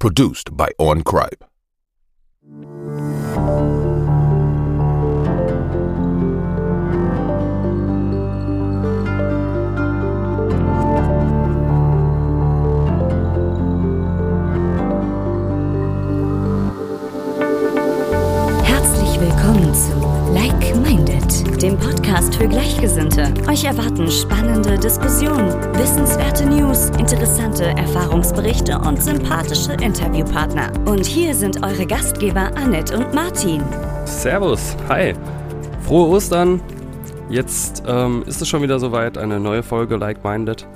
[0.00, 1.44] Produced by On Cripe.
[21.62, 23.34] Dem Podcast für Gleichgesinnte.
[23.46, 30.72] Euch erwarten spannende Diskussionen, wissenswerte News, interessante Erfahrungsberichte und sympathische Interviewpartner.
[30.86, 33.62] Und hier sind eure Gastgeber Annette und Martin.
[34.06, 35.12] Servus, hi.
[35.82, 36.62] Frohe Ostern.
[37.28, 40.66] Jetzt ähm, ist es schon wieder soweit, eine neue Folge Like Minded.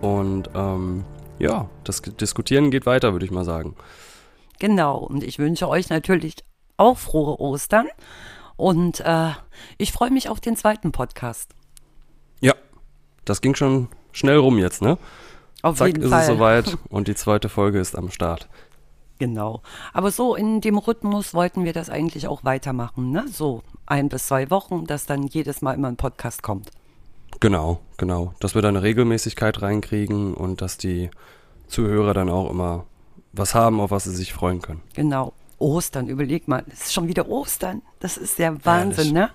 [0.00, 1.04] Und ähm,
[1.38, 3.76] ja, das Diskutieren geht weiter, würde ich mal sagen.
[4.58, 6.34] Genau, und ich wünsche euch natürlich
[6.78, 7.86] auch frohe Ostern.
[8.62, 9.32] Und äh,
[9.76, 11.50] ich freue mich auf den zweiten Podcast.
[12.40, 12.54] Ja,
[13.24, 14.98] das ging schon schnell rum jetzt, ne?
[15.62, 16.20] Auf Zack, jeden ist Fall.
[16.20, 18.48] es soweit und die zweite Folge ist am Start.
[19.18, 19.62] Genau.
[19.92, 23.24] Aber so in dem Rhythmus wollten wir das eigentlich auch weitermachen, ne?
[23.26, 26.70] So ein bis zwei Wochen, dass dann jedes Mal immer ein Podcast kommt.
[27.40, 28.32] Genau, genau.
[28.38, 31.10] Dass wir da eine Regelmäßigkeit reinkriegen und dass die
[31.66, 32.84] Zuhörer dann auch immer
[33.32, 34.82] was haben, auf was sie sich freuen können.
[34.94, 35.32] Genau.
[35.62, 37.82] Ostern, überleg mal, es ist schon wieder Ostern.
[38.00, 39.12] Das ist der Wahnsinn, Ehrlich.
[39.12, 39.30] ne?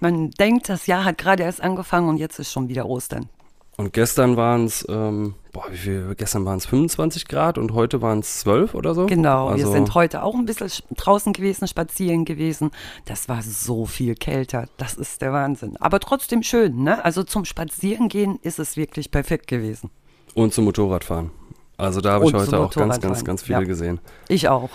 [0.00, 3.28] Man denkt, das Jahr hat gerade erst angefangen und jetzt ist schon wieder Ostern.
[3.78, 8.02] Und gestern waren es, ähm, boah, wie viel, gestern waren es 25 Grad und heute
[8.02, 9.06] waren es 12 oder so.
[9.06, 12.70] Genau, wir Also- sind heute auch ein bisschen sch- draußen gewesen, spazieren gewesen.
[13.06, 14.66] Das war so viel kälter.
[14.76, 15.78] Das ist der Wahnsinn.
[15.78, 17.02] Aber trotzdem schön, ne?
[17.02, 19.90] Also zum Spazierengehen ist es wirklich perfekt gewesen.
[20.34, 21.30] Und zum Motorradfahren.
[21.78, 23.66] Also da habe ich heute auch ganz, ganz, ganz viele ja.
[23.66, 24.00] gesehen.
[24.28, 24.68] Ich auch.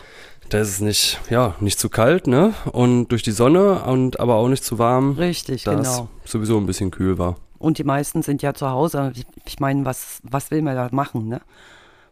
[0.49, 2.53] Da ist es nicht, ja, nicht zu kalt, ne?
[2.71, 5.13] Und durch die Sonne und aber auch nicht zu warm.
[5.13, 6.09] Richtig, da genau.
[6.23, 7.35] es sowieso ein bisschen kühl war.
[7.57, 9.11] Und die meisten sind ja zu Hause.
[9.15, 11.41] Ich, ich meine, was, was will man da machen, ne?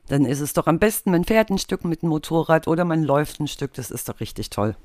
[0.07, 3.03] Dann ist es doch am besten, man fährt ein Stück mit dem Motorrad oder man
[3.03, 3.73] läuft ein Stück.
[3.73, 4.75] Das ist doch richtig toll.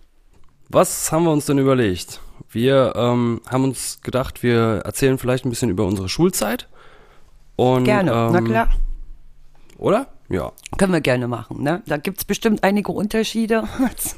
[0.68, 2.20] Was haben wir uns denn überlegt?
[2.48, 6.68] Wir ähm, haben uns gedacht, wir erzählen vielleicht ein bisschen über unsere Schulzeit.
[7.56, 8.68] Und, Gerne, ähm, na klar.
[9.76, 10.06] Oder?
[10.30, 10.52] Ja.
[10.78, 11.62] Können wir gerne machen.
[11.62, 11.82] Ne?
[11.86, 13.64] Da gibt es bestimmt einige Unterschiede,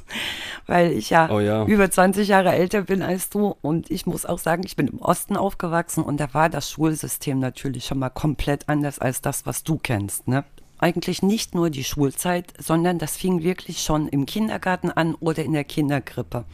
[0.66, 1.64] weil ich ja, Oh ja.
[1.64, 3.56] über 20 Jahre älter bin als du.
[3.62, 7.38] Und ich muss auch sagen, ich bin im Osten aufgewachsen und da war das Schulsystem
[7.38, 10.28] natürlich schon mal komplett anders als das, was du kennst.
[10.28, 10.44] Ne?
[10.78, 15.54] Eigentlich nicht nur die Schulzeit, sondern das fing wirklich schon im Kindergarten an oder in
[15.54, 16.44] der Kinderkrippe.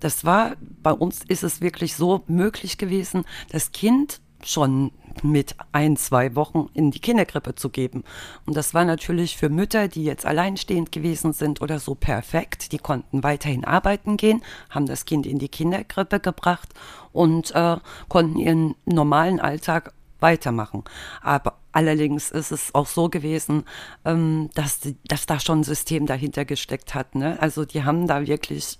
[0.00, 5.96] Das war, bei uns ist es wirklich so möglich gewesen, das Kind schon mit ein,
[5.96, 8.04] zwei Wochen in die Kinderkrippe zu geben.
[8.46, 12.72] Und das war natürlich für Mütter, die jetzt alleinstehend gewesen sind oder so perfekt.
[12.72, 16.68] Die konnten weiterhin arbeiten gehen, haben das Kind in die Kinderkrippe gebracht
[17.12, 17.76] und äh,
[18.08, 20.84] konnten ihren normalen Alltag weitermachen.
[21.22, 23.64] Aber allerdings ist es auch so gewesen,
[24.04, 27.14] ähm, dass, dass da schon ein System dahinter gesteckt hat.
[27.14, 27.40] Ne?
[27.40, 28.78] Also die haben da wirklich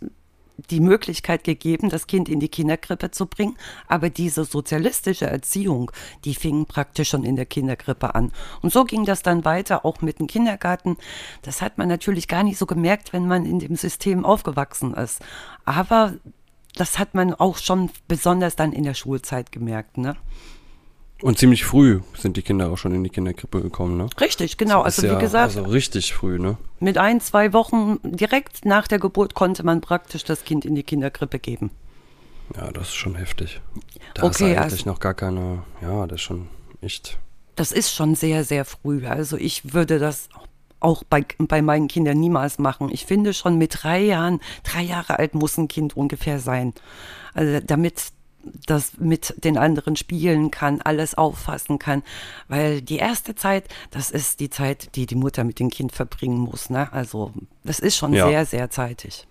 [0.71, 3.57] die Möglichkeit gegeben, das Kind in die Kinderkrippe zu bringen.
[3.87, 5.91] Aber diese sozialistische Erziehung,
[6.25, 8.33] die fing praktisch schon in der Kinderkrippe an.
[8.61, 10.97] Und so ging das dann weiter, auch mit dem Kindergarten.
[11.43, 15.23] Das hat man natürlich gar nicht so gemerkt, wenn man in dem System aufgewachsen ist.
[15.65, 16.15] Aber
[16.75, 19.99] das hat man auch schon besonders dann in der Schulzeit gemerkt.
[19.99, 20.17] Ne?
[21.21, 24.07] Und ziemlich früh sind die Kinder auch schon in die Kinderkrippe gekommen, ne?
[24.21, 24.83] Richtig, genau.
[24.83, 26.57] Also wie ja, gesagt, Also richtig früh, ne?
[26.79, 30.85] mit ein, zwei Wochen direkt nach der Geburt konnte man praktisch das Kind in die
[30.85, 31.71] Kinderkrippe geben.
[32.57, 33.61] Ja, das ist schon heftig.
[34.15, 36.49] Da Okay, ist also- eigentlich noch gar keine, ja, das ist schon
[36.81, 37.19] echt.
[37.57, 39.05] Das ist schon sehr, sehr früh.
[39.07, 40.29] Also ich würde das
[40.79, 42.89] auch bei, bei meinen Kindern niemals machen.
[42.93, 46.73] Ich finde schon mit drei Jahren, drei Jahre alt muss ein Kind ungefähr sein.
[47.35, 48.01] Also damit
[48.67, 52.03] das mit den anderen spielen kann, alles auffassen kann.
[52.49, 56.39] Weil die erste Zeit, das ist die Zeit, die die Mutter mit dem Kind verbringen
[56.39, 56.71] muss.
[56.71, 56.93] Ne?
[56.93, 57.33] Also
[57.65, 58.29] das ist schon Ja.
[58.29, 59.27] sehr, sehr zeitig.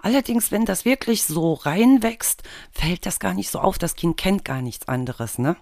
[0.00, 3.78] Allerdings, wenn das wirklich so reinwächst, fällt das gar nicht so auf.
[3.78, 5.56] Das Kind kennt gar nichts anderes, ne?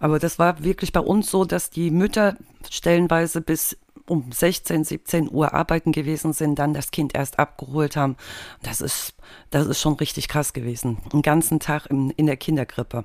[0.00, 2.36] Aber das war wirklich bei uns so, dass die Mütter
[2.68, 3.76] stellenweise bis
[4.06, 8.16] um 16, 17 Uhr arbeiten gewesen sind, dann das Kind erst abgeholt haben.
[8.62, 9.14] Das ist,
[9.50, 10.98] das ist schon richtig krass gewesen.
[11.12, 13.04] Den ganzen Tag in, in der Kinderkrippe.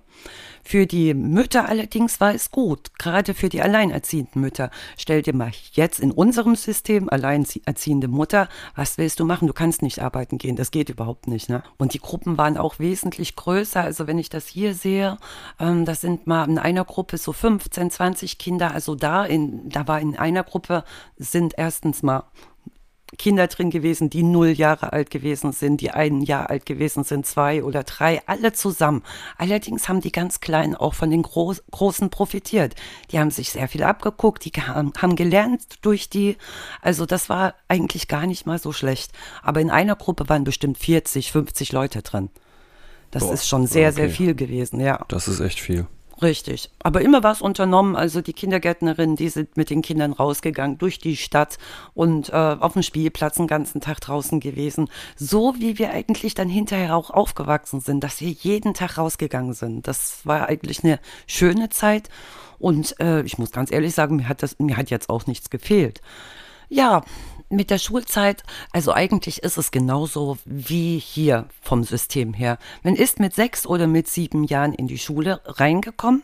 [0.64, 4.72] Für die Mütter allerdings war es gut, gerade für die alleinerziehenden Mütter.
[4.98, 9.48] Stell dir mal jetzt in unserem System alleinerziehende Mutter, was willst du machen?
[9.48, 11.50] Du kannst nicht arbeiten gehen, das geht überhaupt nicht.
[11.50, 11.64] Ne?
[11.78, 13.82] Und die Gruppen waren auch wesentlich größer.
[13.82, 15.18] Also wenn ich das hier sehe,
[15.60, 18.72] ähm, das sind mal in einer Gruppe so 15, 20 Kinder.
[18.74, 20.84] Also da in, da war in einer Gruppe
[21.18, 22.24] sind erstens mal
[23.18, 27.26] Kinder drin gewesen, die null Jahre alt gewesen sind, die ein Jahr alt gewesen sind,
[27.26, 29.04] zwei oder drei, alle zusammen.
[29.38, 32.76] Allerdings haben die ganz Kleinen auch von den Groß Großen profitiert.
[33.12, 36.38] Die haben sich sehr viel abgeguckt, die haben, haben gelernt durch die,
[36.82, 39.12] also das war eigentlich gar nicht mal so schlecht.
[39.42, 42.30] Aber in einer Gruppe waren bestimmt 40, 50 Leute drin.
[43.12, 43.96] Das Boah, ist schon sehr, okay.
[43.96, 45.04] sehr viel gewesen, ja.
[45.08, 45.88] Das ist echt viel.
[46.22, 46.70] Richtig.
[46.84, 47.96] Aber immer was unternommen.
[47.96, 51.58] Also die Kindergärtnerinnen, die sind mit den Kindern rausgegangen durch die Stadt
[51.94, 54.90] und äh, auf dem Spielplatz den ganzen Tag draußen gewesen.
[55.16, 59.88] So wie wir eigentlich dann hinterher auch aufgewachsen sind, dass wir jeden Tag rausgegangen sind.
[59.88, 62.10] Das war eigentlich eine schöne Zeit.
[62.58, 65.50] Und äh, ich muss ganz ehrlich sagen, mir hat das, mir hat jetzt auch nichts
[65.50, 66.02] gefehlt.
[66.68, 67.04] Ja,
[67.50, 72.58] mit der Schulzeit, also eigentlich ist es genauso wie hier vom System her.
[72.84, 76.24] Man ist mit sechs oder mit sieben Jahren in die Schule reingekommen,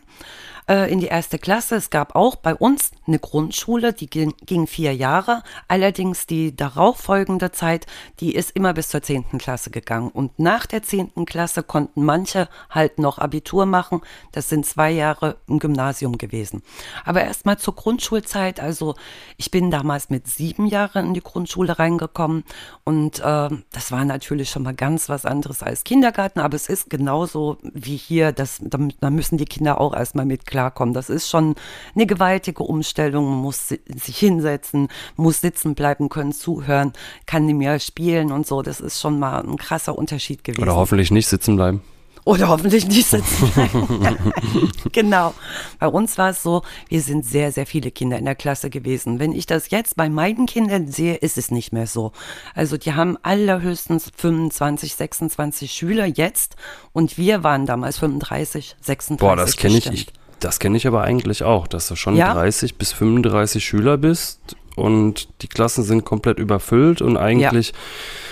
[0.68, 1.76] äh, in die erste Klasse.
[1.76, 5.42] Es gab auch bei uns eine Grundschule, die ging, ging vier Jahre.
[5.68, 7.86] Allerdings die darauffolgende Zeit,
[8.20, 10.10] die ist immer bis zur zehnten Klasse gegangen.
[10.10, 14.00] Und nach der zehnten Klasse konnten manche halt noch Abitur machen.
[14.32, 16.62] Das sind zwei Jahre im Gymnasium gewesen.
[17.04, 18.60] Aber erstmal zur Grundschulzeit.
[18.60, 18.94] Also
[19.36, 22.44] ich bin damals mit sieben Jahren in die Grundschule reingekommen
[22.84, 26.90] und äh, das war natürlich schon mal ganz was anderes als Kindergarten, aber es ist
[26.90, 30.55] genauso wie hier, das, da, da müssen die Kinder auch erstmal mit klarkommen.
[30.94, 31.54] Das ist schon
[31.94, 36.92] eine gewaltige Umstellung, man muss si- sich hinsetzen, muss sitzen bleiben können, zuhören,
[37.26, 38.62] kann nicht mehr spielen und so.
[38.62, 40.62] Das ist schon mal ein krasser Unterschied gewesen.
[40.62, 41.82] Oder hoffentlich nicht sitzen bleiben.
[42.24, 44.32] Oder hoffentlich nicht sitzen bleiben.
[44.92, 45.32] genau.
[45.78, 49.20] Bei uns war es so, wir sind sehr, sehr viele Kinder in der Klasse gewesen.
[49.20, 52.10] Wenn ich das jetzt bei meinen Kindern sehe, ist es nicht mehr so.
[52.56, 56.56] Also die haben allerhöchstens 25, 26 Schüler jetzt
[56.92, 59.18] und wir waren damals 35, 36.
[59.20, 60.06] Boah, das kenne ich, ich.
[60.40, 62.34] Das kenne ich aber eigentlich auch, dass du schon Ja?
[62.34, 67.72] 30 bis 35 Schüler bist und die Klassen sind komplett überfüllt und eigentlich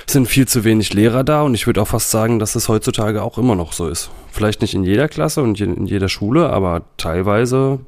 [0.07, 3.23] sind viel zu wenig Lehrer da und ich würde auch fast sagen, dass es heutzutage
[3.23, 4.11] auch immer noch so ist.
[4.31, 7.79] Vielleicht nicht in jeder Klasse und in jeder Schule, aber teilweise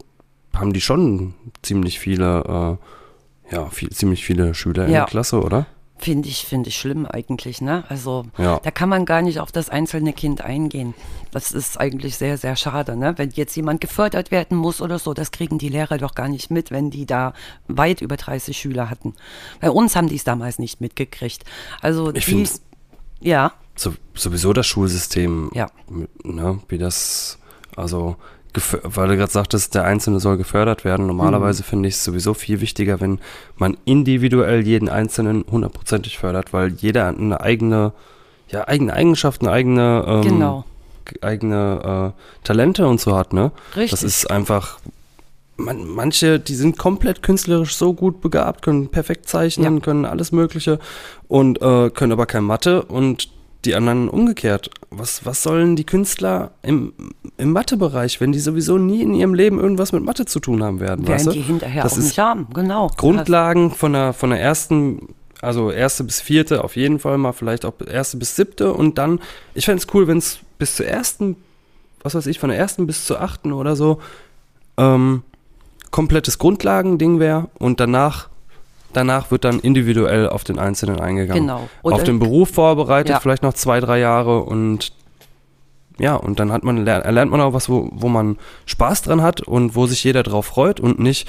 [0.54, 2.78] haben die schon ziemlich viele,
[3.50, 5.00] äh, ja, viel, ziemlich viele Schüler in Ja.
[5.00, 5.66] der Klasse, oder?
[5.98, 7.84] Finde ich, finde ich schlimm eigentlich, ne?
[7.88, 8.60] Also Ja.
[8.62, 10.92] da kann man gar nicht auf das einzelne Kind eingehen.
[11.30, 13.14] Das ist eigentlich sehr, sehr schade, ne?
[13.16, 16.50] Wenn jetzt jemand gefördert werden muss oder so, das kriegen die Lehrer doch gar nicht
[16.50, 17.32] mit, wenn die da
[17.66, 19.14] weit über 30 Schüler hatten.
[19.60, 21.44] Bei uns haben die es damals nicht mitgekriegt.
[21.80, 22.46] Also Ich die,
[23.20, 25.68] ja, So, sowieso das Schulsystem, Ja.
[26.24, 27.38] ne, wie das,
[27.74, 28.16] also,
[28.82, 31.06] weil du gerade sagtest, der Einzelne soll gefördert werden.
[31.06, 31.66] Normalerweise Mhm.
[31.66, 33.18] finde ich es sowieso viel wichtiger, wenn
[33.56, 37.92] man individuell jeden Einzelnen hundertprozentig fördert, weil jeder eine eigene,
[38.48, 40.64] ja, eigene Eigenschaften, eigene, ähm, Genau.
[41.20, 43.52] eigene äh, Talente und so hat, ne?
[43.76, 43.90] Richtig.
[43.90, 44.78] Das ist einfach,
[45.56, 49.80] man, manche, die sind komplett künstlerisch so gut begabt, können perfekt zeichnen, Ja.
[49.80, 50.78] können alles Mögliche
[51.28, 53.28] und äh, können aber kein Mathe und
[53.66, 54.70] die anderen umgekehrt.
[54.90, 56.92] Was, was sollen die Künstler im,
[57.36, 60.80] im Mathebereich, wenn die sowieso nie in ihrem Leben irgendwas mit Mathe zu tun haben
[60.80, 61.06] werden?
[61.06, 62.90] werden die hinterher das auch ist nicht haben, genau.
[62.96, 67.64] Grundlagen von der, von der ersten, also erste bis vierte auf jeden Fall mal, vielleicht
[67.64, 69.20] auch erste bis siebte und dann,
[69.54, 71.36] ich fände es cool, wenn es bis zur ersten,
[72.02, 74.00] was weiß ich, von der ersten bis zur achten oder so,
[74.78, 75.22] ähm,
[75.90, 78.28] komplettes Grundlagending wäre und danach,
[78.96, 81.42] danach wird dann individuell auf den Einzelnen eingegangen.
[81.42, 81.68] Genau.
[81.82, 83.20] auf Oder- den Beruf vorbereitet, Ja.
[83.20, 84.92] vielleicht noch zwei, drei Jahre und
[85.98, 89.22] ja, und dann hat man, ler- erlernt man auch was, wo, wo man Spaß dran
[89.22, 91.26] hat und wo sich jeder drauf freut und nicht,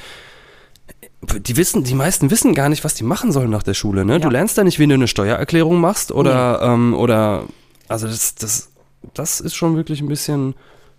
[1.21, 4.19] die wissen, die meisten wissen gar nicht, was die machen sollen nach der Schule, ne?
[4.19, 4.31] Du Ja.
[4.33, 7.43] lernst da nicht, wie du eine Steuererklärung machst oder, ähm, oder,
[7.87, 8.71] also das, das,
[9.13, 10.53] das ist schon wirklich ein bisschen,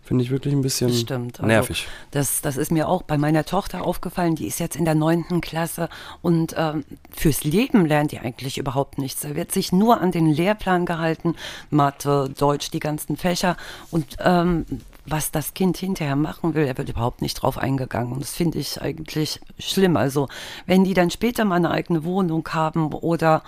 [0.08, 1.38] finde ich wirklich ein bisschen Das stimmt.
[1.38, 1.86] Also, nervig.
[2.10, 4.34] Das, das ist mir auch bei meiner Tochter aufgefallen.
[4.34, 5.90] Die ist jetzt in der neunten Klasse
[6.22, 9.20] und ähm, fürs Leben lernt die eigentlich überhaupt nichts.
[9.20, 11.36] Da wird sich nur an den Lehrplan gehalten,
[11.68, 13.58] Mathe, Deutsch, die ganzen Fächer
[13.90, 14.64] und ähm,
[15.04, 18.12] was das Kind hinterher machen will, er wird überhaupt nicht drauf eingegangen.
[18.12, 19.96] Und das finde ich eigentlich schlimm.
[19.96, 20.28] Also
[20.66, 23.42] wenn die dann später mal eine eigene Wohnung haben oder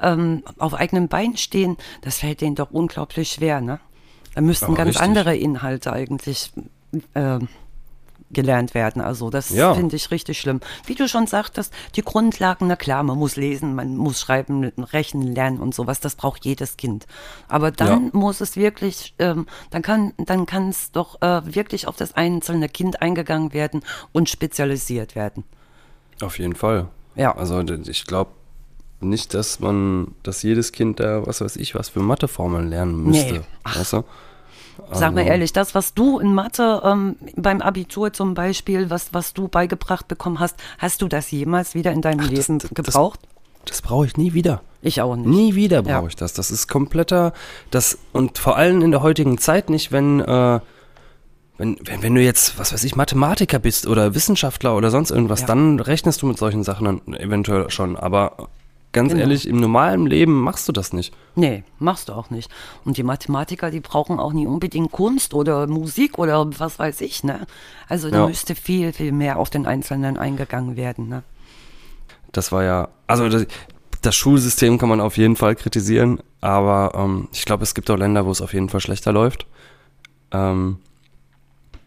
[0.00, 3.80] ähm, auf eigenem Bein stehen, das fällt denen doch unglaublich schwer, ne?
[4.36, 5.02] Da müssten Aber ganz richtig.
[5.02, 6.52] andere Inhalte eigentlich
[7.14, 7.38] äh,
[8.30, 9.00] gelernt werden.
[9.00, 9.72] Also das Ja.
[9.74, 10.60] finde ich richtig schlimm.
[10.84, 14.62] Wie du schon sagtest, die Grundlagen, na klar, man muss lesen, man muss schreiben,
[14.92, 17.06] rechnen, lernen und sowas, das braucht jedes Kind.
[17.48, 18.10] Aber dann Ja.
[18.12, 22.68] muss es wirklich, ähm, dann kann dann kann es doch äh, wirklich auf das einzelne
[22.68, 25.44] Kind eingegangen werden und spezialisiert werden.
[26.20, 26.88] Auf jeden Fall.
[27.14, 27.34] Ja.
[27.34, 28.32] Also ich glaube
[29.00, 33.32] nicht, dass man, dass jedes Kind da, was weiß ich, was für Matheformeln lernen müsste.
[33.34, 33.40] Nee.
[33.64, 33.78] Ach.
[33.78, 34.04] Weißt du?
[34.92, 39.12] Sag mal Also- ehrlich, das, was du in Mathe ähm, beim Abitur zum Beispiel, was,
[39.12, 42.74] was du beigebracht bekommen hast, hast du das jemals wieder in deinem Leben das- das-
[42.74, 43.20] gebraucht?
[43.64, 44.62] das brauche ich nie wieder.
[44.82, 45.26] Ich auch nicht.
[45.26, 46.06] Nie wieder brauche Ja.
[46.06, 46.32] ich das.
[46.34, 47.32] Das ist kompletter,
[47.70, 50.60] das und vor allem in der heutigen Zeit nicht, wenn, äh,
[51.58, 55.40] wenn, wenn, wenn du jetzt, was weiß ich, Mathematiker bist oder Wissenschaftler oder sonst irgendwas,
[55.40, 55.46] Ja.
[55.48, 57.96] dann rechnest du mit solchen Sachen dann eventuell schon.
[57.96, 58.48] Aber
[58.96, 59.20] ganz Genau.
[59.22, 61.14] ehrlich, im normalen Leben machst du das nicht.
[61.36, 62.50] Nee, machst du auch nicht.
[62.84, 67.22] Und die Mathematiker, die brauchen auch nie unbedingt Kunst oder Musik oder was weiß ich,
[67.22, 67.46] ne?
[67.88, 68.26] Also da Ja.
[68.26, 71.22] müsste viel, viel mehr auf den Einzelnen eingegangen werden, ne?
[72.32, 73.46] Das war ja, also das,
[74.02, 77.96] das Schulsystem kann man auf jeden Fall kritisieren, aber ähm, ich glaube, es gibt auch
[77.96, 79.46] Länder, wo es auf jeden Fall schlechter läuft.
[80.32, 80.78] Ähm,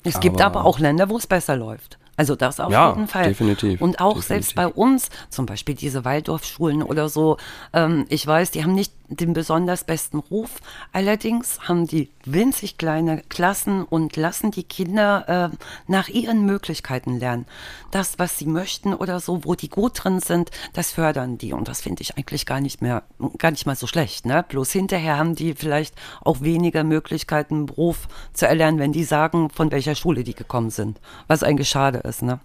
[0.04, 1.98] Es gibt Aber- aber auch Länder, wo es besser läuft.
[2.20, 3.30] Also das auf Ja, jeden Fall.
[3.30, 4.28] definitiv, Und auch definitiv.
[4.28, 7.38] selbst bei uns, zum Beispiel diese Waldorfschulen oder so,
[7.72, 10.58] ähm, ich weiß, die haben nicht den besonders besten Ruf.
[10.92, 15.58] Allerdings haben die winzig kleine Klassen und lassen die Kinder äh,
[15.88, 17.46] nach ihren Möglichkeiten lernen.
[17.92, 21.54] Das, was sie möchten oder so, wo die gut drin sind, das fördern die.
[21.54, 23.04] Und das finde ich eigentlich gar nicht mehr,
[23.40, 24.26] gar nicht mal so schlecht.
[24.26, 24.44] Ne?
[24.48, 29.50] Bloß hinterher haben die vielleicht auch weniger Möglichkeiten, einen Beruf zu erlernen, wenn die sagen,
[29.50, 31.00] von welcher Schule die gekommen sind.
[31.28, 32.40] Was eigentlich schade ist, ne?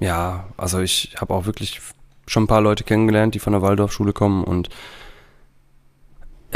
[0.00, 1.80] Ja, also ich habe auch wirklich
[2.26, 4.68] schon ein paar Leute kennengelernt, die von der Waldorfschule kommen und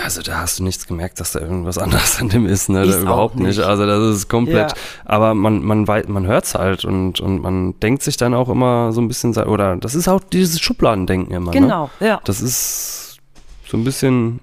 [0.01, 2.85] also da hast du nichts gemerkt, dass da irgendwas anderes an dem ist, ne?
[2.85, 3.57] Ist überhaupt nicht.
[3.59, 3.61] nicht.
[3.61, 4.77] Also das ist komplett, Ja.
[5.05, 8.93] aber man man weiß, man hört's halt und und man denkt sich dann auch immer
[8.93, 11.61] so ein bisschen oder das ist auch dieses Schubladendenken immer, ne?
[11.61, 13.19] Genau, ja, Das ist
[13.67, 14.41] so ein bisschen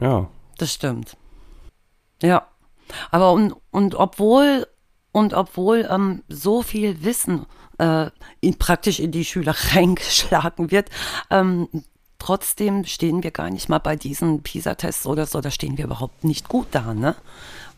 [0.00, 0.26] ja,
[0.58, 1.16] das stimmt.
[2.22, 2.46] Ja,
[3.10, 4.66] aber und, und obwohl
[5.16, 7.46] und obwohl ähm, so viel Wissen
[7.78, 8.10] äh,
[8.42, 10.90] in, praktisch in die Schüler reingeschlagen wird,
[11.30, 11.68] ähm,
[12.18, 16.22] trotzdem stehen wir gar nicht mal bei diesen PISA-Tests oder so, da stehen wir überhaupt
[16.24, 17.16] nicht gut da, ne?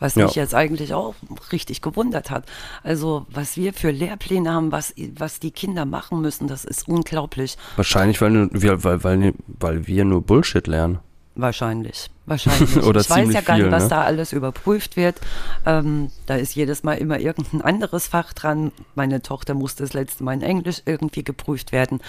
[0.01, 0.25] Was Ja.
[0.25, 1.15] mich jetzt eigentlich auch
[1.53, 2.45] richtig gewundert hat.
[2.83, 7.57] Also, was wir für Lehrpläne haben, was, was die Kinder machen müssen, das ist unglaublich.
[7.77, 10.99] wahrscheinlich weil weil weil weil wir nur Bullshit lernen.
[11.39, 12.77] Wahrscheinlich, wahrscheinlich.
[12.85, 13.89] Oder ich weiß ja gar nicht, viel, was ne?
[13.91, 15.21] da alles überprüft wird.
[15.65, 18.73] Ähm, da ist jedes Mal immer irgendein anderes Fach dran.
[18.97, 22.01] Meine Tochter musste das letzte Mal in Englisch irgendwie geprüft werden.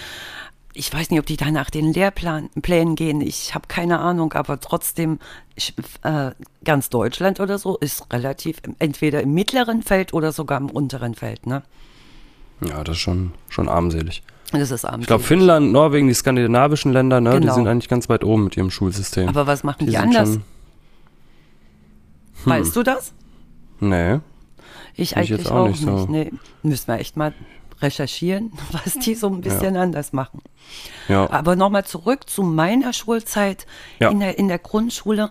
[0.72, 3.20] Ich weiß nicht, ob die da nach den Lehrplänen gehen.
[3.20, 5.20] Ich habe keine Ahnung, aber trotzdem,
[5.54, 6.32] ich, äh,
[6.64, 11.46] ganz Deutschland oder so ist relativ entweder im mittleren Feld oder sogar im unteren Feld.
[11.46, 11.62] Ne?
[12.68, 14.24] Ja, das ist schon schon armselig.
[14.52, 15.22] Das ist Ich glaube.
[15.22, 17.54] Finnland, Norwegen, die skandinavischen Länder, ne, die Genau.
[17.54, 19.28] sind eigentlich ganz weit oben mit ihrem Schulsystem.
[19.28, 20.28] Aber was machen die, sind anders?
[20.30, 20.42] schon-
[22.44, 23.12] Weißt du das?
[23.80, 24.14] Nee.
[24.94, 25.98] Ich Ich eigentlich jetzt auch auch nicht nicht.
[25.98, 26.06] so.
[26.10, 27.32] Nee, müssen wir echt mal
[27.80, 30.40] recherchieren, was die so ein bisschen anders machen.
[31.08, 31.30] Ja.
[31.30, 33.66] Aber nochmal zurück zu meiner Schulzeit
[33.98, 34.10] Ja.
[34.10, 35.30] in, der, in der Grundschule.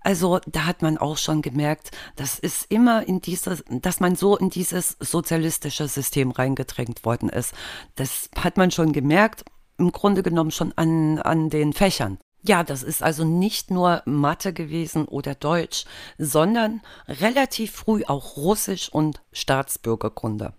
[0.00, 4.36] Also da hat man auch schon gemerkt, das ist immer in dieses, dass man so
[4.36, 7.54] in dieses sozialistische System reingedrängt worden ist.
[7.96, 9.44] Das hat man schon gemerkt,
[9.78, 12.18] im Grunde genommen schon an, an den Fächern.
[12.42, 15.84] Ja, das ist also nicht nur Mathe gewesen oder Deutsch,
[16.16, 20.54] sondern relativ früh auch Russisch und Staatsbürgerkunde.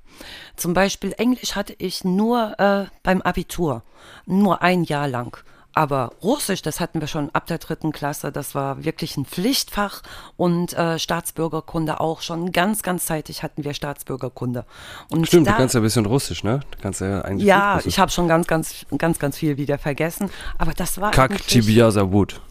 [0.56, 3.84] Zum Beispiel Englisch hatte ich nur äh, beim Abitur,
[4.28, 5.36] nur ein Jahr lang.
[5.74, 10.02] Aber Russisch, das hatten wir schon ab der dritten Klasse, das war wirklich ein Pflichtfach
[10.36, 14.66] und äh, Staatsbürgerkunde auch schon ganz, ganz zeitig hatten wir Staatsbürgerkunde.
[15.10, 16.60] Und Stimmt, da, du kannst ja ein bisschen Russisch, ne?
[16.72, 20.30] Du kannst ja eigentlich ja, ich habe schon ganz, ganz, ganz, ganz viel wieder vergessen.
[20.58, 22.42] Aber das war Kak eigentlich- Tibiasa Wut.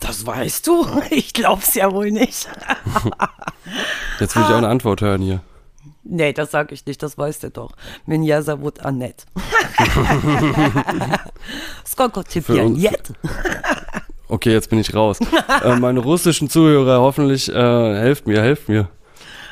[0.00, 0.86] Das weißt du?
[1.10, 2.48] Ich glaub's ja wohl nicht.
[4.20, 5.40] Jetzt will ich auch eine Antwort hören hier.
[6.04, 7.72] Nee, das sag ich nicht, das weißt du doch.
[8.06, 9.24] Minjasa wut Annette.
[11.86, 13.12] Skoko Für Tipian uns- jet.
[14.28, 15.18] Okay, jetzt bin ich raus.
[15.62, 18.88] äh, meine russischen Zuhörer, hoffentlich äh, helft mir, helft mir.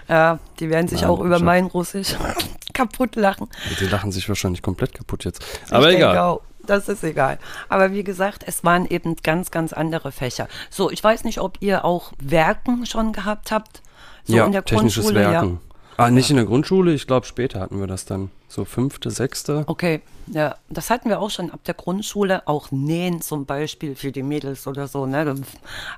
[0.08, 2.14] Ja, die werden sich Nein, auch über mein Russisch
[2.72, 3.48] kaputt lachen.
[3.78, 5.44] Die lachen sich wahrscheinlich komplett kaputt jetzt.
[5.66, 6.38] Ich Aber denke egal.
[6.66, 7.38] Das ist egal.
[7.68, 10.48] Aber wie gesagt, es waren eben ganz, ganz andere Fächer.
[10.70, 13.82] So, ich weiß nicht, ob ihr auch Werken schon gehabt habt.
[14.24, 15.60] So ja, in der technisches Grundschule, Werken.
[16.00, 18.30] Ah, nicht in der Grundschule, ich glaube später hatten wir das dann.
[18.48, 19.64] So fünfte, sechste.
[19.66, 24.10] Okay, ja, das hatten wir auch schon ab der Grundschule, auch Nähen zum Beispiel für
[24.10, 25.04] die Mädels oder so.
[25.04, 25.34] Ne?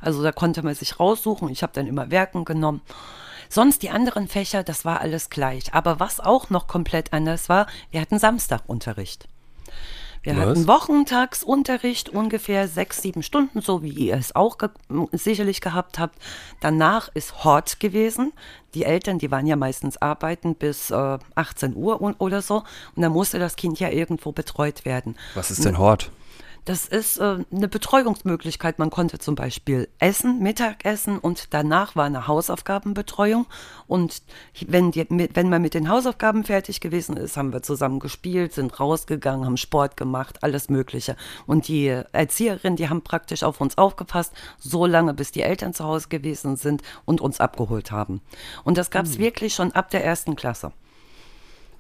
[0.01, 1.49] Also da konnte man sich raussuchen.
[1.51, 2.81] Ich habe dann immer Werken genommen.
[3.49, 5.73] Sonst die anderen Fächer, das war alles gleich.
[5.73, 9.29] Aber was auch noch komplett anders war, wir hatten Samstagunterricht.
[10.23, 10.47] Wir Was?
[10.47, 14.69] hatten Wochentagsunterricht, ungefähr sechs, sieben Stunden, so wie ihr es auch ge
[15.11, 16.17] sicherlich gehabt habt.
[16.61, 18.33] Danach ist Hort gewesen.
[18.75, 22.63] Die Eltern, die waren ja meistens arbeiten bis äh, 18 Uhr oder so.
[22.95, 25.17] Und dann musste das Kind ja irgendwo betreut werden.
[25.35, 26.11] Was ist denn Hort?
[26.65, 28.79] Das ist äh, eine Betreuungsmöglichkeit.
[28.79, 33.47] Man konnte zum Beispiel essen, Mittagessen und danach war eine Hausaufgabenbetreuung.
[33.89, 34.23] Und
[34.69, 38.79] wenn, die, wenn man mit den Hausaufgaben fertig gewesen ist, haben wir zusammen gespielt, sind
[38.79, 41.17] rausgegangen, haben Sport gemacht, alles Mögliche.
[41.47, 45.85] Und die Erzieherinnen, die haben praktisch auf uns aufgepasst, so lange bis die Eltern zu
[45.85, 48.21] Hause gewesen sind und uns abgeholt haben.
[48.63, 49.19] Und das gab es hm.
[49.19, 50.71] wirklich schon ab der ersten Klasse.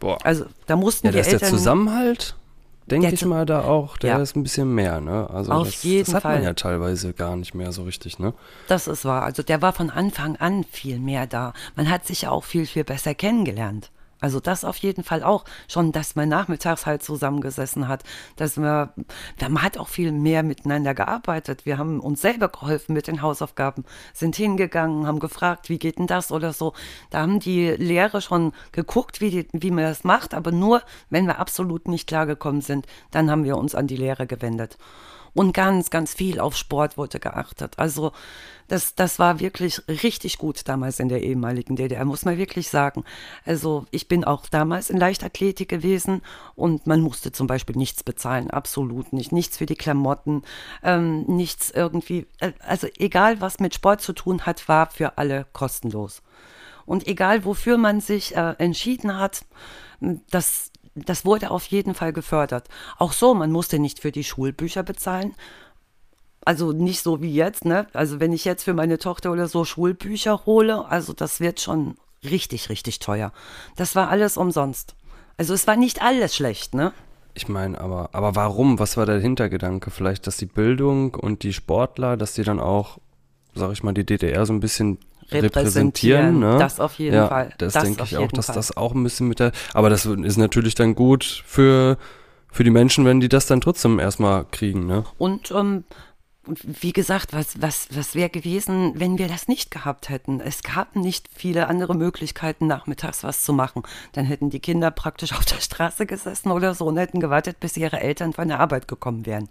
[0.01, 0.19] Boah.
[0.25, 1.39] Also da mussten ja, die Eltern.
[1.39, 2.35] Der Zusammenhalt
[2.87, 4.19] denke ich mal, da auch, der ja.
[4.19, 5.29] ist ein bisschen mehr, ne?
[5.31, 6.37] Also Auf das, jeden das hat Fall.
[6.37, 8.35] man ja teilweise gar nicht mehr so richtig, ne?
[8.69, 9.23] Das ist wahr.
[9.23, 11.53] Also der war von Anfang an viel mehr da.
[11.77, 13.91] Man hat sich ja auch viel, viel besser kennengelernt.
[14.23, 15.45] Also das auf jeden Fall auch.
[15.69, 18.05] Schon, dass man nachmittags halt zusammengesessen hat,
[18.37, 18.95] dass wir,
[19.41, 21.67] man hat auch viel mehr miteinander gearbeitet.
[21.67, 26.07] Wir haben uns selber geholfen mit den Hausaufgaben, sind hingegangen, haben gefragt, wie geht denn
[26.07, 26.73] das oder so.
[27.11, 31.26] Da haben die Lehrer schon geguckt, wie, die, wie man das macht, aber nur, wenn
[31.26, 34.79] wir absolut nicht klargekommen sind, dann haben wir uns an die Lehrer gewendet.
[35.35, 37.79] Und ganz, ganz viel auf Sport wurde geachtet.
[37.79, 38.12] Also
[38.69, 43.05] das, das war wirklich richtig gut damals in der ehemaligen DDR, muss man wirklich sagen.
[43.45, 46.23] Also ich bin auch damals in Leichtathletik gewesen
[46.55, 49.33] und man musste zum Beispiel nichts bezahlen, absolut nicht.
[49.33, 50.43] Nichts für die Klamotten,
[50.83, 52.27] ähm, nichts irgendwie.
[52.41, 56.23] Äh, also egal, was mit Sport zu tun hat, war für alle kostenlos.
[56.85, 59.45] Und egal, wofür man sich äh, entschieden hat,
[60.31, 62.68] das das wurde auf jeden Fall gefördert.
[62.99, 65.34] Auch so, man musste nicht für die Schulbücher bezahlen.
[66.44, 67.87] Also nicht so wie jetzt, ne?
[67.92, 71.96] Also wenn ich jetzt für meine Tochter oder so Schulbücher hole, also das wird schon
[72.25, 73.32] richtig, richtig teuer.
[73.76, 74.96] Das war alles umsonst.
[75.37, 76.92] Also es war nicht alles schlecht, ne?
[77.34, 78.78] Ich meine, aber, aber warum?
[78.78, 79.90] Was war der Hintergedanke?
[79.90, 82.99] Vielleicht, dass die Bildung und die Sportler, dass die dann auch,
[83.54, 84.99] sag ich mal, die DDR so ein bisschen
[85.31, 86.41] repräsentieren.
[86.41, 86.57] ne?
[86.59, 87.52] Das auf jeden ja, Fall.
[87.59, 88.55] Das, das denke ich auch, dass Fall.
[88.55, 89.52] das auch ein bisschen mit der.
[89.75, 91.97] Aber das ist natürlich dann gut für,
[92.50, 95.05] für die Menschen, wenn die das dann trotzdem erstmal kriegen, ne?
[95.19, 95.85] Und ähm,
[96.44, 100.40] wie gesagt, was, was, was wäre gewesen, wenn wir das nicht gehabt hätten?
[100.40, 103.84] Es gab nicht viele andere Möglichkeiten, nachmittags was zu machen.
[104.12, 107.76] Dann hätten die Kinder praktisch auf der Straße gesessen oder so und hätten gewartet, bis
[107.76, 109.49] ihre Eltern von der Arbeit gekommen wären.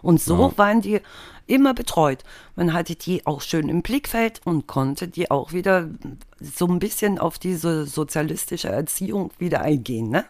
[0.00, 0.58] Und so ja.
[0.58, 1.00] waren die
[1.48, 2.22] immer betreut.
[2.54, 5.88] Man hatte die auch schön im Blickfeld und konnte die auch wieder
[6.40, 10.08] so ein bisschen auf diese sozialistische Erziehung wieder eingehen.
[10.10, 10.24] Ne?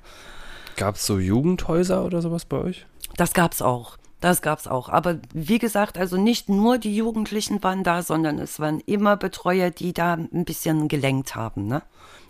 [0.77, 2.87] Gab es so Jugendhäuser oder sowas bei euch?
[3.17, 3.98] Das gab es auch.
[4.21, 4.89] Das gab es auch.
[4.89, 9.71] Aber wie gesagt, also nicht nur die Jugendlichen waren da, sondern es waren immer Betreuer,
[9.71, 11.69] die da ein bisschen gelenkt haben.
[11.69, 11.83] Ne?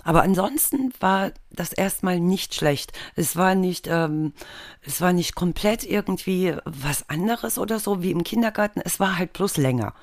[0.05, 2.93] Aber ansonsten war das erstmal nicht schlecht.
[3.17, 4.35] Es war nicht, ähm,
[4.83, 8.81] es war nicht komplett irgendwie was anderes oder so wie im Kindergarten.
[8.85, 9.95] Es war halt bloß länger.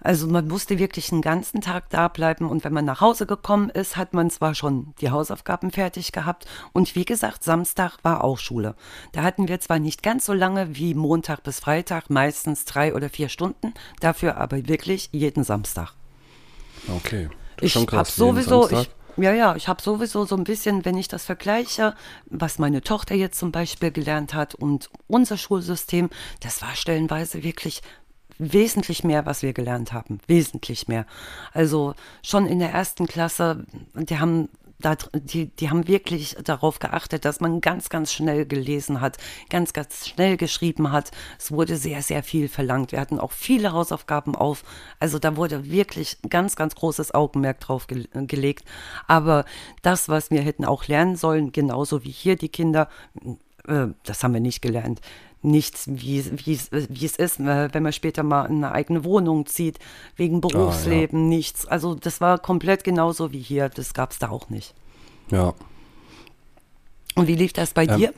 [0.00, 3.68] Also man musste wirklich den ganzen Tag da bleiben und wenn man nach Hause gekommen
[3.68, 8.38] ist, hat man zwar schon die Hausaufgaben fertig gehabt und wie gesagt, Samstag war auch
[8.38, 8.76] Schule.
[9.12, 13.08] Da hatten wir zwar nicht ganz so lange wie Montag bis Freitag, meistens drei oder
[13.08, 15.94] vier Stunden, dafür aber wirklich jeden Samstag.
[16.88, 17.28] Okay.
[17.60, 21.24] Ich habe sowieso, ich, ja, ja, ich habe sowieso so ein bisschen, wenn ich das
[21.24, 21.94] vergleiche,
[22.26, 26.08] was meine Tochter jetzt zum Beispiel gelernt hat und unser Schulsystem,
[26.40, 27.82] das war stellenweise wirklich
[28.38, 30.20] wesentlich mehr, was wir gelernt haben.
[30.26, 31.06] Wesentlich mehr.
[31.52, 34.48] Also schon in der ersten Klasse, die haben
[34.80, 39.18] da, die, die haben wirklich darauf geachtet, dass man ganz, ganz schnell gelesen hat,
[39.50, 41.10] ganz, ganz schnell geschrieben hat.
[41.38, 42.92] Es wurde sehr, sehr viel verlangt.
[42.92, 44.62] Wir hatten auch viele Hausaufgaben auf.
[45.00, 48.64] Also da wurde wirklich ganz, ganz großes Augenmerk drauf ge gelegt.
[49.06, 49.44] Aber
[49.82, 52.88] das, was wir hätten auch lernen sollen, genauso wie hier die Kinder,
[53.66, 55.00] äh, das haben wir nicht gelernt
[55.42, 59.78] nichts, wie, wie, wie es ist, äh, wenn man später mal eine eigene Wohnung zieht,
[60.16, 61.28] wegen Berufsleben, ah, ja.
[61.28, 61.66] nichts.
[61.66, 64.74] Also das war komplett genauso wie hier, das gab es da auch nicht.
[65.30, 65.54] Ja.
[67.14, 68.14] Und wie lief das bei ähm, dir?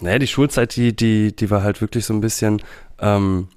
[0.00, 2.62] Naja, die Schulzeit, die, die, die war halt wirklich so ein bisschen
[2.98, 3.48] ähm,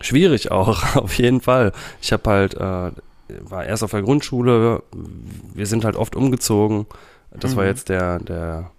[0.00, 1.72] schwierig auch, auf jeden Fall.
[2.00, 2.92] Ich habe halt, äh,
[3.40, 4.82] war erst auf der Grundschule,
[5.54, 6.86] wir sind halt oft umgezogen.
[7.30, 7.56] Das mhm.
[7.56, 8.70] war jetzt der, der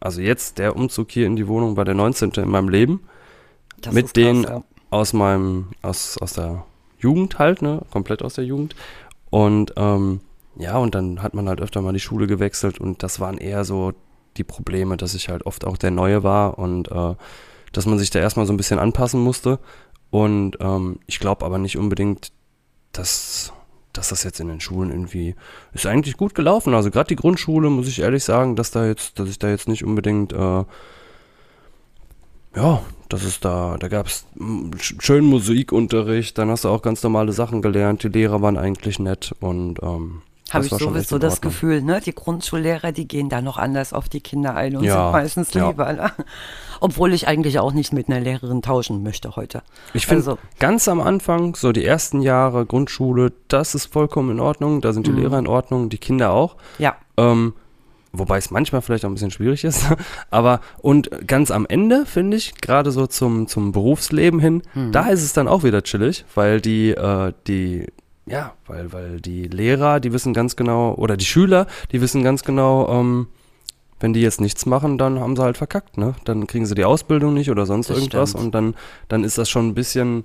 [0.00, 2.30] also jetzt der Umzug hier in die Wohnung war der 19.
[2.32, 3.00] in meinem Leben.
[3.80, 4.62] Das mit denen ja.
[4.90, 6.64] aus meinem, aus, aus der
[6.98, 7.82] Jugend halt, ne?
[7.90, 8.74] Komplett aus der Jugend.
[9.30, 10.20] Und ähm,
[10.56, 13.64] ja, und dann hat man halt öfter mal die Schule gewechselt und das waren eher
[13.64, 13.92] so
[14.36, 17.14] die Probleme, dass ich halt oft auch der Neue war und äh,
[17.72, 19.58] dass man sich da erstmal so ein bisschen anpassen musste.
[20.10, 22.32] Und ähm, ich glaube aber nicht unbedingt,
[22.92, 23.52] dass
[23.92, 25.34] dass das jetzt in den Schulen irgendwie
[25.72, 26.74] ist eigentlich gut gelaufen.
[26.74, 29.68] Also gerade die Grundschule muss ich ehrlich sagen, dass da jetzt, dass ich da jetzt
[29.68, 30.64] nicht unbedingt äh,
[32.56, 34.26] ja, das ist da, da gab es
[34.78, 39.34] schönen Musikunterricht, dann hast du auch ganz normale Sachen gelernt, die Lehrer waren eigentlich nett
[39.40, 41.40] und ähm, Habe ich sowieso das.
[41.40, 42.00] Gefühl, ne?
[42.04, 45.54] Die Grundschullehrer, die gehen da noch anders auf die Kinder ein und Ja, sind meistens
[45.54, 45.68] ja.
[45.68, 45.92] lieber.
[45.92, 46.10] Ne?
[46.80, 49.62] Obwohl ich eigentlich auch nicht mit einer Lehrerin tauschen möchte heute.
[49.94, 54.40] Ich finde, Also- ganz am Anfang, so die ersten Jahre Grundschule, das ist vollkommen in
[54.40, 54.80] Ordnung.
[54.80, 55.14] Da sind Mhm.
[55.16, 56.56] die Lehrer in Ordnung, die Kinder auch.
[56.78, 57.52] Ja, Ähm,
[58.12, 59.84] wobei es manchmal vielleicht auch ein bisschen schwierig ist.
[60.30, 64.90] Aber und ganz am Ende, finde ich, gerade so zum, zum Berufsleben hin, Mhm.
[64.92, 67.86] da ist es dann auch wieder chillig, weil die, äh, die,
[68.30, 72.44] ja, weil, weil die Lehrer, die wissen ganz genau, oder die Schüler, die wissen ganz
[72.44, 73.26] genau, ähm,
[73.98, 76.14] wenn die jetzt nichts machen, dann haben sie halt verkackt, ne?
[76.24, 78.44] Dann kriegen sie die Ausbildung nicht oder sonst Das irgendwas stimmt.
[78.46, 78.74] und dann,
[79.08, 80.24] dann ist das schon ein bisschen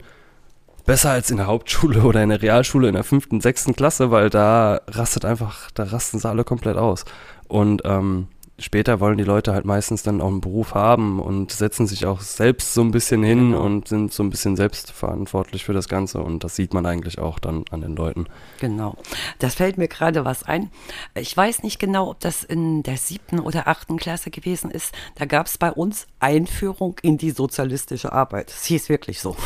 [0.85, 4.29] besser als in der Hauptschule oder in der Realschule in der fünften, sechsten Klasse, weil
[4.29, 7.05] da rastet einfach, da rasten sie alle komplett aus.
[7.47, 11.87] Und ähm, später wollen die Leute halt meistens dann auch einen Beruf haben und setzen
[11.87, 13.63] sich auch selbst so ein bisschen hin Genau.
[13.63, 17.39] und sind so ein bisschen selbstverantwortlich für das Ganze und das sieht man eigentlich auch
[17.39, 18.25] dann an den Leuten.
[18.59, 18.95] genau.
[19.39, 20.71] Das fällt mir gerade was ein.
[21.15, 24.93] Ich weiß nicht genau, ob das in der siebten oder achten Klasse gewesen ist.
[25.15, 28.49] Da gab es bei uns Einführung in die sozialistische Arbeit.
[28.49, 29.35] Das hieß wirklich so.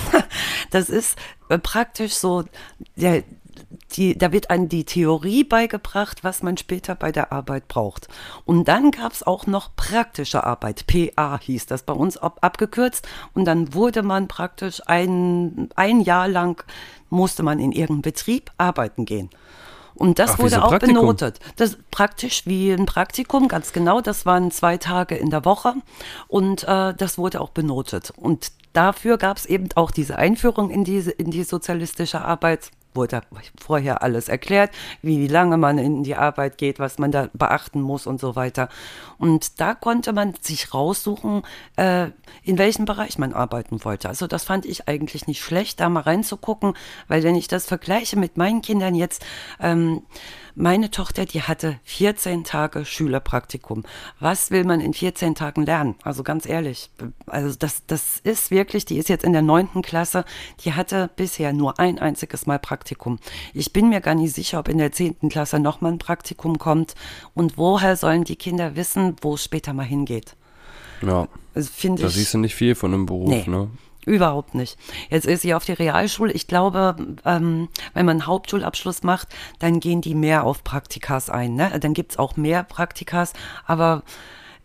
[0.72, 1.18] Das ist
[1.50, 2.44] äh, praktisch so,
[2.96, 3.24] der,
[3.92, 8.08] die, da wird einem die Theorie beigebracht, was man später bei der Arbeit braucht.
[8.46, 10.86] Und dann gab es auch noch praktische Arbeit.
[10.88, 13.08] PA hieß das bei uns ab, abgekürzt.
[13.34, 16.64] Und dann wurde man praktisch ein, ein Jahr lang,
[17.10, 19.30] musste man in irgendeinem Betrieb arbeiten gehen.
[20.00, 20.96] Und das Ach, wurde so auch Praktikum?
[20.96, 21.40] benotet.
[21.58, 24.00] Das ist praktisch wie ein Praktikum, ganz genau.
[24.00, 25.74] Das waren zwei Tage in der Woche
[26.30, 28.14] und äh, das wurde auch benotet.
[28.16, 32.72] Und dafür gab es eben auch diese Einführung in diese in die sozialistische Arbeit.
[32.94, 33.22] Wurde
[33.60, 34.72] vorher alles erklärt,
[35.02, 38.68] wie lange man in die Arbeit geht, was man da beachten muss und so weiter.
[39.18, 41.44] Und da konnte man sich raussuchen,
[41.76, 42.08] äh,
[42.44, 44.10] in welchem Bereich man arbeiten wollte.
[44.10, 46.74] Also das fand ich eigentlich nicht schlecht, da mal reinzugucken,
[47.08, 49.26] weil wenn ich das vergleiche mit meinen Kindern jetzt,
[49.60, 50.04] ähm,
[50.60, 53.84] meine Tochter, die hatte 14 Tage Schülerpraktikum.
[54.20, 55.96] Was will man in 14 Tagen lernen?
[56.04, 56.90] Also ganz ehrlich,
[57.28, 60.26] also das, das ist wirklich, die ist jetzt in der neunten Klasse,
[60.66, 63.20] die hatte bisher nur ein einziges Mal Praktikum.
[63.54, 66.94] Ich bin mir gar nicht sicher, ob in der zehnten Klasse nochmal ein Praktikum kommt
[67.34, 70.36] und woher sollen die Kinder wissen, wo es später mal hingeht.
[71.02, 73.46] Ja, Also da siehst du nicht viel von einem Beruf, Nee.
[73.48, 73.70] ne?
[74.10, 74.76] Überhaupt nicht.
[75.12, 76.34] Jetzt ist sie auf die Realschule.
[76.34, 76.96] Ich glaube,
[77.26, 79.28] ähm, wenn man einen Hauptschulabschluss macht,
[79.60, 81.54] dann gehen die mehr auf Praktikas ein.
[81.54, 81.80] Ne?
[81.80, 83.34] Dann gibt's auch mehr Praktikas.
[83.68, 84.02] Aber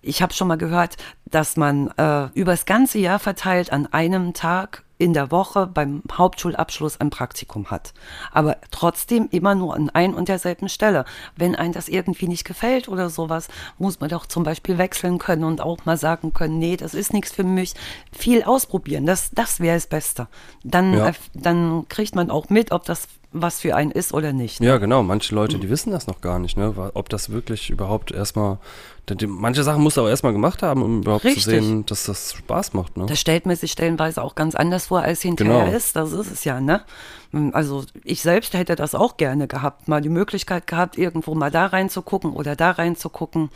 [0.01, 4.33] ich habe schon mal gehört, dass man äh, über das ganze Jahr verteilt an einem
[4.33, 7.93] Tag in der Woche beim Hauptschulabschluss ein Praktikum hat.
[8.33, 11.05] Aber trotzdem immer nur an ein und derselben Stelle.
[11.37, 15.45] Wenn einem das irgendwie nicht gefällt oder sowas, muss man doch zum Beispiel wechseln können
[15.45, 17.75] und auch mal sagen können, nee, das ist nichts für mich.
[18.13, 20.29] Viel ausprobieren, das, das wäre das Beste.
[20.63, 21.13] Dann, Ja.
[21.35, 24.61] dann kriegt man auch mit, ob das was für einen ist oder nicht.
[24.61, 25.03] Ja, genau.
[25.03, 26.73] Manche Leute, die wissen das noch gar nicht, ne?
[26.95, 28.59] Ob das wirklich überhaupt erstmal.
[29.27, 31.45] Manche Sachen musst du auch erstmal gemacht haben, um überhaupt Richtig.
[31.45, 33.05] zu sehen, dass das Spaß macht, ne?
[33.07, 35.77] Das stellt man sich stellenweise auch ganz anders vor, als hinterher Genau.
[35.77, 35.95] ist.
[35.95, 36.83] Das ist es ja, ne?
[37.53, 41.67] Also ich selbst hätte das auch gerne gehabt, mal die Möglichkeit gehabt, irgendwo mal da
[41.67, 43.51] reinzugucken oder da reinzugucken.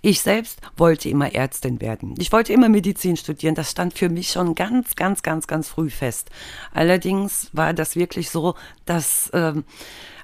[0.00, 2.14] Ich selbst wollte immer Ärztin werden.
[2.18, 3.56] Ich wollte immer Medizin studieren.
[3.56, 6.30] Das stand für mich schon ganz, ganz, ganz, ganz früh fest.
[6.72, 8.54] Allerdings war das wirklich so,
[8.84, 9.64] dass, ähm,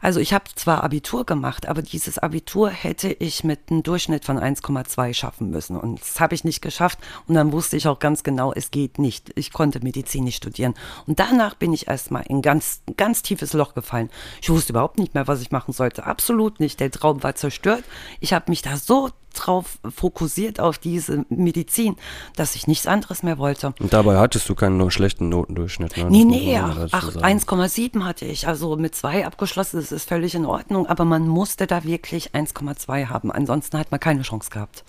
[0.02, 4.36] also ich habe zwar Abitur gemacht, aber dieses Abitur hätte ich mit einem Durchschnitt von
[4.36, 5.76] 1,2 schaffen müssen.
[5.76, 6.98] Und das habe ich nicht geschafft.
[7.28, 9.30] Und dann wusste ich auch ganz genau, es geht nicht.
[9.36, 10.74] Ich konnte Medizin nicht studieren.
[11.06, 14.10] Und danach bin ich erstmal in ganz, ganz tiefes Loch gefallen.
[14.42, 16.04] Ich wusste überhaupt nicht mehr, was ich machen sollte.
[16.04, 16.80] Absolut nicht.
[16.80, 17.84] Der Traum war zerstört.
[18.18, 21.96] Ich habe mich da so drauf fokussiert auf diese Medizin,
[22.36, 23.74] dass ich nichts anderes mehr wollte.
[23.80, 26.06] Und dabei hattest du keinen schlechten Notendurchschnitt, ne?
[26.10, 27.38] Nee, Das nee, ach, dazu ach, sagen.
[27.40, 28.46] 1,7 hatte ich.
[28.46, 30.86] Also mit zwei abgeschlossen, das ist völlig in Ordnung.
[30.86, 33.30] Aber man musste da wirklich 1,2 haben.
[33.32, 34.84] Ansonsten hat man keine Chance gehabt.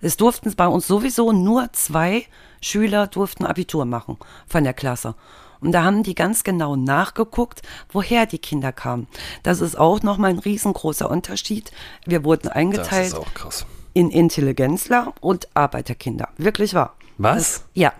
[0.00, 2.24] Es durften bei uns sowieso nur zwei
[2.62, 5.14] Schüler durften Abitur machen von der Klasse.
[5.60, 7.60] Und da haben die ganz genau nachgeguckt,
[7.92, 9.08] woher die Kinder kamen.
[9.42, 11.70] Das ist auch nochmal ein riesengroßer Unterschied.
[12.06, 13.66] Wir wurden Das eingeteilt ist auch krass.
[13.94, 16.28] In Intelligenzler und Arbeiterkinder.
[16.36, 16.96] Wirklich wahr.
[17.22, 17.64] Was?
[17.74, 17.92] Ja.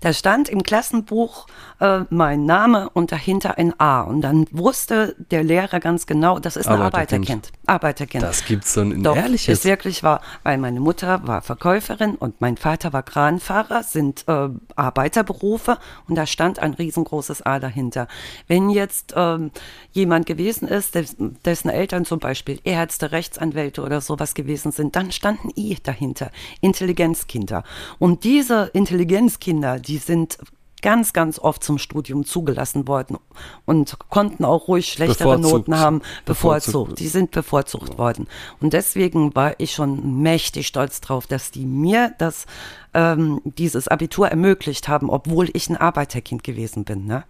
[0.00, 1.46] Da stand im Klassenbuch
[1.80, 4.02] äh, mein Name und dahinter ein A.
[4.02, 7.28] Und dann wusste der Lehrer ganz genau, das ist ein Arbeiterkind.
[7.28, 7.52] Arbeiterkind.
[7.66, 8.22] Arbeiterkind.
[8.22, 9.58] Das gibt's so ein Doch, ehrliches.
[9.58, 14.48] ist wirklich wahr, weil meine Mutter war Verkäuferin und mein Vater war Kranfahrer, sind äh,
[14.76, 18.08] Arbeiterberufe und da stand ein riesengroßes A dahinter.
[18.48, 19.50] Wenn jetzt ähm,
[19.92, 25.12] jemand gewesen ist, des, dessen Eltern zum Beispiel Ärzte, Rechtsanwälte oder sowas gewesen sind, dann
[25.12, 27.64] stand ein I dahinter, Intelligenzkinder.
[27.98, 30.38] Und diese Intelligenzkinder, die sind
[30.82, 33.16] ganz, ganz oft zum Studium zugelassen worden
[33.64, 35.68] und konnten auch ruhig schlechtere Bevorzugt.
[35.68, 36.66] Noten haben, bevorzugt.
[36.66, 37.00] Bevorzugt.
[37.00, 38.28] Die sind bevorzugt worden.
[38.60, 42.46] Und deswegen war ich schon mächtig stolz drauf, dass die mir das,
[42.94, 47.06] ähm, dieses Abitur ermöglicht haben, obwohl ich ein Arbeiterkind gewesen bin.
[47.06, 47.24] Ne?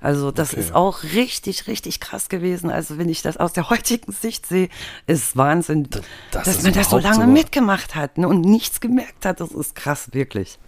[0.00, 0.60] Also das Okay.
[0.60, 2.70] ist auch richtig, richtig krass gewesen.
[2.70, 4.68] Also wenn ich das aus der heutigen Sicht sehe,
[5.08, 8.80] ist Wahnsinn, das dass ist man das so lange so- mitgemacht hat ne, und nichts
[8.80, 9.40] gemerkt hat.
[9.40, 10.58] Das ist krass, wirklich.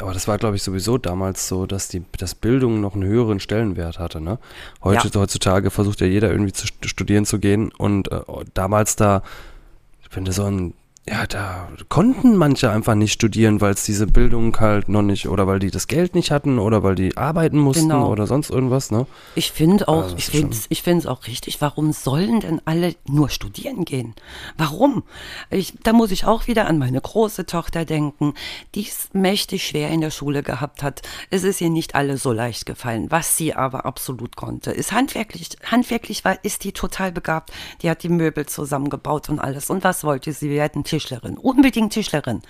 [0.00, 3.40] Aber das war, glaube ich, sowieso damals so, dass die dass Bildung noch einen höheren
[3.40, 4.20] Stellenwert hatte.
[4.20, 4.38] Ne?
[4.82, 7.72] Heute, Heutzutage versucht ja jeder irgendwie zu st- studieren zu gehen.
[7.76, 8.20] Und äh,
[8.54, 9.22] damals da,
[10.02, 10.74] ich finde so ein,
[11.10, 15.46] ja, da konnten manche einfach nicht studieren, weil es diese Bildung halt noch nicht, oder
[15.46, 18.10] weil die das Geld nicht hatten, oder weil die arbeiten mussten Genau.
[18.10, 18.90] oder sonst irgendwas.
[18.90, 19.06] Ne?
[19.34, 22.94] Ich finde auch, Also ich finde es ich find's auch richtig, warum sollen denn alle
[23.08, 24.14] nur studieren gehen?
[24.58, 25.02] Warum?
[25.50, 28.34] Ich, da muss ich auch wieder an meine große Tochter denken,
[28.74, 31.02] die es mächtig schwer in der Schule gehabt hat.
[31.30, 33.06] Es ist ihr nicht alles so leicht gefallen.
[33.10, 37.50] Was sie aber absolut konnte, ist handwerklich, handwerklich war, ist die total begabt.
[37.82, 39.70] Die hat die Möbel zusammengebaut und alles.
[39.70, 40.50] Und was wollte sie?
[40.50, 41.38] Wir werden Tischlerin.
[41.38, 42.42] Unbedingt Tischlerin.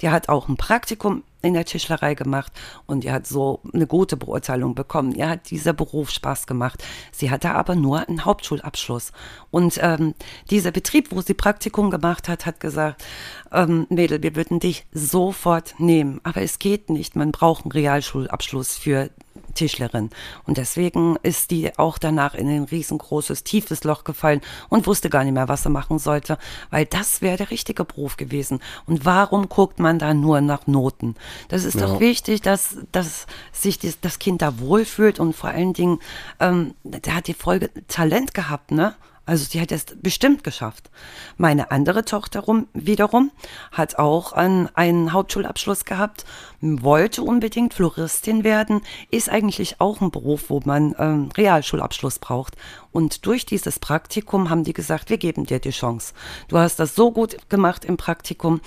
[0.00, 2.52] Die hat auch ein Praktikum in der Tischlerei gemacht
[2.86, 5.12] und ihr hat so eine gute Beurteilung bekommen.
[5.12, 6.82] Ihr hat dieser Beruf Spaß gemacht.
[7.12, 9.12] Sie hatte aber nur einen Hauptschulabschluss.
[9.50, 10.14] Und ähm,
[10.50, 13.04] dieser Betrieb, wo sie Praktikum gemacht hat, hat gesagt,
[13.52, 16.20] ähm, Mädel, wir würden dich sofort nehmen.
[16.24, 17.14] Aber es geht nicht.
[17.16, 19.10] Man braucht einen Realschulabschluss für
[19.54, 20.10] Tischlerin.
[20.44, 25.24] Und deswegen ist die auch danach in ein riesengroßes, tiefes Loch gefallen und wusste gar
[25.24, 26.38] nicht mehr, was sie machen sollte,
[26.70, 28.60] weil das wäre der richtige Beruf gewesen.
[28.86, 31.14] Und warum guckt man da nur nach Noten?
[31.48, 31.86] Das ist Ja.
[31.86, 35.98] doch wichtig, dass, dass sich das, das Kind da wohlfühlt und vor allen Dingen,
[36.40, 38.94] ähm, der hat die Folge Talent gehabt, ne?
[39.24, 40.90] Also die hat es bestimmt geschafft.
[41.36, 43.30] Meine andere Tochter rum, wiederum
[43.70, 46.24] hat auch einen, einen Hauptschulabschluss gehabt,
[46.60, 48.80] wollte unbedingt Floristin werden,
[49.10, 52.56] ist eigentlich auch ein Beruf, wo man ähm, Realschulabschluss braucht.
[52.90, 56.14] Und durch dieses Praktikum haben die gesagt, wir geben dir die Chance.
[56.48, 58.60] Du hast das so gut gemacht im Praktikum.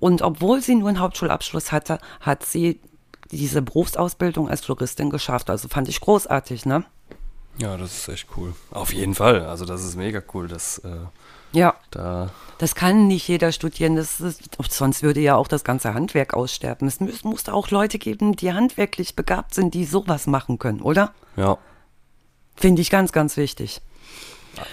[0.00, 2.80] Und obwohl sie nur einen Hauptschulabschluss hatte, hat sie
[3.30, 5.48] diese Berufsausbildung als Floristin geschafft.
[5.48, 6.84] Also fand ich großartig, ne?
[7.58, 8.54] Ja, das ist echt cool.
[8.70, 9.46] Auf jeden Fall.
[9.46, 10.90] Also das ist mega cool, dass äh,
[11.52, 11.74] Ja.
[11.90, 16.32] da Das kann nicht jeder studieren, das ist, sonst würde ja auch das ganze Handwerk
[16.34, 16.88] aussterben.
[16.88, 21.12] Es muss, muss auch Leute geben, die handwerklich begabt sind, die sowas machen können, oder?
[21.36, 21.58] ja
[22.56, 23.80] Finde ich ganz, ganz wichtig.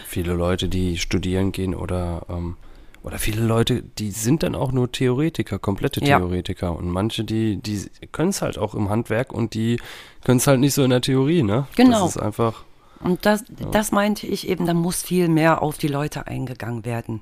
[0.05, 2.57] viele Leute, die studieren gehen oder ähm,
[3.01, 6.17] oder viele Leute, die sind dann auch nur Theoretiker, komplette Ja.
[6.19, 6.75] Theoretiker.
[6.75, 9.79] Und manche, die, die können es halt auch im Handwerk und die
[10.25, 11.65] können es halt nicht so in der Theorie, ne?
[11.77, 12.01] Genau.
[12.03, 12.65] Das ist einfach.
[13.01, 17.21] Und das, das meinte ich eben, da muss viel mehr auf die Leute eingegangen werden.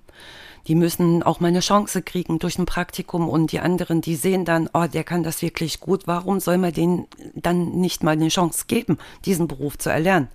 [0.68, 4.44] Die müssen auch mal eine Chance kriegen durch ein Praktikum und die anderen, die sehen
[4.44, 8.28] dann, oh, der kann das wirklich gut, warum soll man denen dann nicht mal eine
[8.28, 10.28] Chance geben, diesen Beruf zu erlernen?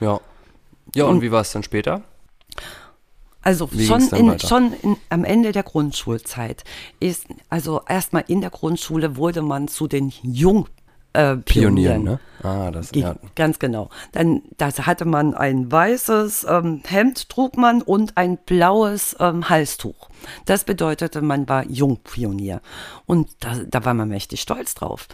[0.00, 0.20] Ja.
[0.94, 2.02] Ja, und, Und- wie war es dann später?
[3.40, 6.64] Also Wie schon, in, schon in, am Ende der Grundschulzeit
[7.00, 10.66] ist, also erstmal in der Grundschule wurde man zu den Jung
[11.12, 12.02] äh, Pionieren, Pionieren.
[12.04, 12.20] ne?
[12.42, 13.16] Ah, das Ge- ja.
[13.34, 13.90] Ganz genau.
[14.12, 20.08] Dann das hatte man ein weißes ähm, Hemd, trug man und ein blaues ähm, Halstuch.
[20.44, 22.60] Das bedeutete, man war Jungpionier.
[23.06, 25.08] Und da, da war man mächtig stolz drauf.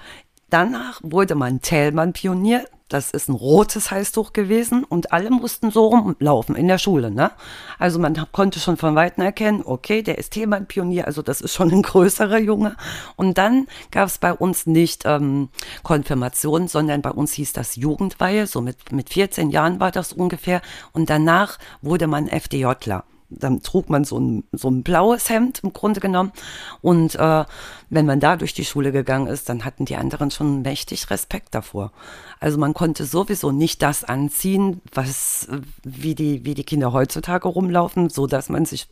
[0.50, 2.64] Danach wurde man Thälmann-Pionier.
[2.88, 7.11] Das ist ein rotes Halstuch gewesen und alle mussten so rumlaufen in der Schule.
[7.11, 7.31] Ne?
[7.79, 11.73] Also man konnte schon von Weitem erkennen, okay, der ist Thälmann-Pionier, also das ist schon
[11.73, 12.77] ein größerer Junge.
[13.16, 15.49] Und dann gab es bei uns nicht ähm,
[15.83, 20.61] Konfirmation, sondern bei uns hieß das Jugendweihe, so mit, mit 14 Jahren war das ungefähr.
[20.92, 23.05] Und danach wurde man FDJler
[23.38, 26.33] dann trug man so ein, so ein blaues Hemd im Grunde genommen.
[26.81, 27.44] Und äh,
[27.90, 31.55] wenn man da durch die Schule gegangen ist, dann hatten die anderen schon mächtig Respekt
[31.55, 31.92] davor.
[32.40, 35.49] Also man konnte sowieso nicht das anziehen, was
[35.83, 38.88] wie die, wie die Kinder heutzutage rumlaufen, so dass man sich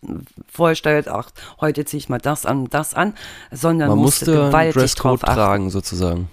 [0.51, 3.15] vorstellt, ach, heute ziehe ich mal das an, das an,
[3.51, 5.35] sondern Man musste, musste gewaltig Dresscode drauf achten.
[5.35, 6.29] tragen, sozusagen.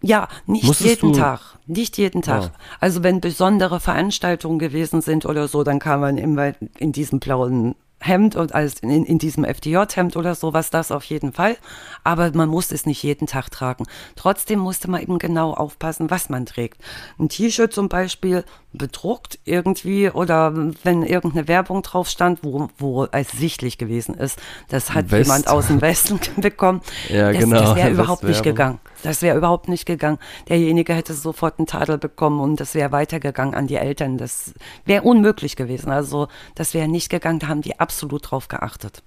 [0.00, 1.40] Ja, nicht Musstest jeden du- Tag.
[1.66, 2.42] Nicht jeden Tag.
[2.44, 2.50] Ja.
[2.80, 7.74] Also wenn besondere Veranstaltungen gewesen sind oder so, dann kam man immer in diesem blauen
[8.00, 11.56] Hemd und als in, in diesem FDJ-Hemd oder sowas, das auf jeden Fall.
[12.04, 13.86] Aber man musste es nicht jeden Tag tragen.
[14.14, 16.80] Trotzdem musste man eben genau aufpassen, was man trägt.
[17.18, 23.78] Ein T-Shirt zum Beispiel bedruckt irgendwie oder wenn irgendeine Werbung drauf stand, wo, wo ersichtlich
[23.78, 25.26] gewesen ist, das hat West.
[25.26, 26.82] jemand aus dem Westen bekommen.
[27.08, 28.78] Ja, das, genau, Das wäre überhaupt nicht gegangen.
[29.02, 30.18] Das wäre überhaupt nicht gegangen.
[30.48, 34.18] Derjenige hätte sofort einen Tadel bekommen und das wäre weitergegangen an die Eltern.
[34.18, 34.52] Das
[34.84, 35.90] wäre unmöglich gewesen.
[35.90, 37.38] Also das wäre nicht gegangen.
[37.38, 39.02] Da haben die absolut drauf geachtet.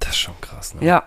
[0.00, 0.84] Das ist schon krass, ne?
[0.84, 1.04] Ja,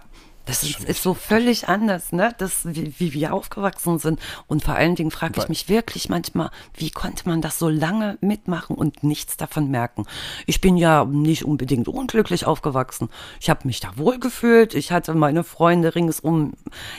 [0.51, 2.35] Das ist, ist so völlig anders, ne?
[2.37, 4.19] Das, wie, wie wir aufgewachsen sind.
[4.47, 8.17] Und vor allen Dingen frage ich mich wirklich manchmal, wie konnte man das so lange
[8.19, 10.05] mitmachen und nichts davon merken?
[10.47, 13.07] Ich bin ja nicht unbedingt unglücklich aufgewachsen.
[13.39, 14.73] Ich habe mich da wohl gefühlt.
[14.75, 16.51] Ich hatte meine Freunde ringsum.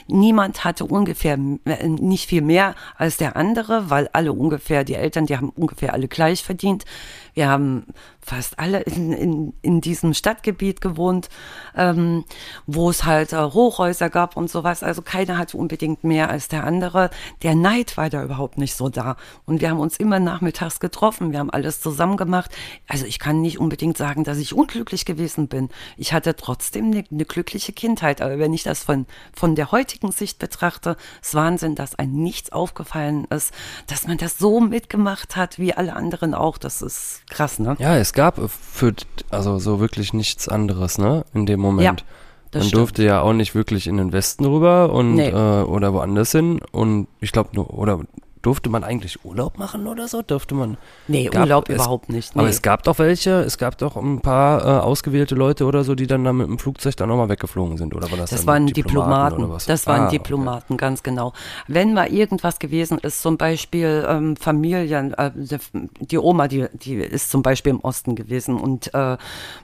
[0.06, 5.26] Niemand hatte ungefähr äh, nicht viel mehr als der andere, weil alle ungefähr, die Eltern,
[5.26, 6.86] die haben ungefähr alle gleich verdient.
[7.34, 7.86] Wir haben
[8.20, 11.28] fast alle in, in, in diesem Stadtgebiet gewohnt,
[11.76, 12.24] ähm,
[12.66, 14.82] wo es halt äh, Hochhäuser gab und sowas.
[14.82, 17.10] Also keiner hatte unbedingt mehr als der andere.
[17.42, 19.16] Der Neid war da überhaupt nicht so da.
[19.44, 21.32] Und wir haben uns immer nachmittags getroffen.
[21.32, 22.50] Wir haben alles zusammen gemacht.
[22.86, 25.70] Also ich kann nicht unbedingt sagen, dass ich unglücklich gewesen bin.
[25.96, 28.22] Ich hatte trotzdem eine, eine glückliche Kindheit.
[28.22, 32.52] Aber wenn ich das von, von der heutigen Sicht betrachte, ist Wahnsinn, dass einem nichts
[32.52, 33.52] aufgefallen ist,
[33.88, 36.58] dass man das so mitgemacht hat, wie alle anderen auch.
[36.58, 37.76] Das ist krass, ne?
[37.78, 38.94] Ja, es gab für,
[39.30, 42.00] also so wirklich nichts anderes, ne, in dem Moment.
[42.00, 42.06] Ja,
[42.54, 42.74] Man stimmt.
[42.80, 45.28] durfte ja auch nicht wirklich in den Westen rüber und, nee.
[45.28, 48.00] äh, oder woanders hin und ich glaube, oder
[48.42, 50.22] durfte man eigentlich Urlaub machen oder so?
[50.22, 50.76] Durfte man?
[51.08, 52.34] Nee, gab, Urlaub es, überhaupt nicht.
[52.34, 52.40] Nee.
[52.40, 55.94] Aber es gab doch welche, es gab doch ein paar äh, ausgewählte Leute oder so,
[55.94, 58.66] die dann, dann mit dem Flugzeug dann nochmal weggeflogen sind, oder war das Das waren
[58.66, 60.80] Diplomaten, Diplomaten das waren ah, Diplomaten, okay.
[60.80, 61.32] ganz genau.
[61.68, 65.30] Wenn mal irgendwas gewesen ist, zum Beispiel ähm, Familien, äh,
[66.00, 69.16] die Oma, die, die ist zum Beispiel im Osten gewesen und äh,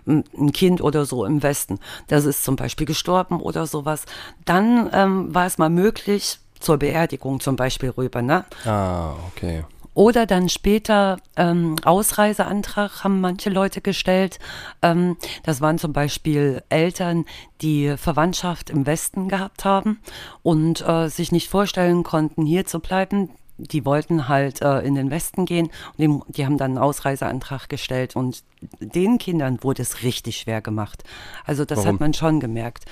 [0.06, 4.04] ein Kind oder so im Westen, das ist zum Beispiel gestorben oder sowas,
[4.44, 8.22] dann ähm, war es mal möglich, zur Beerdigung zum Beispiel rüber.
[8.22, 8.44] Ne?
[8.64, 9.64] Ah, okay.
[9.98, 14.38] Oder dann später ähm, Ausreiseantrag haben manche Leute gestellt.
[14.80, 17.24] Ähm, das waren zum Beispiel Eltern,
[17.62, 19.98] die Verwandtschaft im Westen gehabt haben
[20.44, 25.10] und äh, sich nicht vorstellen konnten, hier zu bleiben die wollten halt äh, in den
[25.10, 28.42] Westen gehen und die, die, haben dann einen Ausreiseantrag gestellt und
[28.80, 31.04] den Kindern wurde es richtig schwer gemacht.
[31.44, 31.92] Also das Warum?
[31.92, 32.84] hat man schon gemerkt.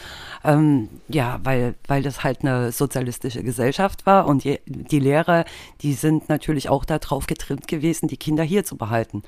[0.44, 5.44] Ähm, ja, weil, weil das halt eine sozialistische Gesellschaft war und je, die Lehrer,
[5.81, 9.22] die sind natürlich auch darauf getrimmt gewesen, die Kinder hier zu behalten.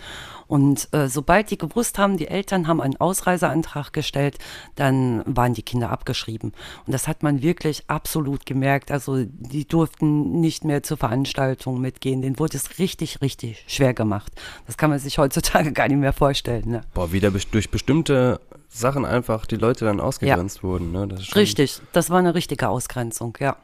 [0.47, 4.39] Und äh, sobald die gewusst haben, die Eltern haben einen Ausreiseantrag gestellt,
[4.77, 6.53] dann waren die Kinder abgeschrieben.
[6.87, 8.91] Und das hat man wirklich absolut gemerkt.
[8.91, 10.97] Also die durften nicht mehr zur
[11.29, 12.23] Veranstaltung mitgehen.
[12.23, 14.33] Denen wurde es richtig, richtig schwer gemacht.
[14.67, 16.71] Das kann man sich heutzutage gar nicht mehr vorstellen.
[16.71, 16.81] Ne?
[16.95, 20.63] Boah, wieder durch bestimmte Sachen einfach die Leute dann ausgegrenzt ja.
[20.63, 20.93] wurden.
[20.93, 21.09] Ne?
[21.09, 23.57] Das richtig, das war eine richtige Ausgrenzung, ja.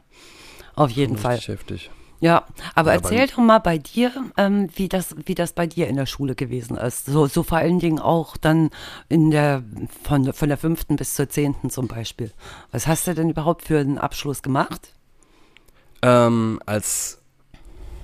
[0.75, 1.37] Auf jeden Fall.
[1.37, 1.89] Heftig.
[2.21, 5.87] Ja, aber ja, erzähl doch mal bei dir, ähm, wie, das, wie das bei dir
[5.87, 7.05] in der Schule gewesen ist.
[7.05, 8.71] So, so vor allen Dingen auch dann
[9.09, 9.63] in der,
[10.03, 12.31] von, von der fünften bis zur zehnten zum Beispiel.
[12.71, 14.93] Was hast du denn überhaupt für einen Abschluss gemacht?
[16.01, 17.19] Ähm, als,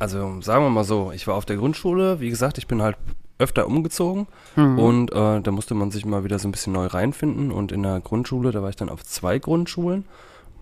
[0.02, 2.98] also sagen wir mal so, ich war auf der Grundschule, wie gesagt, ich bin halt
[3.38, 4.80] öfter umgezogen mhm.
[4.80, 7.84] und äh, da musste man sich mal wieder so ein bisschen neu reinfinden und in
[7.84, 10.06] der Grundschule, da war ich dann auf zwei Grundschulen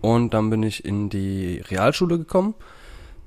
[0.02, 2.54] und dann bin ich in die Realschule gekommen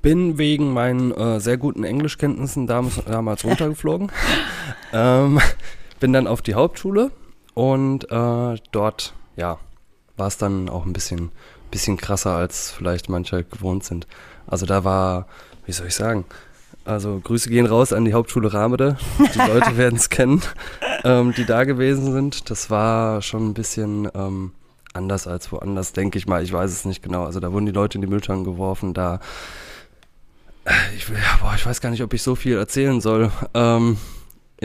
[0.02, 4.12] bin wegen meinen äh, sehr guten Englischkenntnissen damals, damals runtergeflogen.
[4.92, 5.40] ähm,
[5.98, 7.10] bin dann auf die Hauptschule
[7.54, 9.58] und äh, dort, ja,
[10.18, 11.32] war es dann auch ein bisschen,
[11.70, 14.06] bisschen krasser, als vielleicht manche gewohnt sind.
[14.46, 15.26] Also da war,
[15.66, 16.24] wie soll ich sagen,
[16.84, 18.96] also Grüße gehen raus an die Hauptschule Ramede.
[19.18, 20.42] Die Leute werden es kennen,
[21.02, 22.50] ähm, die da gewesen sind.
[22.50, 24.52] Das war schon ein bisschen ähm,
[24.92, 26.42] anders als woanders, denke ich mal.
[26.42, 27.24] Ich weiß es nicht genau.
[27.24, 28.92] Also da wurden die Leute in die Mülltonnen geworfen.
[28.92, 29.20] Da
[30.96, 31.06] ich,
[31.40, 33.98] boah, ich weiß gar nicht, ob ich so viel erzählen soll ähm,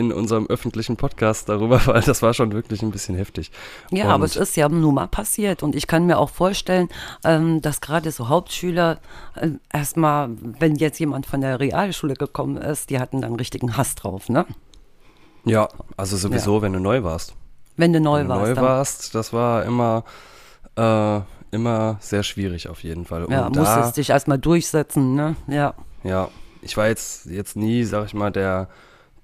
[0.00, 3.52] in unserem öffentlichen Podcast darüber, weil das war schon wirklich ein bisschen heftig.
[3.90, 6.88] Ja, und aber es ist ja nun mal passiert und ich kann mir auch vorstellen,
[7.24, 8.98] ähm, dass gerade so Hauptschüler
[9.36, 13.94] äh, erstmal, wenn jetzt jemand von der Realschule gekommen ist, die hatten dann richtigen Hass
[13.94, 14.46] drauf, ne?
[15.44, 16.62] Ja, also sowieso, ja.
[16.62, 17.34] wenn du neu warst.
[17.76, 18.56] Wenn du neu wenn du warst.
[18.56, 20.04] Neu warst, das war immer
[20.76, 23.26] äh, immer sehr schwierig auf jeden Fall.
[23.30, 25.36] Ja, und musstest dich erstmal durchsetzen, ne?
[25.48, 25.74] Ja.
[26.04, 26.28] Ja,
[26.62, 28.68] ich war jetzt, jetzt nie, sag ich mal, der,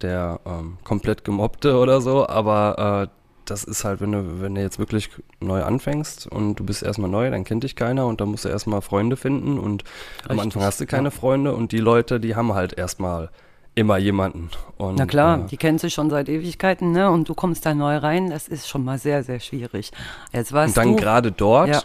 [0.02, 3.16] der ähm, komplett gemobbte oder so, aber äh,
[3.50, 7.10] das ist halt, wenn du, wenn du jetzt wirklich neu anfängst und du bist erstmal
[7.10, 10.38] neu, dann kennt dich keiner und dann musst du erstmal Freunde finden und Richtig, am
[10.40, 11.10] Anfang hast du keine ja.
[11.10, 13.30] Freunde und die Leute, die haben halt erstmal
[13.74, 14.50] immer jemanden.
[14.78, 17.10] Und, Na klar, äh, die kennen sich schon seit Ewigkeiten, ne?
[17.10, 19.92] Und du kommst da neu rein, das ist schon mal sehr, sehr schwierig.
[20.32, 21.82] Jetzt weißt und dann gerade dort, ja.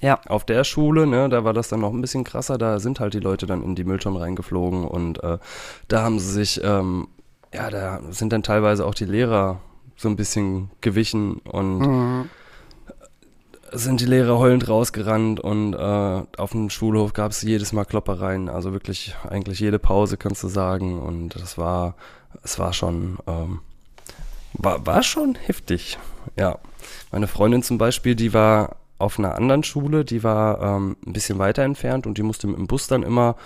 [0.00, 0.20] Ja.
[0.26, 3.14] Auf der Schule, ne, da war das dann noch ein bisschen krasser, da sind halt
[3.14, 5.38] die Leute dann in die Mülltonnen reingeflogen und äh,
[5.86, 7.06] da haben sie sich, ähm,
[7.52, 9.60] ja, da sind dann teilweise auch die Lehrer
[9.96, 12.30] so ein bisschen gewichen und mhm.
[13.72, 18.48] sind die Lehrer heulend rausgerannt und äh, auf dem Schulhof gab es jedes Mal Kloppereien,
[18.48, 21.94] also wirklich eigentlich jede Pause kannst du sagen und das war,
[22.42, 23.60] es war schon, ähm,
[24.54, 25.98] war, war schon heftig,
[26.36, 26.58] ja.
[27.12, 31.38] Meine Freundin zum Beispiel, die war auf einer anderen Schule, die war ähm, ein bisschen
[31.38, 33.36] weiter entfernt und die musste mit dem Bus dann immer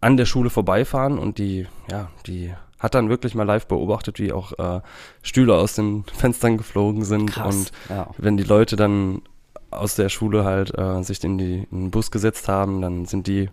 [0.00, 4.32] an der Schule vorbeifahren und die, ja, die hat dann wirklich mal live beobachtet, wie
[4.32, 4.80] auch äh,
[5.22, 8.08] Stühle aus den Fenstern geflogen sind Krass, und ja.
[8.18, 9.22] wenn die Leute dann
[9.70, 13.28] aus der Schule halt äh, sich in, die, in den Bus gesetzt haben, dann sind
[13.28, 13.48] die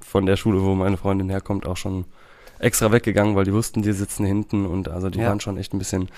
[0.00, 2.04] von der Schule, wo meine Freundin herkommt, auch schon
[2.58, 5.28] extra weggegangen, weil die wussten, die sitzen hinten und also die Ja.
[5.28, 6.08] waren schon echt ein bisschen,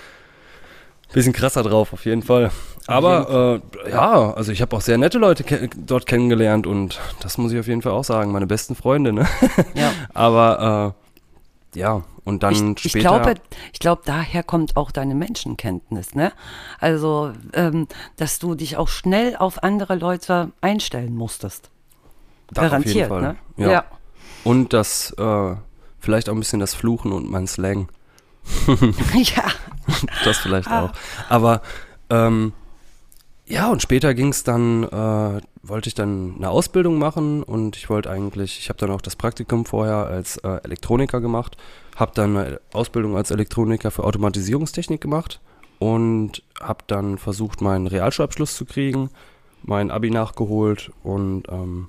[1.13, 2.51] bisschen krasser drauf, auf jeden Fall.
[2.87, 7.37] Aber äh, ja, also ich habe auch sehr nette Leute ke dort kennengelernt und das
[7.37, 9.25] muss ich auf jeden Fall auch sagen, meine besten Freunde, ne?
[9.73, 9.91] Ja.
[10.13, 11.02] Aber äh,
[11.75, 13.19] ja, und dann ich, ich später.
[13.19, 13.35] glaube,
[13.73, 16.31] ich glaube, daher kommt auch deine Menschenkenntnis, ne?
[16.79, 21.69] Also, ähm, dass du dich auch schnell auf andere Leute einstellen musstest.
[22.51, 23.35] Da auf jeden Garantiert, Fall, ne?
[23.57, 23.85] Ja.
[24.43, 25.55] Und das, äh,
[25.99, 27.89] vielleicht auch ein bisschen das Fluchen und mein Slang.
[29.13, 29.43] ja.
[30.23, 30.85] Das vielleicht Ah.
[30.85, 30.91] auch.
[31.29, 31.61] Aber
[32.09, 32.53] ähm,
[33.45, 37.89] ja, und später ging es dann, äh, wollte ich dann eine Ausbildung machen und ich
[37.89, 41.57] wollte eigentlich, ich habe dann auch das Praktikum vorher als äh, Elektroniker gemacht,
[41.95, 45.41] habe dann eine Ausbildung als Elektroniker für Automatisierungstechnik gemacht
[45.79, 49.09] und habe dann versucht, meinen Realschulabschluss zu kriegen,
[49.63, 51.87] mein Abi nachgeholt und ähm,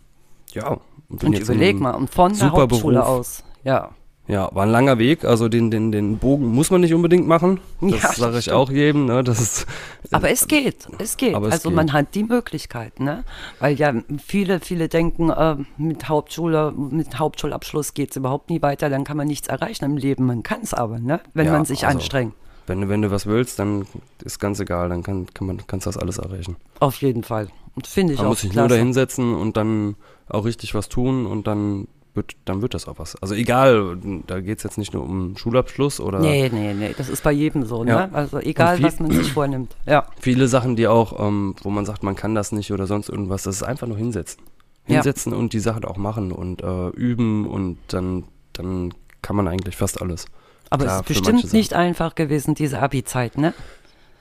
[0.53, 0.79] ja.
[1.09, 3.09] Und in überleg mal, und von der Hauptschule Beruf.
[3.09, 3.45] aus.
[3.63, 3.91] Ja.
[4.27, 7.61] Ja, war ein langer Weg, also den, den, den Bogen muss man nicht unbedingt machen.
[7.83, 8.57] Das Ja, sage ich stimmt.
[8.57, 9.05] auch jedem.
[9.05, 9.22] Ne?
[9.22, 9.66] Das ist,
[10.11, 11.37] Aber es geht, es geht.
[11.37, 11.77] Es also geht.
[11.77, 13.25] man hat die Möglichkeit, ne?
[13.61, 13.93] Weil ja
[14.27, 19.18] viele, viele denken, äh, mit Hauptschule, mit Hauptschulabschluss geht es überhaupt nie weiter, dann kann
[19.18, 20.25] man nichts erreichen im Leben.
[20.25, 21.20] Man kann es aber, ne?
[21.35, 22.33] Wenn Ja, man sich also- anstrengt.
[22.66, 23.87] Wenn du, wenn du was willst, dann
[24.25, 26.57] ist ganz egal, dann kann, kann man, kannst du das alles erreichen.
[26.81, 27.49] Auf jeden Fall.
[27.87, 28.68] Finde ich Man auch muss sich klasse.
[28.68, 29.97] nur dahinsetzen und dann
[30.31, 33.17] auch richtig was tun und dann wird, dann wird das auch was.
[33.23, 33.97] Also egal,
[34.27, 37.33] da geht es jetzt nicht nur um Schulabschluss oder Nee, nee, nee, das ist bei
[37.33, 38.07] jedem so, Ja.
[38.07, 38.15] ne?
[38.15, 39.75] Also egal, viel- was man sich vornimmt.
[39.87, 43.09] Ja, viele Sachen, die auch, ähm, wo man sagt, man kann das nicht oder sonst
[43.09, 44.43] irgendwas, das ist einfach nur hinsetzen.
[44.87, 44.95] Ja.
[44.97, 48.93] Hinsetzen und die Sachen auch machen und äh, üben und dann, dann
[49.23, 50.27] kann man eigentlich fast alles.
[50.71, 53.55] aber Klar, es ist bestimmt nicht einfach gewesen, diese Abi-Zeit, ne?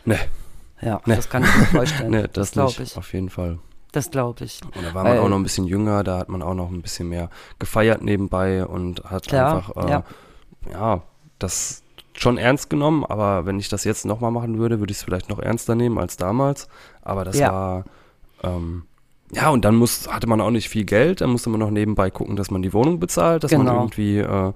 [0.05, 0.17] Nee,
[0.81, 1.15] Ja, Nee.
[1.17, 2.11] das kann ich mir vorstellen.
[2.11, 2.97] nee das, glaube nicht, ich.
[2.97, 3.59] auf jeden Fall.
[3.93, 4.59] Das glaube ich.
[4.75, 6.69] Und da war man Weil- auch noch ein bisschen jünger, da hat man auch noch
[6.69, 7.29] ein bisschen mehr
[7.59, 10.03] gefeiert nebenbei und hat Klar, einfach, äh, ja.
[10.71, 11.01] ja.
[11.39, 11.81] das
[12.15, 15.29] schon ernst genommen, aber wenn ich das jetzt nochmal machen würde, würde ich es vielleicht
[15.29, 16.67] noch ernster nehmen als damals.
[17.01, 17.51] Aber das Ja.
[17.51, 17.83] war,
[18.43, 18.83] ähm,
[19.31, 22.09] ja, und dann muss, hatte man auch nicht viel Geld, dann musste man noch nebenbei
[22.11, 23.75] gucken, dass man die Wohnung bezahlt, dass man Genau.
[23.77, 24.53] irgendwie äh,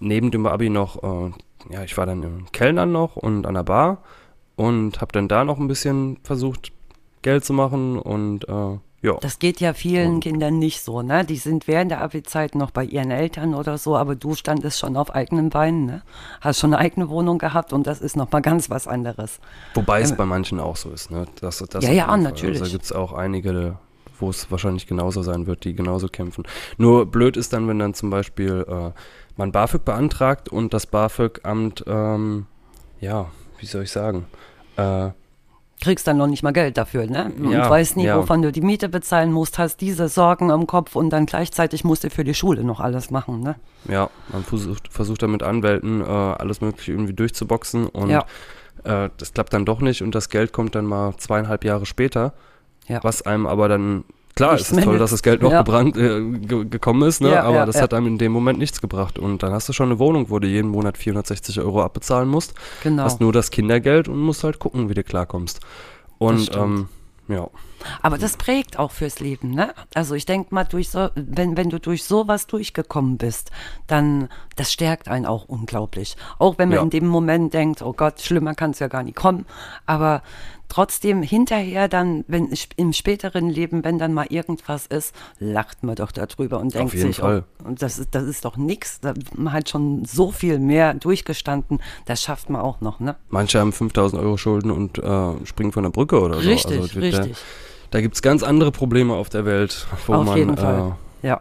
[0.00, 1.32] neben dem Abi noch, äh,
[1.72, 3.98] ja, ich war dann im Kellnern noch und an der Bar
[4.56, 6.72] und habe dann da noch ein bisschen versucht,
[7.28, 9.12] Geld zu machen und äh, ja.
[9.20, 11.24] Das geht ja vielen Und- Kindern nicht so, ne?
[11.24, 14.96] Die sind während der Abi-Zeit noch bei ihren Eltern oder so, aber du standest schon
[14.96, 16.02] auf eigenen Beinen, ne?
[16.40, 19.40] Hast schon eine eigene Wohnung gehabt und das ist nochmal ganz was anderes.
[19.74, 21.26] Wobei es Ähm, bei manchen auch so ist, ne?
[21.40, 22.60] Das, das Ja, ja, natürlich.
[22.60, 23.76] Also da gibt es auch einige,
[24.18, 26.44] wo es wahrscheinlich genauso sein wird, die genauso kämpfen.
[26.78, 28.90] Nur blöd ist dann, wenn dann zum Beispiel äh,
[29.36, 32.46] man BAföG beantragt und das BAföG-Amt, ähm,
[33.00, 33.26] ja,
[33.60, 34.26] wie soll ich sagen,
[34.76, 35.10] äh,
[35.80, 37.30] Kriegst dann noch nicht mal Geld dafür, ne?
[37.38, 38.18] Und Ja, weißt nie, ja.
[38.18, 42.02] wovon du die Miete bezahlen musst, hast diese Sorgen im Kopf und dann gleichzeitig musst
[42.04, 43.54] du für die Schule noch alles machen, ne?
[43.88, 48.24] ja, man versucht, versucht dann mit Anwälten äh, alles mögliche irgendwie durchzuboxen und Ja.
[48.84, 52.32] äh, das klappt dann doch nicht und das Geld kommt dann mal zweieinhalb Jahre später,
[53.02, 54.02] was einem aber dann
[54.38, 55.58] Klar, es ist toll, dass das Geld noch Ja.
[55.62, 57.32] gebrannt, äh, ge gekommen ist, ne?
[57.32, 59.18] Ja, aber ja, das hat einem in dem Moment nichts gebracht.
[59.18, 62.54] Und dann hast du schon eine Wohnung, wo du jeden Monat 460 Euro abbezahlen musst.
[62.82, 63.02] Genau.
[63.02, 65.60] Hast nur das Kindergeld und musst halt gucken, wie du klarkommst.
[66.18, 66.88] Und ähm,
[67.28, 67.48] ja,
[68.00, 69.74] Aber das prägt auch fürs Leben, ne?
[69.94, 73.50] Also ich denke mal, durch so, wenn, wenn du durch sowas durchgekommen bist,
[73.86, 74.28] dann
[74.58, 76.16] das stärkt einen auch unglaublich.
[76.38, 76.82] Auch wenn man Ja.
[76.82, 79.46] in dem Moment denkt, oh Gott, schlimmer kann es ja gar nicht kommen.
[79.86, 80.22] Aber
[80.68, 86.12] trotzdem hinterher dann, wenn im späteren Leben, wenn dann mal irgendwas ist, lacht man doch
[86.12, 87.44] darüber und denkt sich, Fall.
[87.64, 89.00] oh, das ist, das ist doch nichts.
[89.34, 93.16] Man hat schon so viel mehr durchgestanden, das schafft man auch noch, ne?
[93.30, 96.48] manche haben 5000 Euro Schulden und äh, springen von der Brücke oder so.
[96.50, 97.36] Richtig, Also, da- richtig.
[97.90, 100.96] Da gibt es ganz andere Probleme auf der Welt, wo Auf man, jeden äh, Fall.
[101.22, 101.40] Ja.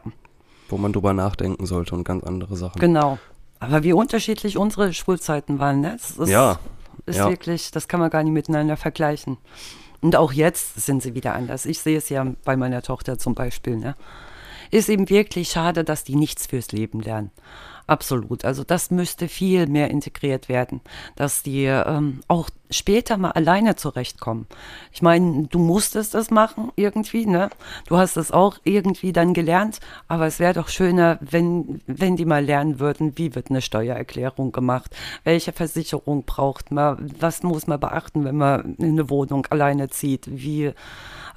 [0.70, 2.80] Wo man drüber nachdenken sollte und ganz andere Sachen.
[2.80, 3.18] Genau.
[3.60, 5.94] Aber wie unterschiedlich unsere Schulzeiten waren, ne?
[5.94, 6.60] Das ist, Ja,
[7.06, 7.30] ist ja.
[7.30, 9.38] wirklich, das kann man gar nicht miteinander vergleichen.
[10.02, 11.66] Und auch jetzt sind sie wieder anders.
[11.66, 13.96] Ich sehe es ja bei meiner Tochter zum Beispiel, ne?
[14.70, 17.32] Ist eben wirklich schade, dass die nichts fürs Leben lernen.
[17.88, 18.44] Absolut.
[18.44, 20.82] Also das müsste viel mehr integriert werden,
[21.16, 24.46] dass die ähm, auch später mal alleine zurechtkommen.
[24.92, 27.50] Ich meine, du musstest das machen irgendwie, ne?
[27.88, 29.80] Du hast es auch irgendwie dann gelernt,
[30.10, 34.52] aber es wäre doch schöner, wenn, wenn die mal lernen würden, wie wird eine Steuererklärung
[34.52, 40.28] gemacht, welche Versicherung braucht man, was muss man beachten, wenn man eine Wohnung alleine zieht,
[40.30, 40.74] wie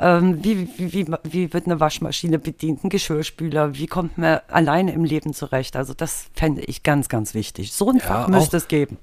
[0.00, 4.92] ähm, wie, wie, wie, wie wird eine Waschmaschine bedient, ein Geschirrspüler, wie kommt man alleine
[4.92, 5.76] im Leben zurecht.
[5.76, 7.72] Also das fände ich ganz, ganz wichtig.
[7.72, 8.96] So ein Ja, Fach müsste auch- es geben.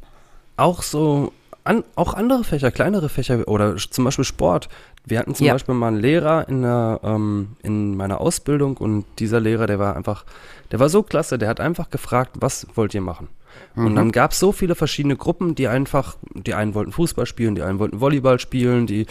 [0.57, 1.31] Auch so,
[1.63, 4.69] an, auch andere Fächer, kleinere Fächer oder zum Beispiel Sport.
[5.05, 5.53] Wir hatten zum Ja.
[5.53, 9.95] Beispiel mal einen Lehrer in, der, ähm, in meiner Ausbildung und dieser Lehrer, der war
[9.95, 10.25] einfach,
[10.71, 13.27] der war so klasse, der hat einfach gefragt, was wollt ihr machen?
[13.75, 17.55] Und dann gab es so viele verschiedene Gruppen, die einfach, die einen wollten Fußball spielen,
[17.55, 19.07] die einen wollten Volleyball spielen, die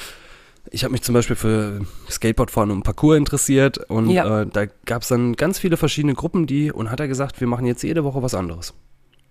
[0.70, 4.42] ich habe mich zum Beispiel für Skateboardfahren und Parkour interessiert und Ja.
[4.42, 7.46] äh, da gab es dann ganz viele verschiedene Gruppen, die und hat er gesagt, wir
[7.48, 8.74] machen jetzt jede Woche was anderes.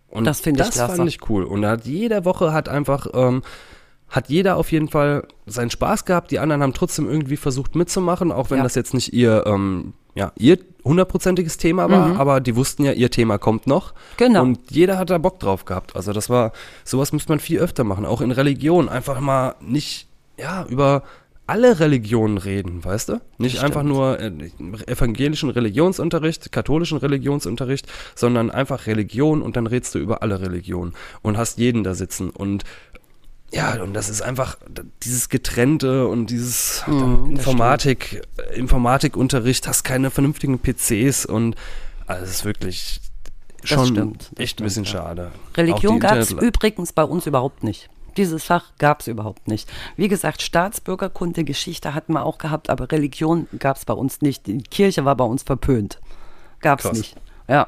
[0.09, 0.95] Und Das finde ich Das klasse.
[0.97, 1.43] fand ich cool.
[1.43, 3.41] Und hat jede Woche hat einfach ähm,
[4.07, 6.29] hat jeder auf jeden Fall seinen Spaß gehabt.
[6.31, 8.63] Die anderen haben trotzdem irgendwie versucht mitzumachen, auch wenn Ja.
[8.63, 13.09] das jetzt nicht ihr ähm, ja ihr hundertprozentiges Thema war, aber die wussten ja, ihr
[13.09, 13.93] Thema kommt noch.
[13.93, 13.97] Mhm.
[14.17, 14.41] Genau.
[14.43, 15.95] Und jeder hat da Bock drauf gehabt.
[15.95, 16.51] Also das war
[16.83, 20.07] sowas müsste man viel öfter machen, auch in Religion einfach mal nicht
[20.37, 21.01] ja über
[21.47, 23.21] alle Religionen reden, weißt du?
[23.37, 24.31] Nicht einfach nur äh,
[24.87, 31.37] evangelischen Religionsunterricht, katholischen Religionsunterricht, sondern einfach Religion und dann redest du über alle Religionen und
[31.37, 32.63] hast jeden da sitzen und
[33.51, 34.57] ja, und das ist einfach
[35.03, 38.23] dieses Getrennte und dieses Mhm, Informatik,
[38.55, 41.55] Informatikunterricht, hast keine vernünftigen PCs und
[42.07, 43.01] also es ist wirklich
[43.63, 45.07] schon stimmt, das echt ein bisschen stimmt, ja.
[45.07, 45.31] schade.
[45.55, 47.89] Religion gab es übrigens bei uns überhaupt nicht.
[48.17, 49.69] Dieses Fach gab es überhaupt nicht.
[49.97, 54.47] Wie gesagt, Staatsbürgerkunde, Geschichte hatten wir auch gehabt, aber Religion gab es bei uns nicht.
[54.47, 55.99] Die Kirche war bei uns verpönt.
[56.61, 57.15] Gab es nicht.
[57.47, 57.67] Ja.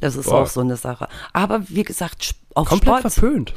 [0.00, 0.42] Das ist Boah.
[0.42, 1.08] auch so eine Sache.
[1.32, 3.54] Aber wie gesagt, auf Komplett Sport, verpönt.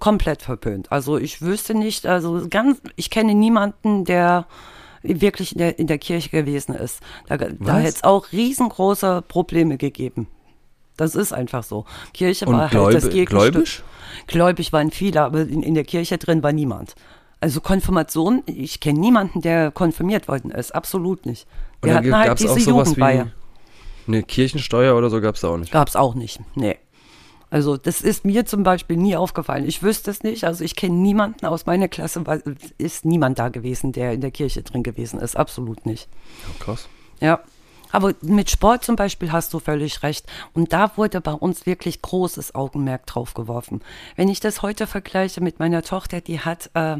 [0.00, 0.90] Komplett verpönt.
[0.92, 4.46] Also ich wüsste nicht, also ganz, ich kenne niemanden, der
[5.02, 7.00] wirklich in der, in der Kirche gewesen ist.
[7.28, 10.26] Da, da hätte es auch riesengroße Probleme gegeben.
[10.98, 11.86] Das ist einfach so.
[12.12, 13.28] Kirche Und war halt gläubi- das Gegenstück.
[13.52, 13.82] gläubig?
[14.26, 16.94] Gläubig waren viele, aber in, in der Kirche drin war niemand.
[17.40, 20.74] Also Konfirmation, ich kenne niemanden, der konfirmiert worden ist.
[20.74, 21.46] Absolut nicht.
[21.82, 23.32] Wir hatten halt diese auch Jugendweihe.
[24.06, 25.72] eine Kirchensteuer oder so gab es auch nicht.
[25.72, 26.40] Gab es auch nicht.
[26.54, 26.76] Nee.
[27.48, 29.64] Also das ist mir zum Beispiel nie aufgefallen.
[29.66, 30.44] Ich wüsste es nicht.
[30.44, 32.42] Also ich kenne niemanden aus meiner Klasse, weil
[32.78, 35.36] ist niemand da gewesen, der in der Kirche drin gewesen ist.
[35.36, 36.08] Absolut nicht.
[36.46, 36.88] Ja, krass.
[37.20, 37.40] Ja.
[37.92, 40.26] Aber mit Sport zum Beispiel hast du völlig recht.
[40.52, 43.82] Und da wurde bei uns wirklich großes Augenmerk drauf geworfen.
[44.16, 46.96] Wenn ich das heute vergleiche mit meiner Tochter, die hat äh,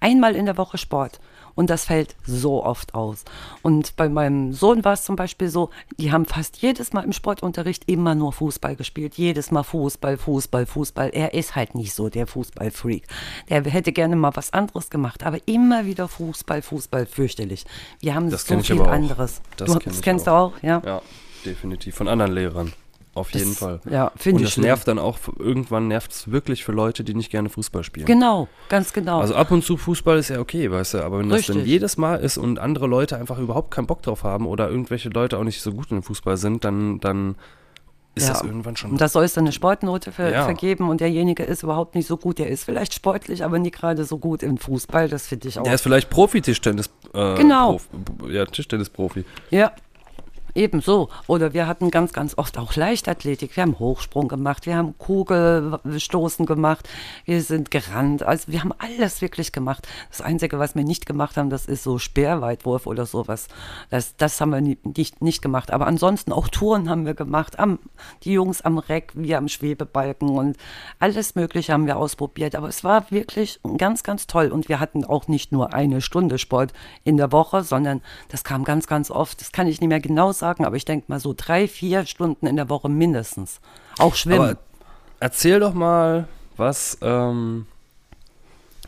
[0.00, 1.20] einmal in der Woche Sport.
[1.54, 3.24] Und das fällt so oft aus.
[3.62, 7.12] Und bei meinem Sohn war es zum Beispiel so, die haben fast jedes Mal im
[7.12, 9.14] Sportunterricht immer nur Fußball gespielt.
[9.14, 11.10] Jedes Mal Fußball, Fußball, Fußball.
[11.12, 13.04] Er ist halt nicht so der Fußballfreak.
[13.48, 17.64] Der hätte gerne mal was anderes gemacht, aber immer wieder Fußball, Fußball, fürchterlich.
[18.00, 19.40] Wir haben Das so viel anderes.
[19.56, 20.52] Das du, kenn das kennst auch.
[20.52, 20.82] du auch, ja?
[20.84, 21.02] Ja,
[21.44, 21.94] definitiv.
[21.94, 22.72] Von anderen Lehrern.
[23.14, 23.80] Auf Das- jeden Fall.
[23.90, 24.64] ja, finde Und ich das schlimm.
[24.66, 28.06] nervt dann auch, irgendwann nervt es wirklich für Leute, die nicht gerne Fußball spielen.
[28.06, 29.20] Genau, ganz genau.
[29.20, 31.70] Also ab und zu Fußball ist ja okay, weißt du, aber wenn das dann Richtig.
[31.72, 35.36] jedes Mal ist und andere Leute einfach überhaupt keinen Bock drauf haben oder irgendwelche Leute
[35.38, 37.34] auch nicht so gut in Fußball sind, dann, dann
[38.14, 38.32] ist Ja.
[38.34, 38.92] das irgendwann schon.
[38.92, 40.44] und da soll es dann eine Sportnote ver Ja.
[40.44, 42.38] vergeben und derjenige ist überhaupt nicht so gut.
[42.38, 45.08] Der ist vielleicht sportlich, aber nie gerade so gut im Fußball.
[45.10, 45.64] Das finde ich auch.
[45.64, 46.88] der ist vielleicht Profi-Tischtennis.
[47.14, 47.72] Äh, Genau.
[47.72, 47.88] Prof,
[48.30, 49.24] ja, Tischtennis-Profi.
[49.50, 49.72] Ja,
[50.54, 51.08] ebenso.
[51.26, 53.56] Oder wir hatten ganz, ganz oft auch Leichtathletik.
[53.56, 56.88] Wir haben Hochsprung gemacht, wir haben Kugelstoßen gemacht,
[57.24, 58.22] wir sind gerannt.
[58.22, 59.88] Also wir haben alles wirklich gemacht.
[60.10, 63.48] Das Einzige, was wir nicht gemacht haben, das ist so Speerweitwurf oder sowas.
[63.90, 65.72] Das, das haben wir nicht, nicht gemacht.
[65.72, 67.58] Aber ansonsten auch Touren haben wir gemacht.
[67.58, 67.78] Am,
[68.24, 70.56] die Jungs am Reck, wir am Schwebebalken und
[70.98, 72.54] alles Mögliche haben wir ausprobiert.
[72.54, 74.48] Aber es war wirklich ganz, ganz toll.
[74.48, 76.72] Und wir hatten auch nicht nur eine Stunde Sport
[77.04, 79.40] in der Woche, sondern das kam ganz, ganz oft.
[79.40, 82.46] Das kann ich nicht mehr genau sagen, aber ich denke mal so drei, vier Stunden
[82.46, 83.60] in der Woche mindestens.
[83.98, 84.40] Auch Schwimmen.
[84.50, 84.58] Aber
[85.20, 86.26] erzähl doch mal,
[86.56, 87.66] was, ähm,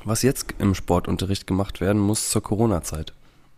[0.05, 3.13] was jetzt im Sportunterricht gemacht werden muss zur Corona-Zeit.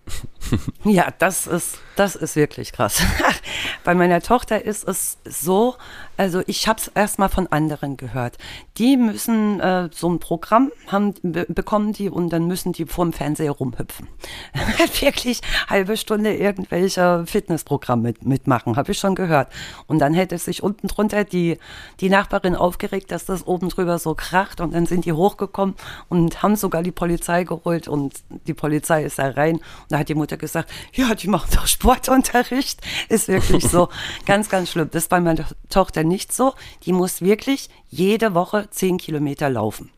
[0.84, 3.02] Ja, das ist, das ist wirklich krass.
[3.84, 5.74] Bei meiner Tochter ist es so,
[6.16, 8.38] also ich habe es erstmal von anderen gehört.
[8.78, 13.12] Die müssen äh, so ein Programm haben, be bekommen die und dann müssen die vorm
[13.12, 14.06] Fernseher rumhüpfen.
[15.00, 19.52] wirklich halbe Stunde irgendwelche Fitnessprogramm mit, mitmachen, habe ich schon gehört.
[19.86, 21.58] Und dann hätte sich unten drunter die,
[22.00, 25.74] die Nachbarin aufgeregt, dass das oben drüber so kracht und dann sind die hochgekommen
[26.08, 28.14] und haben sogar die Polizei geholt und
[28.46, 31.66] die Polizei ist da rein und Da hat die Mutter gesagt, ja, die macht doch
[31.66, 32.82] Sportunterricht.
[33.08, 33.88] Ist wirklich so
[34.26, 34.90] ganz, ganz schlimm.
[34.92, 36.52] Das ist bei meiner Tochter nicht so.
[36.82, 39.88] Die muss wirklich jede Woche zehn Kilometer laufen.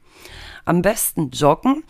[0.64, 1.82] Am besten joggen.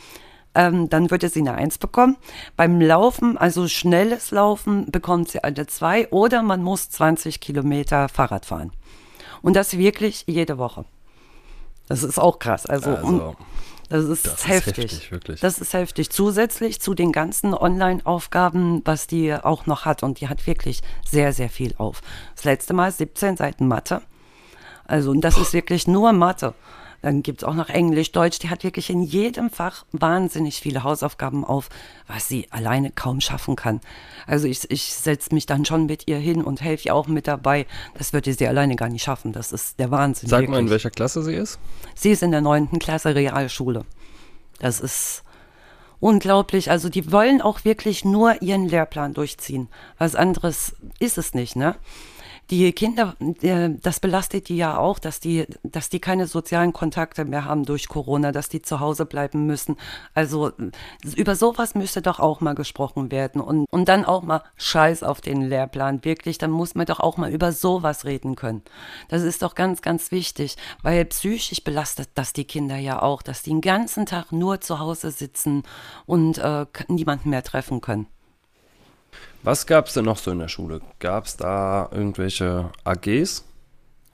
[0.55, 2.17] Ähm, dann würde sie eine Eins bekommen.
[2.57, 8.47] Beim Laufen, also schnelles Laufen, bekommt sie eine Zwei oder man muss 20 Kilometer Fahrrad
[8.47, 8.73] fahren.
[9.43, 10.87] Und das wirklich jede Woche.
[11.89, 12.65] Das ist auch krass.
[12.65, 13.37] Also, Also,
[13.89, 14.93] das ist das ist heftig.
[14.93, 15.41] heftig, wirklich.
[15.41, 16.11] Das ist heftig.
[16.11, 20.03] Zusätzlich zu den ganzen Online-Aufgaben, was die auch noch hat.
[20.03, 22.03] Und die hat wirklich sehr, sehr viel auf.
[22.35, 24.03] Das letzte Mal 17 Seiten Mathe.
[24.85, 26.55] Also, und das ist wirklich nur Mathe.
[27.03, 28.41] Dann gibt es auch noch Englisch, Deutsch.
[28.41, 31.69] Die hat wirklich in jedem Fach wahnsinnig viele Hausaufgaben auf,
[32.09, 33.81] was sie alleine kaum schaffen kann.
[34.27, 37.29] Also ich, ich setze mich dann schon mit ihr hin und helfe ihr auch mit
[37.29, 37.67] dabei.
[37.97, 39.33] Das würde sie alleine gar nicht schaffen.
[39.33, 40.29] Das ist der Wahnsinn.
[40.29, 40.71] Sag mal, in wirklich.
[40.71, 41.61] welcher Klasse sie ist?
[41.95, 43.85] Sie ist in der neunten Klasse Realschule.
[44.59, 45.23] Das ist
[46.01, 46.71] unglaublich.
[46.71, 49.69] Also die wollen auch wirklich nur ihren Lehrplan durchziehen.
[49.99, 51.77] Was anderes ist es nicht, ne?
[52.51, 57.27] Die Kinder, äh, das belastet die ja auch, dass die, dass die keine sozialen Kontakte
[57.27, 59.77] mehr haben durch Corona, dass die zu Hause bleiben müssen.
[60.15, 60.53] Also
[61.15, 65.21] über sowas müsste doch auch mal gesprochen werden und, und dann auch mal Scheiß auf
[65.21, 66.05] den Lehrplan.
[66.05, 68.63] Wirklich, dann muss man doch auch mal über sowas reden können.
[69.09, 73.43] Das ist doch ganz, ganz wichtig, weil psychisch belastet das die Kinder ja auch, dass
[73.43, 75.65] die den ganzen Tag nur zu Hause sitzen
[76.07, 78.07] und äh, niemanden mehr treffen können.
[79.43, 80.81] Was gab es denn noch so in der Schule?
[80.99, 83.45] Gab es da irgendwelche AGs?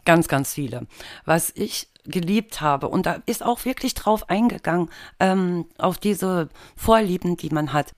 [0.04, 0.86] Ganz, ganz viele.
[1.24, 7.36] Was ich geliebt habe, und da ist auch wirklich drauf eingegangen, ähm, auf diese Vorlieben,
[7.36, 7.92] die man hat.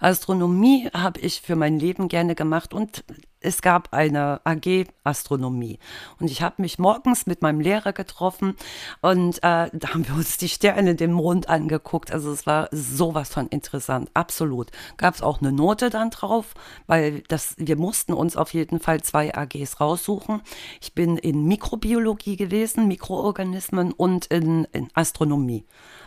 [0.00, 3.04] Astronomie habe ich für mein Leben gerne gemacht und
[3.42, 5.78] es gab eine AG Astronomie.
[6.20, 8.56] Und ich habe mich morgens mit meinem Lehrer getroffen
[9.00, 12.12] und äh, da haben wir uns die Sterne, den Mond angeguckt.
[12.12, 14.70] Also es war sowas von interessant, absolut.
[14.96, 16.54] Gab es auch eine Note dann drauf,
[16.86, 20.42] weil das, wir mussten uns auf jeden Fall zwei AGs raussuchen.
[20.80, 25.64] Ich bin in Mikrobiologie gewesen, Mikroorganismen und in, in Astronomie.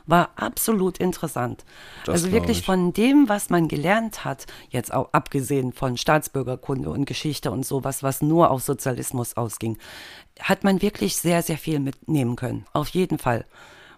[0.07, 1.65] War absolut interessant.
[2.05, 2.65] Das also wirklich ich.
[2.65, 8.03] von dem, was man gelernt hat, jetzt auch abgesehen von Staatsbürgerkunde und Geschichte und sowas,
[8.03, 9.77] was nur auf Sozialismus ausging,
[10.39, 12.65] hat man wirklich sehr, sehr viel mitnehmen können.
[12.73, 13.45] Auf jeden Fall.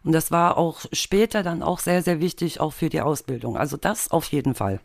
[0.03, 3.57] Und das war auch später dann auch sehr, sehr wichtig, auch für die Ausbildung.
[3.57, 4.79] Also das auf jeden Fall.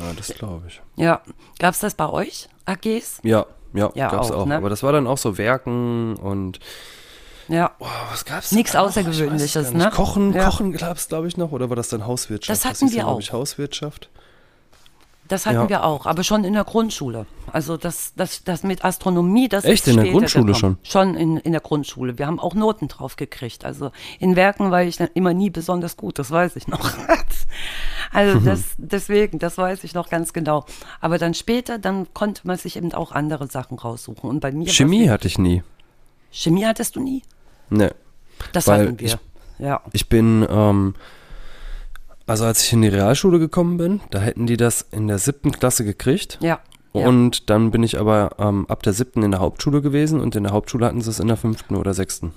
[0.00, 0.80] Ja, das glaube ich.
[0.96, 1.20] Ja.
[1.58, 3.20] Gab es das bei euch, AGs?
[3.22, 4.46] Ja, ja, Ja, gab's auch, auch.
[4.46, 4.56] ne?
[4.56, 6.58] Aber das war dann auch so Werken und
[7.48, 7.72] Ja.
[7.78, 8.54] oh, was gab's?
[8.54, 9.90] Weiß Außergewöhnliches, ne?
[9.90, 10.44] Kochen, Ja.
[10.44, 12.58] Kochen gab's glaube ich noch oder war das dann Hauswirtschaft?
[12.58, 13.20] Das hatten hieß wir ja, glaub auch.
[13.20, 14.08] Ich Hauswirtschaft.
[15.28, 15.68] Das hatten Ja.
[15.68, 17.26] wir auch, aber schon in der Grundschule.
[17.50, 20.78] Also das, das, das mit Astronomie, das Echt, ist in der Grundschule gekommen.
[20.82, 22.18] Schon in, in der Grundschule.
[22.18, 23.64] Wir haben auch Noten drauf gekriegt.
[23.64, 26.90] Also in Werken war ich dann immer nie besonders gut, das weiß ich noch.
[28.12, 30.66] also das, deswegen, das weiß ich noch ganz genau.
[31.00, 34.28] Aber dann später, dann konnte man sich eben auch andere Sachen raussuchen.
[34.28, 35.62] Und bei mir Chemie hatte ich nie.
[36.32, 37.22] Chemie hattest du nie?
[37.70, 37.94] Ne.
[38.52, 39.06] Das Weil hatten wir.
[39.06, 39.18] ich-
[39.58, 39.80] ja.
[39.92, 40.94] Ich bin, ähm,
[42.26, 45.52] also als ich in die Realschule gekommen bin, da hätten die das in der siebten
[45.52, 46.38] Klasse gekriegt.
[46.40, 46.58] Ja.
[46.94, 47.06] ja.
[47.06, 50.42] Und dann bin ich aber ähm, ab der siebten in der Hauptschule gewesen und in
[50.44, 52.32] der Hauptschule hatten sie es in der fünften oder sechsten.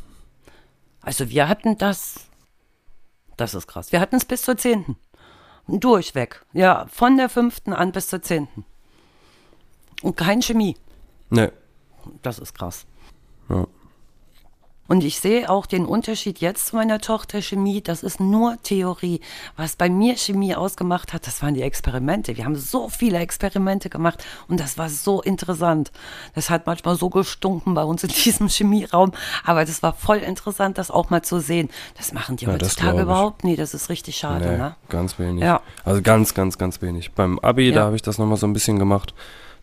[1.02, 2.16] Also wir hatten das,
[3.38, 4.98] das ist krass, wir hatten es bis zur zehnten.
[5.68, 6.46] Durchweg.
[6.54, 8.66] Ja, von der fünften an bis zur zehnten.
[10.04, 10.78] Und kein Chemie.
[11.32, 11.52] Ne.
[12.22, 12.86] Das ist krass.
[13.50, 13.66] Ja.
[14.88, 17.81] Und ich sehe auch den Unterschied jetzt zu meiner Tochter Chemie.
[17.81, 19.19] Das ist nur Theorie.
[19.57, 22.38] Was bei mir Chemie ausgemacht hat, das waren die Experimente.
[22.38, 25.91] Wir haben so viele Experimente gemacht und das war so interessant.
[26.36, 29.11] Das hat manchmal so gestunken bei uns in diesem Chemieraum,
[29.43, 31.69] aber das war voll interessant, das auch mal zu sehen.
[31.97, 33.55] Das machen die Ja, heutzutage überhaupt nie.
[33.55, 34.75] Das ist richtig schade, Nee, ne?
[34.89, 35.43] ganz wenig.
[35.43, 35.61] Ja.
[35.83, 37.11] Also ganz, ganz, ganz wenig.
[37.13, 37.86] Beim Abi, da Ja.
[37.88, 39.15] habe ich das nochmal so ein bisschen gemacht.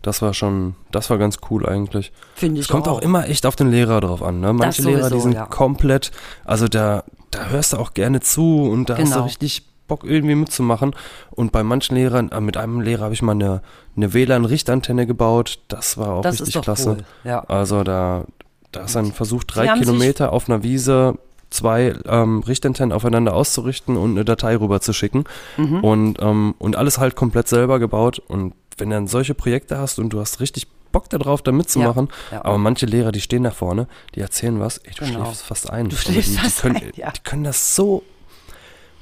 [0.02, 2.12] Das war schon, das war ganz cool eigentlich.
[2.34, 3.00] Finde Es ich kommt auch.
[3.00, 4.40] immer echt auf den Lehrer drauf an.
[4.40, 4.52] Ne?
[4.52, 5.46] Manche Lehrer, die sowieso, sind ja.
[5.46, 6.10] komplett,
[6.44, 9.24] also da, da hörst du auch gerne zu und da hast du Genau.
[9.24, 10.94] richtig Bock irgendwie mitzumachen.
[11.30, 13.62] Und bei manchen Lehrern, äh, mit einem Lehrer habe ich mal eine,
[13.96, 15.58] eine WLAN-Richtantenne gebaut.
[15.68, 16.90] Das war auch Das richtig klasse.
[16.90, 17.40] cool, ja.
[17.44, 18.24] Also da,
[18.72, 21.14] da ist dann versucht, drei Kilometer auf einer Wiese
[21.52, 25.24] zwei ähm, Richtantennen aufeinander auszurichten und eine Datei rüber zu schicken.
[25.56, 25.84] Mhm.
[25.84, 28.20] Und, ähm, und alles halt komplett selber gebaut.
[28.26, 32.08] Und wenn du dann solche Projekte hast und du hast richtig Bock darauf, da mitzumachen,
[32.30, 32.44] Ja, ja.
[32.44, 35.24] aber manche Lehrer, die stehen da vorne, die erzählen was, ey, du Genau.
[35.24, 35.88] schläfst fast ein.
[35.88, 37.10] Du schläfst die, fast die können, ein, ja.
[37.10, 38.02] Die können das so,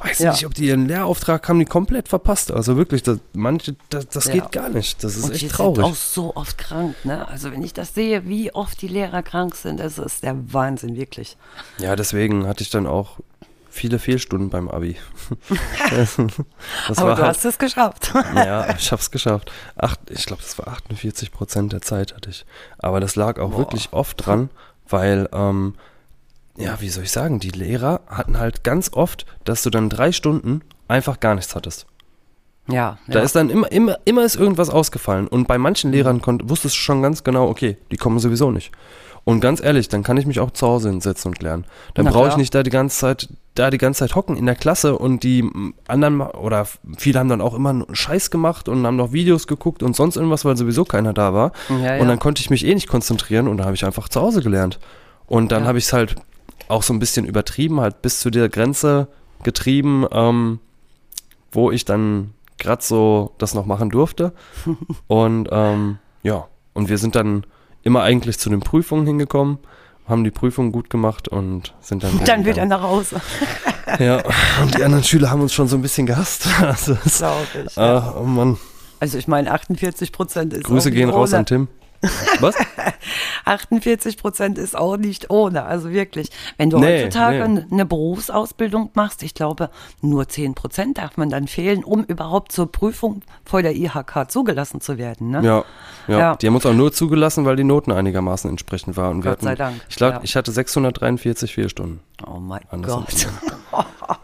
[0.00, 0.32] weiß Ja.
[0.32, 2.50] nicht, ob die ihren Lehrauftrag haben, die komplett verpasst.
[2.52, 4.32] Also wirklich, das, manche, das, das Ja.
[4.34, 5.02] geht gar nicht.
[5.04, 5.84] Das ist Und die echt sind traurig.
[5.84, 7.26] auch so oft krank, ne?
[7.28, 10.96] Also wenn ich das sehe, wie oft die Lehrer krank sind, das ist der Wahnsinn,
[10.96, 11.36] wirklich.
[11.78, 13.18] Ja, deswegen hatte ich dann auch
[13.72, 14.96] viele Fehlstunden beim Abi.
[16.96, 18.12] Aber du halt, hast es geschafft.
[18.34, 19.50] ja, ich hab's geschafft.
[19.76, 22.44] Acht, ich glaube, das war 48 Prozent der Zeit hatte ich.
[22.78, 23.58] Aber das lag auch Boah.
[23.58, 24.50] wirklich oft dran,
[24.88, 25.74] weil, ähm,
[26.56, 30.12] ja, wie soll ich sagen, die Lehrer hatten halt ganz oft, dass du dann drei
[30.12, 31.86] Stunden einfach gar nichts hattest.
[32.68, 33.24] Ja, Da ja.
[33.24, 35.26] ist dann immer, immer, immer ist irgendwas ausgefallen.
[35.26, 38.70] Und bei manchen Lehrern konnt, wusstest du schon ganz genau, okay, die kommen sowieso nicht.
[39.24, 41.66] Und ganz ehrlich, dann kann ich mich auch zu Hause hinsetzen und lernen.
[41.94, 44.54] Dann brauche ich nicht da die ganze Zeit, da die ganze Zeit hocken in der
[44.54, 45.44] Klasse und die
[45.86, 49.82] anderen oder viele haben dann auch immer einen Scheiß gemacht und haben noch Videos geguckt
[49.82, 51.52] und sonst irgendwas, weil sowieso keiner da war.
[51.68, 52.00] Ja, ja.
[52.02, 54.42] Und dann konnte ich mich eh nicht konzentrieren und da habe ich einfach zu Hause
[54.42, 54.78] gelernt.
[55.26, 55.68] Und dann Ja.
[55.68, 56.16] habe ich es halt
[56.70, 59.08] auch so ein bisschen übertrieben, halt bis zu der Grenze
[59.42, 60.60] getrieben, ähm,
[61.52, 64.32] wo ich dann gerade so das noch machen durfte.
[65.06, 67.44] und ähm, ja, und wir sind dann
[67.82, 69.58] immer eigentlich zu den Prüfungen hingekommen,
[70.06, 72.68] haben die Prüfungen gut gemacht und sind dann Dann gegangen.
[72.68, 73.20] nach Hause,
[73.98, 74.22] Ja,
[74.62, 76.46] und die anderen Schüler haben uns schon so ein bisschen gehasst.
[76.60, 77.76] Also, glaube ich.
[77.76, 77.98] ja.
[77.98, 78.56] ah, oh Mann,
[79.00, 81.68] Also ich meine, 48 Prozent ist Grüße gehen raus an Tim.
[82.40, 82.54] Was?
[83.44, 85.64] 48 Prozent ist auch nicht ohne.
[85.64, 87.64] Also wirklich, wenn du Nee, heutzutage nee.
[87.70, 89.70] eine Berufsausbildung machst, ich glaube,
[90.00, 94.80] nur 10 Prozent darf man dann fehlen, um überhaupt zur Prüfung vor der IHK zugelassen
[94.80, 95.30] zu werden.
[95.30, 95.42] Ne?
[95.42, 95.64] Ja,
[96.08, 96.36] ja, Ja.
[96.36, 99.16] Die haben uns auch nur zugelassen, weil die Noten einigermaßen entsprechend waren.
[99.16, 100.20] Und Gott hatten, sei Dank, Ich glaube, ja.
[100.22, 102.00] ich hatte 643 Fehlstunden.
[102.26, 103.06] Oh mein Gott.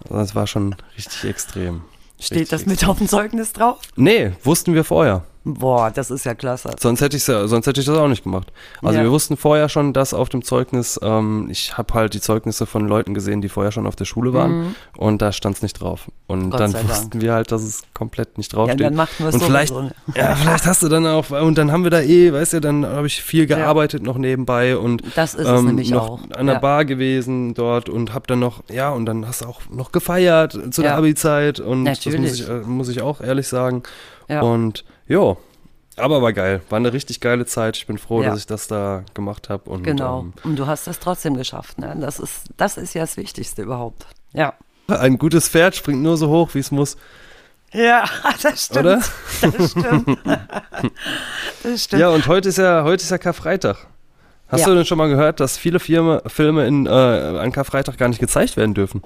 [0.09, 1.83] Das war schon richtig extrem.
[2.19, 3.79] Steht Richtig das mit auf dem Zeugnis drauf?
[3.97, 5.25] Nee, wussten wir vorher.
[5.49, 6.71] Boah, das ist ja klasse.
[6.81, 8.49] Sonst hätte, ich's ja, sonst hätte ich das auch nicht gemacht.
[8.83, 9.05] Also Ja.
[9.05, 12.89] wir wussten vorher schon, dass auf dem Zeugnis, ähm, ich habe halt die Zeugnisse von
[12.89, 16.11] Leuten gesehen, die vorher schon auf der Schule waren und da stand es nicht drauf.
[16.27, 16.51] Und Mhm.
[16.51, 16.91] Gott dann sei Dank.
[16.91, 18.81] wussten wir halt, dass es komplett nicht Ja, draufsteht.
[18.81, 19.93] dann macht man es und vielleicht, sowieso.
[20.17, 22.85] ja, vielleicht hast du dann auch, und dann haben wir da eh, weißt du, dann
[22.85, 26.21] habe ich viel gearbeitet noch nebenbei und Das ist es nämlich noch auch.
[26.37, 26.61] an der Ja.
[26.61, 30.59] Bar gewesen dort und hab dann noch, ja, und dann hast du auch noch gefeiert
[30.75, 30.97] zu der Ja.
[30.99, 32.41] Abi-Zeit und das muss Natürlich.
[32.41, 33.85] ich, äh, muss ich auch ehrlich sagen.
[34.29, 34.41] Ja.
[34.43, 35.37] Und jo,
[35.97, 36.61] aber war geil.
[36.69, 37.77] War eine richtig geile Zeit.
[37.77, 38.31] Ich bin froh, Ja.
[38.31, 39.71] dass ich das da gemacht habe.
[39.71, 40.21] Und Genau.
[40.21, 41.79] ähm, Und du hast es trotzdem geschafft.
[41.79, 41.97] Ne?
[42.01, 44.07] Das, ist, das ist ja das Wichtigste überhaupt.
[44.33, 44.55] Ja.
[44.89, 46.97] ein gutes Pferd springt nur so hoch, wie es muss,
[47.73, 48.05] Ja,
[48.43, 48.81] das stimmt.
[48.87, 49.03] oder?
[49.41, 50.19] Das stimmt.
[51.63, 52.01] das stimmt.
[52.01, 53.87] Ja, und heute ist ja, heute ist ja Karfreitag.
[54.49, 54.67] Hast Ja.
[54.69, 58.21] du denn schon mal gehört, dass viele Firme, Filme in, äh, an Karfreitag gar nicht
[58.21, 59.03] gezeigt werden dürfen?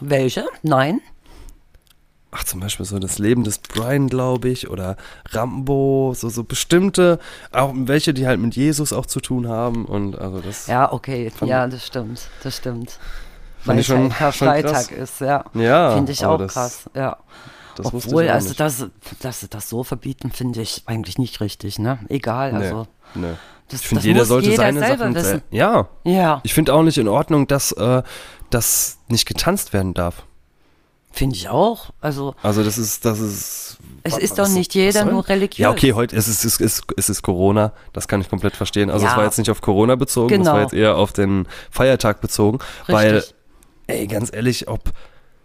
[0.00, 0.44] Welche?
[0.62, 1.00] Nein.
[2.38, 4.96] Ach, zum Beispiel so das Leben des Brian, glaube ich, oder
[5.30, 7.18] Rambo, so, so bestimmte,
[7.52, 11.32] auch welche, die halt mit Jesus auch zu tun haben und also das, Ja, okay.
[11.44, 12.28] Ja, das stimmt.
[12.42, 12.98] Das stimmt.
[13.64, 15.44] Weil es schon- halt Karfreitag ist, ja.
[15.54, 17.16] Ja, Finde ich auch das- krass, ja.
[17.76, 18.86] das Obwohl, also das,
[19.20, 21.98] dass sie das so verbieten, finde ich eigentlich nicht richtig, ne?
[22.08, 22.86] Egal, also.
[23.14, 23.32] nee.
[23.70, 25.42] Das, Ich finde, das jeder sollte jeder seine Sachen, wissen.
[25.50, 28.02] ja, Ja, ich finde auch nicht in Ordnung, dass, äh,
[28.48, 30.22] dass nicht getanzt werden darf.
[31.18, 31.90] Finde ich auch.
[32.00, 33.76] Also, Also das ist, das ist.
[34.04, 35.58] Es was- ist doch nicht jeder nur religiös.
[35.58, 38.88] Ja, okay, heute ist es, ist, ist, ist es Corona, das kann ich komplett verstehen.
[38.90, 39.18] Also es Ja.
[39.18, 40.52] war jetzt nicht auf Corona bezogen, es Genau.
[40.54, 42.58] war jetzt eher auf den Feiertag bezogen.
[42.86, 43.34] Weil, Richtig.
[43.88, 44.80] ey, ganz ehrlich, ob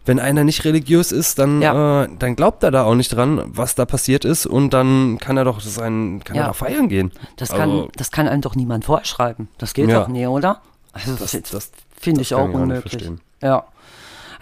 [0.06, 2.04] wenn einer nicht religiös ist, dann, Ja.
[2.04, 5.38] äh, dann glaubt er da auch nicht dran, was da passiert ist und dann kann
[5.38, 6.48] er doch sein, kann er Ja.
[6.50, 7.12] doch feiern gehen.
[7.38, 9.48] das kann, Also, das kann einem doch niemand vorschreiben.
[9.58, 10.02] Das geht Ja.
[10.02, 10.62] doch nie, oder?
[10.92, 13.10] Also, Das- das, das- finde ich auch unmöglich.
[13.42, 13.66] Ja.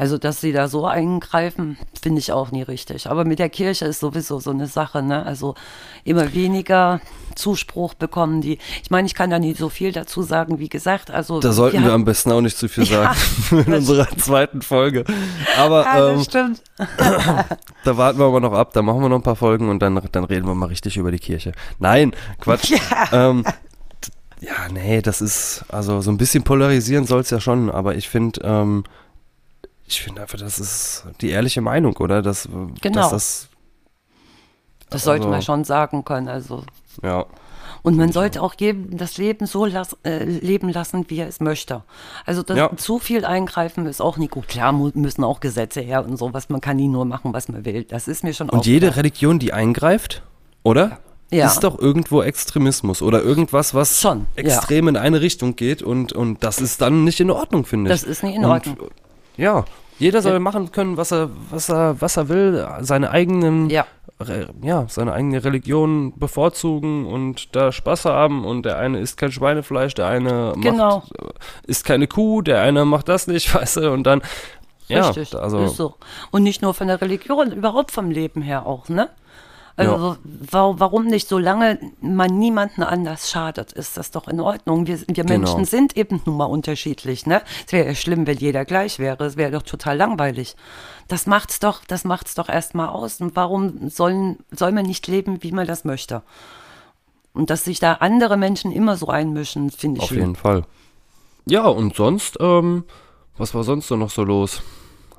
[0.01, 3.07] Also, dass sie da so eingreifen, finde ich auch nie richtig.
[3.07, 5.23] Aber mit der Kirche ist sowieso so eine Sache, ne?
[5.27, 5.53] Also
[6.03, 6.99] immer weniger
[7.35, 8.57] Zuspruch bekommen die.
[8.81, 11.11] Ich meine, ich kann da nie so viel dazu sagen, wie gesagt.
[11.11, 14.09] Also da sollten wir, haben- am besten auch nicht zu viel Ja, sagen in unserer
[14.17, 15.03] zweiten Folge.
[15.59, 16.63] Aber Ja, das ähm, stimmt.
[17.83, 20.01] Da warten wir aber noch ab, da machen wir noch ein paar Folgen und dann,
[20.11, 21.51] dann reden wir mal richtig über die Kirche.
[21.77, 22.73] Nein, Quatsch.
[23.11, 23.43] Ähm,
[24.01, 24.11] t-
[24.47, 28.09] ja, nee, das ist, also so ein bisschen polarisieren soll es ja schon, aber ich
[28.09, 28.83] finde, ähm,
[29.91, 32.21] ich finde einfach, das ist die ehrliche Meinung, oder?
[32.21, 32.47] Dass,
[32.81, 33.01] Genau.
[33.01, 33.47] dass das,
[34.89, 36.27] Das sollte also- man schon sagen können.
[36.27, 36.63] Also
[37.03, 37.25] ja,
[37.83, 41.39] Und man sollte auch jedem das Leben so las äh, leben lassen, wie er es
[41.39, 41.83] möchte.
[42.25, 42.75] Also das, Ja.
[42.77, 44.47] zu viel eingreifen ist auch nicht gut.
[44.47, 46.49] Klar müssen auch Gesetze her und sowas.
[46.49, 47.83] Man kann nie nur machen, was man will.
[47.85, 48.97] Das ist mir schon auch Und jede klar.
[48.97, 50.21] Religion, die eingreift,
[50.63, 50.99] oder?
[51.31, 51.47] Ja.
[51.47, 54.43] Ist doch irgendwo Extremismus oder irgendwas, was Schon, ja.
[54.43, 58.01] extrem in eine Richtung geht und, und das ist dann nicht in Ordnung, finde ich.
[58.01, 58.77] Das ist nicht in Und, Ordnung.
[59.37, 59.65] Ja,
[59.99, 63.85] jeder soll machen können, was er, was er, was er will, seine eigenen, Ja.
[64.19, 69.31] Re, ja, seine eigene Religion bevorzugen und da Spaß haben und der eine isst kein
[69.31, 70.97] Schweinefleisch, der eine Genau.
[70.99, 71.29] macht, äh,
[71.67, 74.21] isst keine Kuh, der eine macht das nicht, weißt du, und dann,
[74.87, 75.95] ja, Richtig, also, ist so.
[76.31, 79.09] Und nicht nur von der Religion, überhaupt vom Leben her auch, ne?
[79.75, 81.27] Also wa warum nicht?
[81.27, 84.85] Solange man niemanden anders schadet, ist das doch in Ordnung.
[84.87, 85.29] Wir, wir Genau.
[85.29, 87.25] Menschen sind eben nun mal unterschiedlich.
[87.25, 87.41] Ne?
[87.65, 89.23] Es wäre ja schlimm, wenn jeder gleich wäre.
[89.25, 90.55] Es wäre doch total langweilig.
[91.07, 93.21] Das macht's doch, das macht's doch erstmal aus.
[93.21, 96.21] Und warum sollen, soll man nicht leben, wie man das möchte?
[97.33, 100.19] Und dass sich da andere Menschen immer so einmischen, finde ich Auf schlimm.
[100.19, 100.63] jeden Fall.
[101.45, 102.83] Ja, und sonst, ähm,
[103.37, 104.61] was war sonst so noch so los?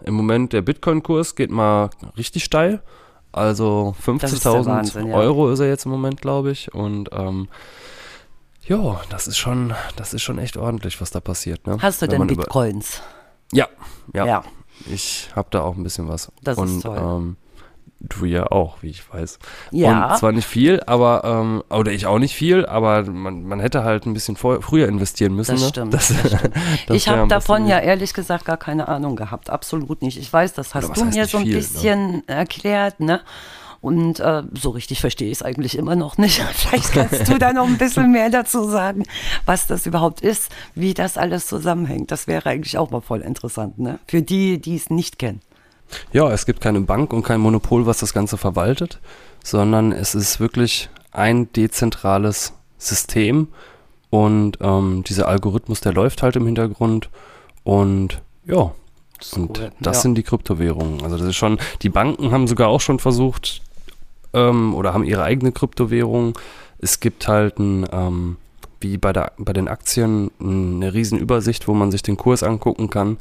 [0.04, 2.82] Im Moment der Bitcoin-Kurs geht mal richtig steil.
[3.32, 5.14] Also Das ist der 50.000 Wahnsinn, ja.
[5.14, 6.72] Euro ist er jetzt im Moment, glaube ich.
[6.74, 7.48] Und ähm,
[8.66, 11.66] ja, das ist schon, das ist schon echt ordentlich, was da passiert.
[11.66, 11.78] Ne?
[11.80, 13.02] Hast du Wenn denn Bitcoins?
[13.52, 13.68] Ja,
[14.14, 14.44] ja, Ja.
[14.86, 16.32] Ich habe da auch ein bisschen was.
[16.42, 16.98] Das ist und toll.
[16.98, 17.36] Ähm,
[18.08, 19.38] du ja auch, wie ich weiß.
[19.70, 20.12] Ja.
[20.12, 23.84] Und zwar nicht viel, aber, ähm, oder ich auch nicht viel, aber man, man hätte
[23.84, 25.52] halt ein bisschen vor, früher investieren müssen.
[25.52, 25.68] Das ne?
[25.68, 25.94] stimmt.
[25.94, 26.54] Das, Das stimmt.
[26.86, 29.50] das ich habe davon ja ehrlich gesagt gar keine Ahnung gehabt.
[29.50, 30.18] Absolut nicht.
[30.18, 31.58] Ich weiß, das hast du mir so ein viel, ne?
[31.58, 33.20] bisschen erklärt, ne?
[33.80, 36.40] Und äh, so richtig verstehe ich es eigentlich immer noch nicht.
[36.54, 39.02] Vielleicht kannst du da noch ein bisschen mehr dazu sagen,
[39.44, 42.12] was das überhaupt ist, wie das alles zusammenhängt.
[42.12, 43.98] Das wäre eigentlich auch mal voll interessant, ne?
[44.06, 45.40] Für die, die es nicht kennen.
[46.12, 49.00] Ja, es gibt keine Bank und kein Monopol, was das Ganze verwaltet,
[49.44, 53.48] sondern es ist wirklich ein dezentrales System
[54.10, 57.08] und ähm, dieser Algorithmus, der läuft halt im Hintergrund
[57.64, 58.72] und ja,
[59.36, 60.02] und cool, das ja.
[60.02, 61.02] sind die Kryptowährungen.
[61.02, 63.62] Also das ist schon, die Banken haben sogar auch schon versucht
[64.32, 66.38] ähm, oder haben ihre eigene Kryptowährung.
[66.78, 68.36] Es gibt halt ein, ähm,
[68.80, 72.90] wie bei, der, bei den Aktien eine riesen Übersicht, wo man sich den Kurs angucken
[72.90, 73.18] kann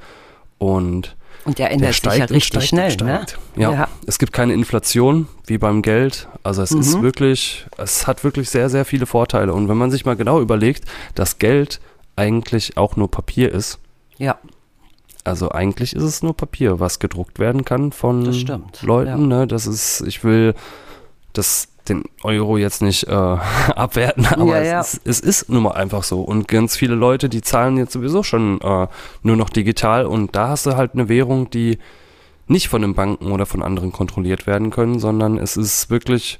[0.57, 1.15] und
[1.45, 3.39] Und der ändert sich ja steigt und richtig steigt schnell, und steigt.
[3.57, 3.63] ne?
[3.63, 3.71] Ja.
[3.73, 3.87] Ja.
[4.05, 6.27] es gibt keine Inflation wie beim Geld.
[6.43, 6.79] Also es Mhm.
[6.81, 9.53] ist wirklich, es hat wirklich sehr, sehr viele Vorteile.
[9.53, 10.85] Und wenn man sich mal genau überlegt,
[11.15, 11.79] dass Geld
[12.15, 13.79] eigentlich auch nur Papier ist,
[14.17, 14.37] Ja,
[15.23, 19.27] also eigentlich ist es nur Papier, was gedruckt werden kann von Das stimmt, Leuten.
[19.27, 19.47] Ne?
[19.47, 20.53] Das ist, ich will
[21.33, 23.11] das, den Euro jetzt nicht äh,
[23.75, 24.79] abwerten, aber Ja, ja.
[24.82, 26.21] Es, ist, es ist nun mal einfach so.
[26.21, 28.88] Und ganz viele Leute, die zahlen jetzt sowieso schon äh,
[29.23, 31.79] nur noch digital und da hast du halt eine Währung, die
[32.47, 36.39] nicht von den Banken oder von anderen kontrolliert werden können, sondern es ist wirklich,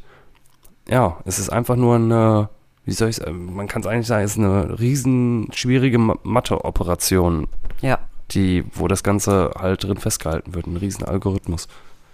[0.90, 2.50] ja, es ist einfach nur eine,
[2.86, 6.18] wie soll ich sagen, man kann es eigentlich sagen, es ist eine riesen schwierige Ma-
[6.24, 7.48] Mathe-Operation,
[7.82, 7.98] ja.
[8.32, 11.68] die, wo das Ganze halt drin festgehalten wird, ein riesen Algorithmus.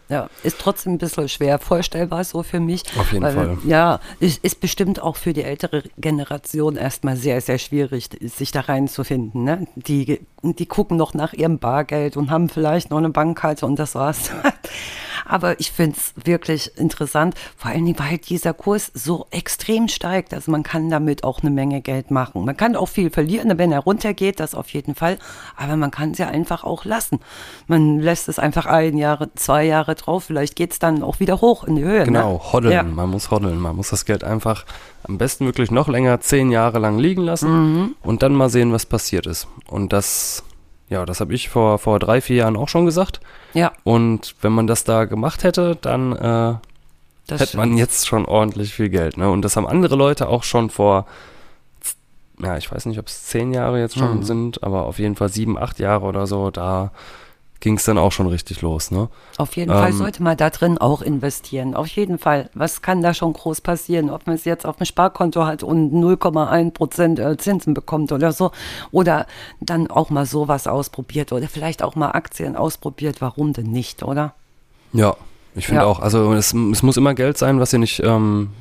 [0.10, 2.84] Ja, ist trotzdem ein bisschen schwer vorstellbar so für mich.
[2.97, 3.58] Auf jeden weil, Fall.
[3.66, 8.62] Ja, ist, ist bestimmt auch für die ältere Generation erstmal sehr, sehr schwierig, sich da
[8.62, 9.43] reinzufinden.
[9.43, 9.68] Ne?
[9.76, 13.95] Die, die gucken noch nach ihrem Bargeld und haben vielleicht noch eine Bankkarte und das
[13.95, 14.32] war's.
[15.28, 20.34] Aber ich finde es wirklich interessant, vor allen Dingen, weil dieser Kurs so extrem steigt.
[20.34, 22.45] Also man kann damit auch eine Menge Geld machen.
[22.45, 25.17] Man kann auch viel verlieren, wenn er runtergeht, das auf jeden Fall.
[25.55, 27.19] Aber man kann es ja einfach auch lassen.
[27.67, 30.25] Man lässt es einfach ein Jahre, zwei Jahre drauf.
[30.25, 32.03] Vielleicht geht es dann auch wieder hoch in die Höhe.
[32.05, 32.53] Genau, ne?
[32.53, 32.73] hoddeln.
[32.73, 32.84] Ja.
[32.84, 33.59] Man muss hoddeln.
[33.59, 34.65] Man muss das Geld einfach
[35.03, 37.95] am besten wirklich noch länger, zehn Jahre lang liegen lassen Mhm.
[38.03, 39.47] und dann mal sehen, was passiert ist.
[39.69, 40.43] Und das,
[40.89, 43.19] ja, das habe ich vor, vor drei, vier Jahren auch schon gesagt.
[43.53, 46.55] Ja, Und wenn man das da gemacht hätte, dann äh,
[47.27, 49.17] das hätte man jetzt schon ordentlich viel Geld.
[49.17, 49.29] Ne?
[49.29, 51.05] Und das haben andere Leute auch schon vor,
[52.41, 54.23] ja, ich weiß nicht, ob es zehn Jahre jetzt schon Mhm.
[54.23, 56.91] sind, aber auf jeden Fall sieben, acht Jahre oder so, da
[57.60, 58.91] ging es dann auch schon richtig los.
[58.91, 59.10] Ne?
[59.38, 61.74] Auf jeden Fall Ähm, sollte man da drin auch investieren.
[61.76, 62.49] Auf jeden Fall.
[62.53, 64.10] Was kann da schon groß passieren?
[64.10, 68.32] Ob man es jetzt auf dem Sparkonto hat und 0,1 Prozent äh, Zinsen bekommt oder
[68.32, 68.51] so.
[68.91, 69.26] Oder
[69.60, 73.22] dann auch mal sowas ausprobiert oder vielleicht auch mal Aktien ausprobiert.
[73.22, 74.34] Warum denn nicht, oder?
[74.93, 75.16] Ja,
[75.55, 75.88] ich finde Ja.
[75.88, 75.99] auch.
[75.99, 78.51] Also es, es muss immer Geld sein, was ihr nicht, ähm,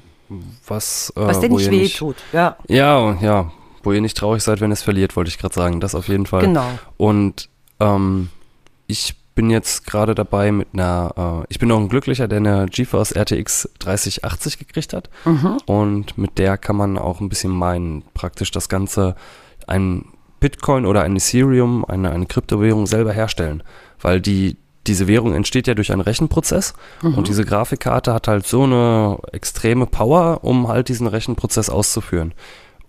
[0.66, 2.16] was, äh, Was dir nicht weh tut.
[2.32, 5.80] Ja, Ja, ja, wo ihr nicht traurig seid, wenn es verliert, wollte ich gerade sagen.
[5.80, 6.40] Das auf jeden Fall.
[6.40, 6.66] genau.
[6.96, 8.30] Und ähm,
[8.86, 12.66] ich bin jetzt gerade dabei mit einer, äh, ich bin auch ein Glücklicher, der eine
[12.66, 15.10] GeForce RTX 3080 gekriegt hat.
[15.24, 15.58] Mhm.
[15.66, 19.14] Und mit der kann man auch ein bisschen meinen, praktisch das Ganze,
[19.66, 20.06] ein
[20.40, 23.62] Bitcoin oder ein Ethereum, eine, eine Kryptowährung selber herstellen.
[24.00, 24.56] Weil die,
[24.86, 29.86] diese Währung entsteht ja durch einen Rechenprozess und diese Grafikkarte hat halt so eine extreme
[29.86, 32.32] Power, um halt diesen Rechenprozess auszuführen.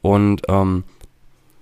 [0.02, 0.84] Und ähm,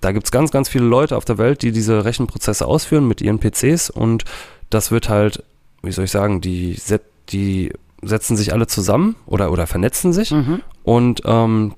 [0.06, 3.22] da gibt es ganz, ganz viele Leute auf der Welt, die diese Rechenprozesse ausführen mit
[3.22, 4.24] ihren PCs und
[4.70, 5.43] das wird halt,
[5.82, 7.72] wie soll ich sagen, die, set, die
[8.03, 10.62] setzen sich alle zusammen oder, oder vernetzen sich Mhm.
[10.84, 11.74] und ähm,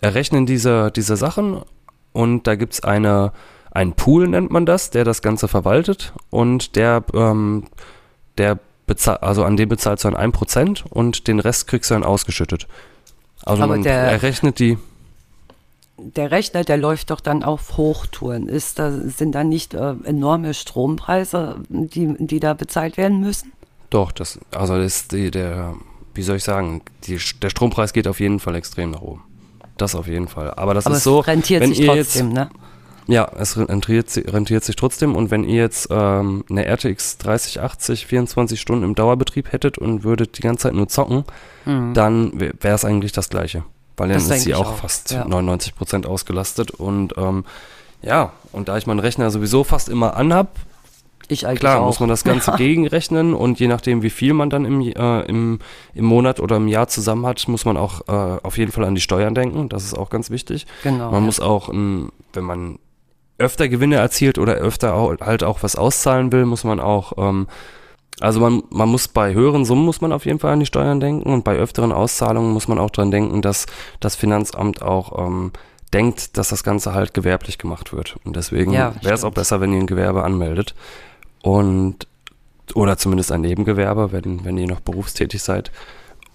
[0.00, 1.60] errechnen diese, diese Sachen
[2.12, 3.32] und da gibt es eine,
[3.70, 7.64] einen Pool, nennt man das, der das Ganze verwaltet und der, ähm,
[8.38, 12.02] der bezahlt, also an dem bezahlst du dann 1% und den Rest kriegst du dann
[12.04, 12.66] ausgeschüttet.
[13.44, 14.78] Also Aber man der- errechnet die,
[16.02, 18.48] Der Rechner, der läuft doch dann auf Hochtouren.
[18.48, 23.52] Ist da, sind da nicht äh, enorme Strompreise, die, die da bezahlt werden müssen?
[23.90, 25.74] Doch, das, also das ist die, der,
[26.14, 29.22] wie soll ich sagen, die, der Strompreis geht auf jeden Fall extrem nach oben.
[29.76, 30.52] Das auf jeden Fall.
[30.54, 32.50] Aber das Aber ist es so, rentiert wenn sich ihr trotzdem, jetzt, ne?
[33.06, 38.60] ja, es rentiert, rentiert sich trotzdem und wenn ihr jetzt ähm, eine RTX 3080 24
[38.60, 41.24] Stunden im Dauerbetrieb hättet und würdet die ganze Zeit nur zocken,
[41.64, 43.62] dann wäre es eigentlich das gleiche.
[43.96, 44.18] Weil dann.
[44.18, 45.24] Das ist sie auch, auch, fast ja.
[45.24, 47.44] 99% ausgelastet und ähm,
[48.02, 50.56] ja, und da ich meinen Rechner sowieso fast immer anhab,
[51.28, 51.86] Ich eigentlich Klar, auch.
[51.86, 55.60] muss man das Ganze gegenrechnen und je nachdem, wie viel man dann im, äh, im,
[55.94, 58.94] im Monat oder im Jahr zusammen hat, muss man auch äh, auf jeden Fall an
[58.94, 59.68] die Steuern denken.
[59.68, 60.66] Das ist auch ganz wichtig.
[60.82, 61.20] Genau, Man ja.
[61.20, 62.78] muss auch, ähm, wenn man
[63.38, 67.46] öfter Gewinne erzielt oder öfter auch, halt auch was auszahlen will, muss man auch, ähm,
[68.22, 71.00] also man, man muss bei höheren Summen muss man auf jeden Fall an die Steuern
[71.00, 73.66] denken und bei öfteren Auszahlungen muss man auch dran denken, dass
[73.98, 75.50] das Finanzamt auch ähm,
[75.92, 78.16] denkt, dass das Ganze halt gewerblich gemacht wird.
[78.24, 80.74] Und deswegen Ja, wäre es auch besser, wenn ihr ein Gewerbe anmeldet.
[81.42, 82.06] Und
[82.74, 85.72] oder zumindest ein Nebengewerbe, wenn, wenn ihr noch berufstätig seid.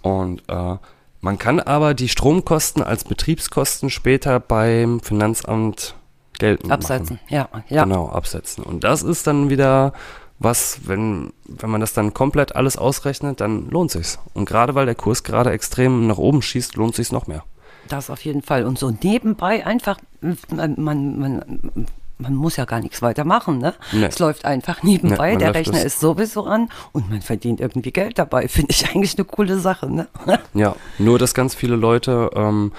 [0.01, 0.75] Und äh,
[1.21, 5.95] man kann aber die Stromkosten als Betriebskosten später beim Finanzamt
[6.37, 7.33] geltend Absetzen, machen.
[7.33, 7.83] ja, ja.
[7.85, 8.63] Genau, absetzen.
[8.63, 9.93] Und das ist dann wieder
[10.39, 14.19] was, wenn, wenn man das dann komplett alles ausrechnet, dann lohnt sich's.
[14.33, 17.43] Und gerade weil der Kurs gerade extrem nach oben schießt, lohnt sich's noch mehr.
[17.87, 18.65] Das auf jeden Fall.
[18.65, 23.73] Und so nebenbei einfach, man, man, man, man muss ja gar nichts weiter machen, ne?
[23.91, 24.05] Nee.
[24.05, 28.19] Es läuft einfach nebenbei, Nee, der Rechner ist sowieso an und man verdient irgendwie Geld
[28.19, 28.47] dabei.
[28.47, 30.07] Finde ich eigentlich eine coole Sache, ne?
[30.53, 32.71] Ja, nur dass ganz viele Leute, ähm,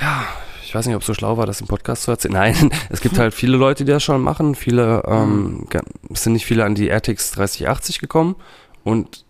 [0.00, 0.24] ja,
[0.70, 2.32] ich weiß nicht, ob es so schlau war, das im Podcast zu erzählen.
[2.34, 4.54] Nein, es gibt halt viele Leute, die das schon machen.
[4.54, 8.36] Viele, ähm, ga- es sind nicht viele an die RTX 3080 gekommen
[8.84, 9.24] und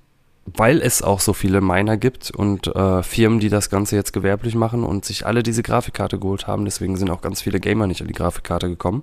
[0.45, 4.55] weil es auch so viele Miner gibt und äh, Firmen, die das Ganze jetzt gewerblich
[4.55, 8.03] machen und sich alle diese Grafikkarte geholt haben, deswegen sind auch ganz viele Gamer nicht
[8.03, 9.03] an die Grafikkarte gekommen.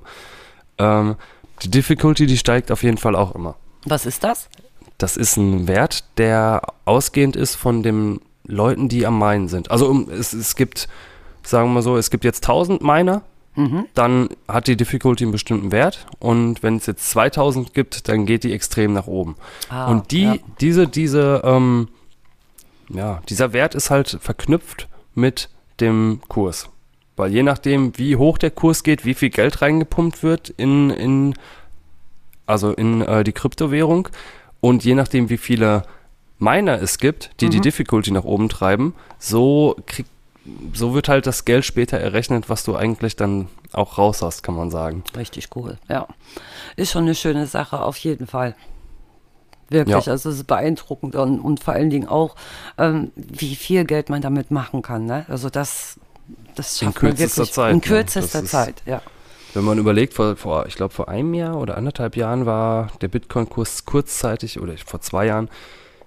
[0.77, 1.15] Ähm,
[1.63, 3.55] die Difficulty, die steigt auf jeden Fall auch immer.
[3.85, 4.47] Was ist das?
[4.99, 9.71] Das ist ein Wert, der ausgehend ist von den Leuten, die am Minen sind.
[9.71, 10.87] Also um, es, es gibt,
[11.49, 13.21] sagen wir mal so, es gibt jetzt 1000 Miner,
[13.95, 18.43] dann hat die Difficulty einen bestimmten Wert und wenn es jetzt 2000 gibt, dann geht
[18.43, 19.35] die extrem nach oben.
[19.69, 20.35] Ah, und die, ja.
[20.61, 21.87] diese, diese, ähm,
[22.89, 26.69] ja, dieser Wert ist halt verknüpft mit dem Kurs.
[27.15, 31.33] Weil je nachdem, wie hoch der Kurs geht, wie viel Geld reingepumpt wird in, in
[32.45, 34.09] also in äh, die Kryptowährung
[34.61, 35.81] und je nachdem, wie viele
[36.37, 37.51] Miner es gibt, die Mhm.
[37.51, 40.05] die Difficulty nach oben treiben, so krieg,
[40.73, 44.55] so wird halt das Geld später errechnet, was du eigentlich dann auch raus hast, kann
[44.55, 45.03] man sagen.
[45.15, 46.07] Richtig cool, ja.
[46.75, 48.55] Ist schon eine schöne Sache, auf jeden Fall.
[49.69, 50.11] Wirklich, Ja.
[50.13, 52.35] also es ist beeindruckend und, und vor allen Dingen auch,
[52.77, 55.05] ähm, wie viel Geld man damit machen kann.
[55.05, 55.25] Ne?
[55.27, 55.99] Also das,
[56.55, 57.81] das In schafft man kürzester wirklich Zeit, in ne?
[57.81, 59.01] kürzester ist- Zeit, ja.
[59.53, 63.07] Wenn man überlegt, vor, vor ich glaube vor einem Jahr oder anderthalb Jahren war der
[63.07, 65.49] Bitcoin-Kurs kurzzeitig oder vor zwei Jahren,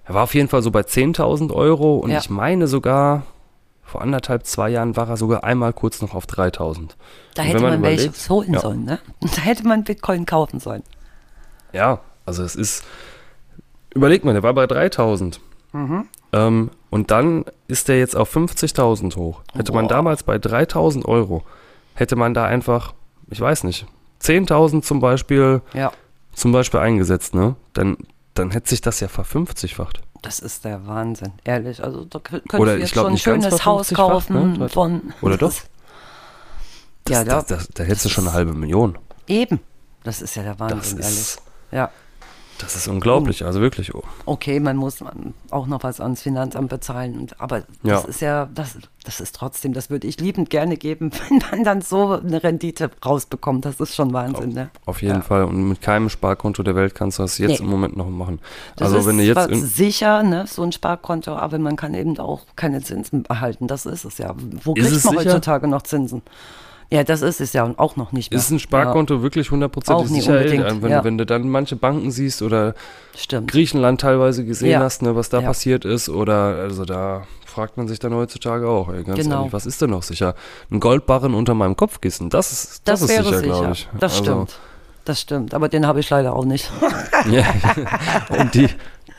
[0.05, 2.19] er war auf jeden Fall so bei 10.000 Euro und Ja.
[2.19, 3.25] ich meine sogar,
[3.91, 6.91] vor anderthalb, zwei Jahren war er sogar einmal kurz noch auf 3.000.
[7.35, 8.61] Da hätte wenn man, welche überlegt- holen ja.
[8.61, 8.99] sollen, ne?
[9.21, 10.83] Da hätte man Bitcoin kaufen sollen.
[11.73, 12.85] Ja, also es ist,
[13.95, 15.41] überleg mal, der war bei 3000.
[15.73, 16.07] Mhm.
[16.33, 19.43] Ähm, und dann ist der jetzt auf 50.000 hoch.
[19.55, 19.95] Hätte man Boah.
[19.95, 21.43] damals bei 3000 Euro,
[21.95, 22.95] hätte man da einfach,
[23.31, 23.87] ich weiß nicht,
[24.23, 25.93] 10.000 zum Beispiel, Ja,
[26.33, 27.57] zum Beispiel eingesetzt, ne?
[27.73, 27.97] Dann,
[28.35, 30.01] dann hätte sich das ja verfünfzigfacht.
[30.23, 31.83] Das ist der Wahnsinn, ehrlich.
[31.83, 34.69] Also da kö- könntest Oder du jetzt glaub, schon ein schönes Haus kaufen ne?
[34.69, 35.13] von...
[35.23, 35.53] Oder doch?
[37.05, 38.97] Das, ja, das, da, das, da hättest du schon eine halbe Million.
[39.27, 39.59] eben.
[40.05, 41.37] Das ist ja der Wahnsinn, ehrlich.
[41.73, 41.91] Ja.
[42.61, 43.95] Das ist unglaublich, also wirklich.
[43.95, 44.03] Oh.
[44.27, 44.99] okay, man muss
[45.51, 47.19] auch noch was ans Finanzamt bezahlen.
[47.19, 47.95] Und, aber Ja.
[47.95, 51.65] das ist ja, das, das ist trotzdem, das würde ich liebend gerne geben, wenn man
[51.65, 53.65] dann so eine Rendite rausbekommt.
[53.65, 54.71] Das ist schon Wahnsinn, ne?
[54.87, 55.21] Auf jeden Ja.
[55.23, 55.45] Fall.
[55.45, 57.65] Und mit keinem Sparkonto der Welt kannst du das jetzt Nee.
[57.65, 58.41] im Moment noch machen.
[58.77, 62.19] Das also ist wenn du jetzt sicher, ne, so ein Sparkonto, aber man kann eben
[62.19, 63.67] auch keine Zinsen erhalten.
[63.67, 64.35] Das ist es ja.
[64.65, 65.31] Wo kriegt es man sicher?
[65.31, 66.23] heutzutage noch Zinsen?
[66.93, 68.39] Ja, das ist es ja auch noch nicht mehr.
[68.41, 70.35] Ist ein Sparkonto wirklich hundertprozentig sicher?
[70.41, 71.05] Wenn, ja.
[71.05, 72.75] wenn du dann manche Banken siehst oder Ja,
[73.17, 73.51] stimmt.
[73.51, 74.81] Griechenland teilweise gesehen Ja.
[74.81, 75.47] hast, ne, was da Ja.
[75.47, 79.39] passiert ist, oder also da fragt man sich dann heutzutage auch, ey, ganz Genau.
[79.39, 80.35] ehrlich, was ist denn noch sicher?
[80.71, 83.53] Ein Goldbarren unter meinem Kopfkissen, das ist, das, Das, ist wäre sicher, sicher.
[83.55, 83.89] glaube ich.
[84.01, 84.59] Das Also, stimmt.
[85.05, 85.55] Das stimmt.
[85.55, 86.71] Aber den habe ich leider auch nicht.
[87.31, 87.45] Ja.
[88.39, 88.69] und die,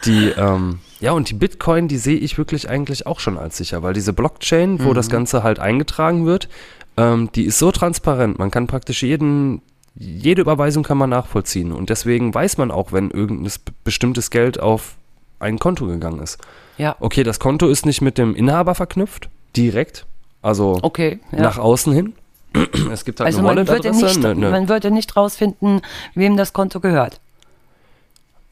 [0.06, 3.82] die, ähm, ja, und die Bitcoin, die sehe ich wirklich eigentlich auch schon als sicher,
[3.84, 5.12] weil diese Blockchain, wo das Mhm.
[5.12, 6.50] Ganze halt eingetragen wird,
[6.98, 8.38] ähm, die ist so transparent.
[8.40, 9.62] Man kann praktisch jeden,
[9.96, 11.72] jede Überweisung kann man nachvollziehen.
[11.72, 13.52] Und deswegen weiß man auch, wenn irgendein
[13.84, 14.96] bestimmtes Geld auf
[15.40, 16.38] ein Konto gegangen ist.
[16.78, 16.96] ja.
[17.00, 20.06] Okay, das Konto ist nicht mit dem Inhaber verknüpft, direkt.
[20.44, 21.20] Also Okay.
[21.32, 21.42] Ja.
[21.42, 22.14] nach außen hin.
[22.92, 24.06] Es gibt halt also eine man würde, Wallet-Adresse.
[24.28, 25.82] nicht, ne- man würde nicht rausfinden,
[26.16, 27.20] wem das Konto gehört.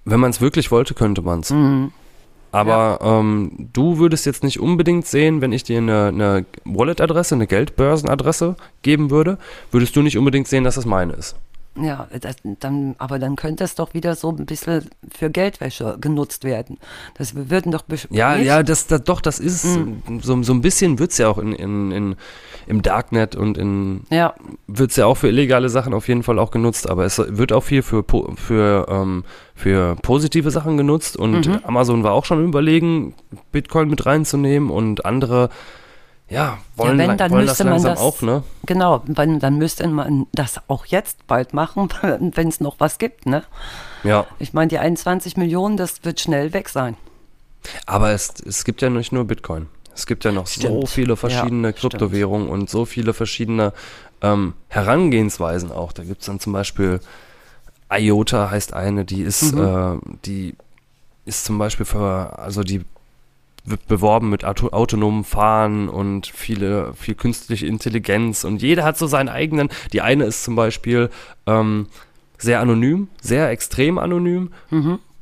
[0.06, 1.50] Wenn man es wirklich wollte, könnte man es.
[1.52, 1.92] Mhm.
[2.52, 7.47] Aber ähm, du würdest jetzt nicht unbedingt sehen, wenn ich dir eine, eine Wallet-Adresse, eine
[7.47, 9.38] Geldbörsenadresse geben würde,
[9.72, 11.36] würdest du nicht unbedingt sehen, dass das meine ist.
[11.76, 16.43] Ja, das, dann, aber dann könnte es doch wieder so ein bisschen für Geldwäsche genutzt
[16.43, 16.78] werden.
[17.17, 18.47] Das wir würden doch Ja, nicht?
[18.47, 20.01] ja, das, das, doch, das ist, Mhm.
[20.22, 22.15] so, so ein bisschen wird es ja auch in, in, in,
[22.67, 24.34] im Darknet und in, Ja,
[24.67, 27.53] wird es ja auch für illegale Sachen auf jeden Fall auch genutzt, aber es wird
[27.53, 28.03] auch viel für,
[28.36, 29.24] für, ähm,
[29.55, 31.59] für positive Sachen genutzt und Mhm.
[31.63, 33.13] Amazon war auch schon überlegen,
[33.51, 35.49] Bitcoin mit reinzunehmen und andere,
[36.30, 38.44] ja, wollen, wenn, lang- dann wollen das müsste man langsam das- auch, ne?
[38.66, 39.04] genau.
[39.08, 43.44] Weil, dann müsste man das auch jetzt bald machen, wenn es noch was gibt, ne?
[44.04, 46.96] Ja, Ich meine, die 21 Millionen, das wird schnell weg sein.
[47.86, 49.68] aber es, es gibt ja nicht nur Bitcoin.
[49.94, 50.90] Es gibt ja noch so Stimmt.
[50.90, 51.92] viele verschiedene Ja, stimmt.
[51.94, 53.74] Kryptowährungen und so viele verschiedene
[54.22, 55.92] ähm, Herangehensweisen auch.
[55.92, 57.02] Da gibt es dann zum Beispiel
[57.92, 60.00] IOTA heißt eine, die ist, Mhm.
[60.06, 60.56] äh, die
[61.26, 62.86] ist zum Beispiel für, also die
[63.66, 69.07] wird beworben mit auto autonomem Fahren und viele, viel künstliche Intelligenz und jeder hat so
[69.07, 69.70] seinen eigenen.
[69.93, 71.10] Die eine ist zum Beispiel
[71.45, 71.88] ähm,
[72.38, 74.51] sehr anonym, sehr extrem anonym.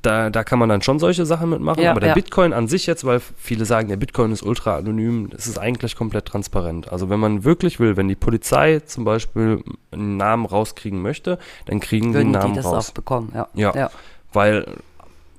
[0.04, 1.84] Da, da kann man dann schon solche Sachen mitmachen, Mhm.
[1.86, 2.14] Ja, aber der ja.
[2.16, 5.96] Bitcoin an sich jetzt, weil viele sagen, der Bitcoin ist ultra anonym, es ist eigentlich
[5.96, 6.92] komplett transparent.
[6.92, 11.80] Also wenn man wirklich will, wenn die Polizei zum Beispiel einen Namen rauskriegen möchte, dann
[11.80, 12.90] kriegen die Würden einen die Namen das raus.
[12.90, 13.48] auch bekommen, ja.
[13.56, 13.74] Ja.
[13.76, 13.90] ja.
[14.32, 14.68] Weil,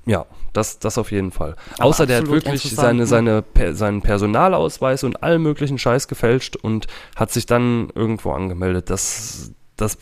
[0.04, 0.26] ja,
[0.58, 1.56] das, das auf jeden Fall.
[1.74, 3.06] Aber Außer der hat wirklich seine, ne?
[3.06, 6.86] seine, per, seinen Personalausweis und allen möglichen Scheiß gefälscht und
[7.16, 8.90] hat sich dann irgendwo angemeldet.
[8.90, 9.98] Das, das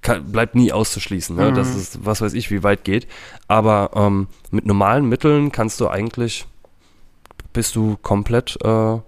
[0.00, 1.50] kann, bleibt nie auszuschließen, ne?
[1.50, 1.54] Mhm.
[1.54, 3.08] dass es, was weiß ich, wie weit geht.
[3.48, 6.46] Aber ähm, mit normalen Mitteln kannst du eigentlich,
[7.52, 8.98] bist du komplett, äh,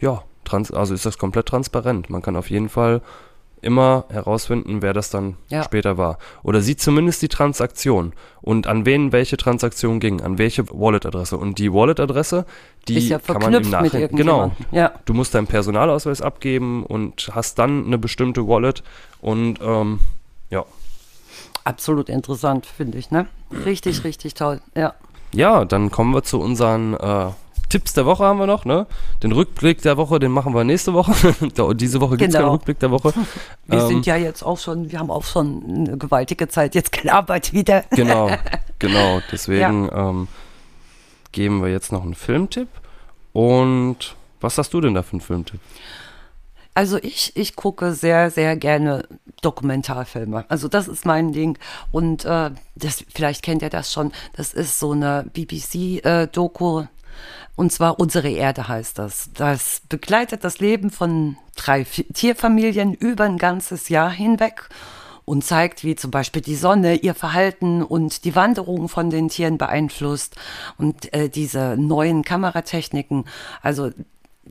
[0.00, 2.10] ja, trans also ist das komplett transparent.
[2.10, 3.02] Man kann auf jeden Fall
[3.62, 5.62] immer herausfinden, wer das dann Ja.
[5.64, 6.18] später war.
[6.42, 11.36] Oder sieht zumindest die Transaktion und an wen welche Transaktion ging, an welche Wallet-Adresse.
[11.36, 12.44] Und die Wallet-Adresse,
[12.86, 14.08] die ist ja kann man im mit Nachhinein.
[14.12, 14.52] Genau.
[14.72, 14.92] Ja.
[15.04, 18.82] Du musst deinen Personalausweis abgeben und hast dann eine bestimmte Wallet
[19.20, 20.00] und ähm,
[20.50, 20.64] ja.
[21.64, 23.26] Absolut interessant, finde ich, ne?
[23.64, 24.94] Richtig, richtig toll, ja.
[25.32, 27.26] Ja, dann kommen wir zu unseren äh,
[27.68, 28.86] Tipps der Woche haben wir noch, ne?
[29.22, 31.12] Den Rückblick der Woche, den machen wir nächste Woche.
[31.74, 32.46] Diese Woche gibt es Genau.
[32.46, 33.12] keinen Rückblick der Woche.
[33.66, 36.92] Wir Ähm, sind ja jetzt auch schon, wir haben auch schon eine gewaltige Zeit jetzt
[36.92, 37.84] keine Arbeit wieder.
[37.90, 38.30] Genau,
[38.78, 39.20] genau.
[39.32, 40.28] Deswegen ähm,
[41.32, 42.68] geben wir jetzt noch einen Filmtipp.
[43.32, 45.60] Und was hast du denn da für einen Filmtipp?
[46.74, 49.08] Also ich, ich gucke sehr, sehr gerne
[49.40, 50.44] Dokumentarfilme.
[50.48, 51.58] Also das ist mein Ding.
[51.90, 54.12] Und äh, das, vielleicht kennt ihr das schon.
[54.36, 56.84] Das ist so eine BBC-Doku.
[57.56, 59.30] Und zwar Unsere Erde heißt das.
[59.34, 64.68] Das begleitet das Leben von drei Tierfamilien über ein ganzes Jahr hinweg
[65.24, 69.58] und zeigt, wie zum Beispiel die Sonne ihr Verhalten und die Wanderung von den Tieren
[69.58, 70.36] beeinflusst
[70.78, 73.24] und äh, diese neuen Kameratechniken.
[73.60, 73.90] Also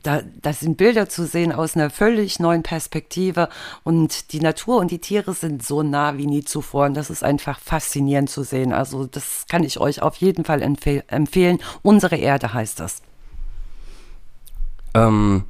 [0.02, 3.48] da, da sind Bilder zu sehen aus einer völlig neuen Perspektive
[3.82, 7.24] und die Natur und die Tiere sind so nah wie nie zuvor und das ist
[7.24, 8.72] einfach faszinierend zu sehen.
[8.72, 11.58] Also das kann ich euch auf jeden Fall empfehl empfehlen.
[11.82, 13.02] Unsere Erde heißt das.
[14.94, 15.44] Ähm,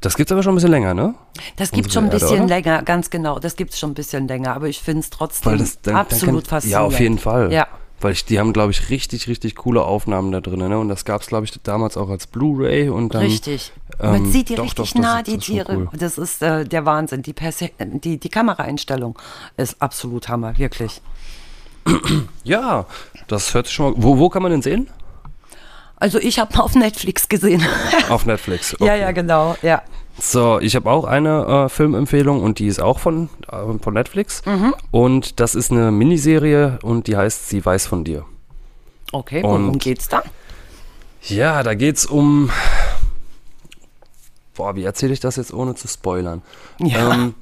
[0.00, 1.14] das gibt's aber schon ein bisschen länger, ne?
[1.56, 2.48] Das gibt schon ein Erde, bisschen oder?
[2.48, 3.38] länger, ganz genau.
[3.38, 6.26] Das gibt es schon ein bisschen länger, aber ich finde es trotzdem das dann, absolut
[6.26, 6.82] dann kann, faszinierend.
[6.82, 7.52] Ja, auf jeden Fall.
[7.52, 7.66] Ja.
[8.00, 10.78] Weil ich, die haben, glaube ich, richtig, richtig coole Aufnahmen da drin, ne?
[10.78, 13.22] Und das gab's, glaube ich, damals auch als Blu-ray und dann.
[13.22, 13.72] Richtig.
[14.00, 15.76] Man ähm, sieht die doch, richtig doch, nah, die das schon Tiere.
[15.76, 15.88] cool.
[15.98, 17.22] Das ist äh, der Wahnsinn.
[17.22, 19.18] Die, Perse die, die Kameraeinstellung
[19.56, 21.00] ist absolut Hammer, wirklich.
[22.44, 22.86] Ja,
[23.28, 24.02] das hört sich schon mal.
[24.02, 24.88] Wo, wo kann man den sehen?
[25.96, 27.64] Also ich habe auf Netflix gesehen.
[28.10, 28.72] Auf Netflix.
[28.72, 29.00] Ja, okay.
[29.00, 29.56] ja, genau.
[29.62, 29.82] Ja.
[30.18, 34.44] So, ich habe auch eine äh, Filmempfehlung und die ist auch von, äh, von Netflix.
[34.44, 34.74] Mhm.
[34.90, 38.24] Und das ist eine Miniserie und die heißt Sie weiß von dir.
[39.12, 40.22] Okay, worum Und- geht's da?
[41.22, 42.50] Ja, da geht's um.
[44.54, 46.42] Boah, wie erzähle ich das jetzt ohne zu spoilern?
[46.78, 47.12] Ja.
[47.12, 47.34] Ähm,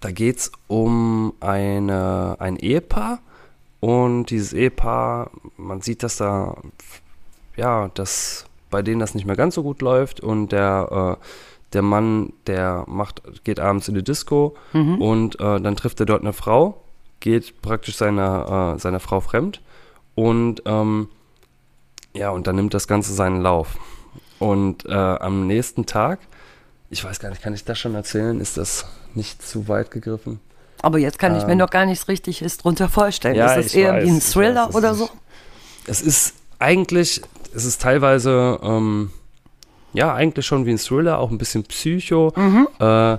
[0.00, 3.20] da geht's um eine, ein Ehepaar
[3.80, 6.56] und dieses Ehepaar, man sieht, dass da,
[7.56, 11.24] ja, dass bei denen das nicht mehr ganz so gut läuft und der, äh,
[11.72, 16.22] der Mann, der macht, geht abends in die Disco und äh, dann trifft er dort
[16.22, 16.82] eine Frau,
[17.20, 19.60] geht praktisch seiner, äh, seiner Frau fremd
[20.14, 21.08] und ähm,
[22.14, 23.78] ja, und dann nimmt das Ganze seinen Lauf.
[24.38, 26.20] Und äh, am nächsten Tag,
[26.90, 28.40] ich weiß gar nicht, kann ich das schon erzählen?
[28.40, 30.40] Ist das nicht zu weit gegriffen?
[30.80, 33.34] Aber jetzt kann ich mir Ähm, noch gar nichts Richtiges drunter vorstellen.
[33.34, 35.08] ja, ist ich eher weiß, wie ein Thriller weiß, oder ist- so?
[35.86, 37.20] Es ist eigentlich,
[37.54, 39.10] es ist teilweise, ähm,
[39.92, 42.32] ja, eigentlich schon wie ein Thriller, auch ein bisschen Psycho.
[42.78, 43.18] Äh,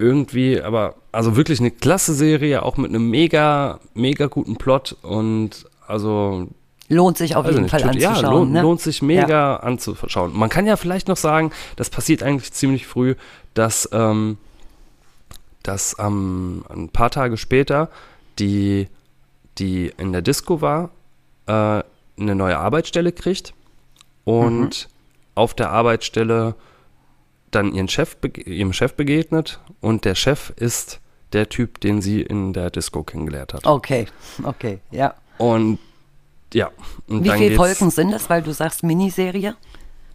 [0.00, 5.64] irgendwie, aber also wirklich eine klasse Serie, auch mit einem mega, mega guten Plot und
[5.86, 6.46] also
[6.90, 8.22] Lohnt sich auf jeden nicht, Fall tut- anzuschauen.
[8.22, 8.62] Ja, lohnt, ne?
[8.62, 10.32] lohnt sich mega anzuschauen.
[10.36, 13.14] Man kann ja vielleicht noch sagen, das passiert eigentlich ziemlich früh,
[13.54, 14.38] dass, ähm,
[15.62, 17.90] dass ähm, ein paar Tage später
[18.38, 18.88] die,
[19.58, 20.90] die in der Disco war,
[21.46, 23.52] äh, eine neue Arbeitsstelle kriegt
[24.24, 24.90] und Mhm.
[25.34, 26.54] auf der Arbeitsstelle
[27.50, 31.00] dann ihren Chef, ihrem Chef begegnet und der Chef ist
[31.32, 33.66] der Typ, den sie in der Disco kennengelernt hat.
[33.66, 34.06] Okay,
[34.44, 35.14] okay, ja.
[35.38, 35.78] Und
[36.54, 36.70] ja,
[37.08, 39.54] und Wie viele Folgen sind das, weil du sagst Miniserie?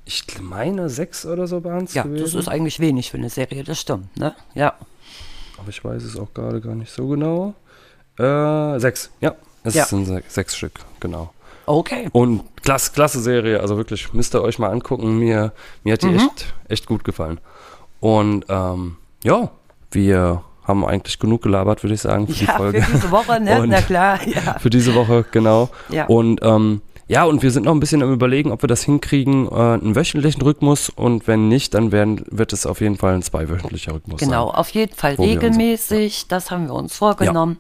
[0.06, 2.24] Ich meine, sechs oder so waren es Ja, gewesen.
[2.24, 4.36] das ist eigentlich wenig für eine Serie, das stimmt, ne?
[4.54, 4.74] Ja.
[5.58, 7.54] Aber ich weiß es auch gerade gar nicht so genau.
[8.18, 9.36] Äh, sechs, ja.
[9.64, 9.86] Es Ja.
[9.86, 11.34] sind sech- sechs Stück, genau.
[11.66, 12.10] Okay.
[12.12, 15.18] Und klasse, klasse Serie, also wirklich, müsst ihr euch mal angucken.
[15.20, 15.54] Mir,
[15.86, 16.16] mir hat die Mhm.
[16.18, 17.40] echt, echt gut gefallen.
[18.02, 19.50] Und ähm, ja,
[19.92, 22.82] wir haben eigentlich genug gelabert, würde ich sagen, für die Ja, Folge.
[22.82, 23.60] für diese Woche, ne?
[23.62, 24.58] Und- Na klar, ja.
[24.60, 25.70] für diese Woche, genau.
[25.90, 26.06] Ja.
[26.06, 29.48] Und ähm, ja, und wir sind noch ein bisschen am überlegen, ob wir das hinkriegen,
[29.48, 33.22] äh, einen wöchentlichen Rhythmus und wenn nicht, dann werden, wird es auf jeden Fall ein
[33.22, 34.56] zweiwöchentlicher Rhythmus Genau, sein.
[34.56, 37.58] auf jeden Fall wir uns- regelmäßig, das haben wir uns vorgenommen.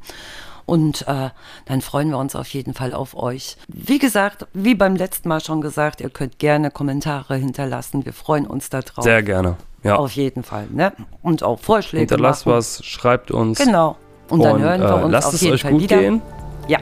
[0.65, 1.29] Und äh,
[1.65, 3.57] dann freuen wir uns auf jeden Fall auf euch.
[3.67, 8.05] Wie gesagt, wie beim letzten Mal schon gesagt, ihr könnt gerne Kommentare hinterlassen.
[8.05, 9.03] Wir freuen uns darauf.
[9.03, 9.57] Sehr gerne.
[9.83, 9.97] Ja.
[9.97, 10.93] Auf jeden Fall, ne?
[11.21, 12.57] Und auch Vorschläge Hinterlasst machen.
[12.57, 13.59] was, schreibt uns.
[13.59, 13.97] Genau.
[14.29, 15.97] Und dann hören wir äh, uns lasst auf es jeden euch Fall gut wieder.
[15.99, 16.21] gehen.
[16.67, 16.79] Ja,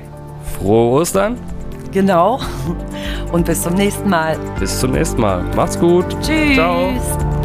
[0.59, 1.37] Frohe Ostern.
[1.91, 2.39] genau.
[3.31, 4.37] Und bis zum nächsten Mal.
[4.59, 5.43] Bis zum nächsten Mal.
[5.55, 6.05] Macht's gut.
[6.21, 6.53] Tschüss.
[6.55, 7.40] Ciao.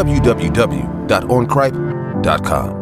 [0.00, 2.79] www.oncripe.com.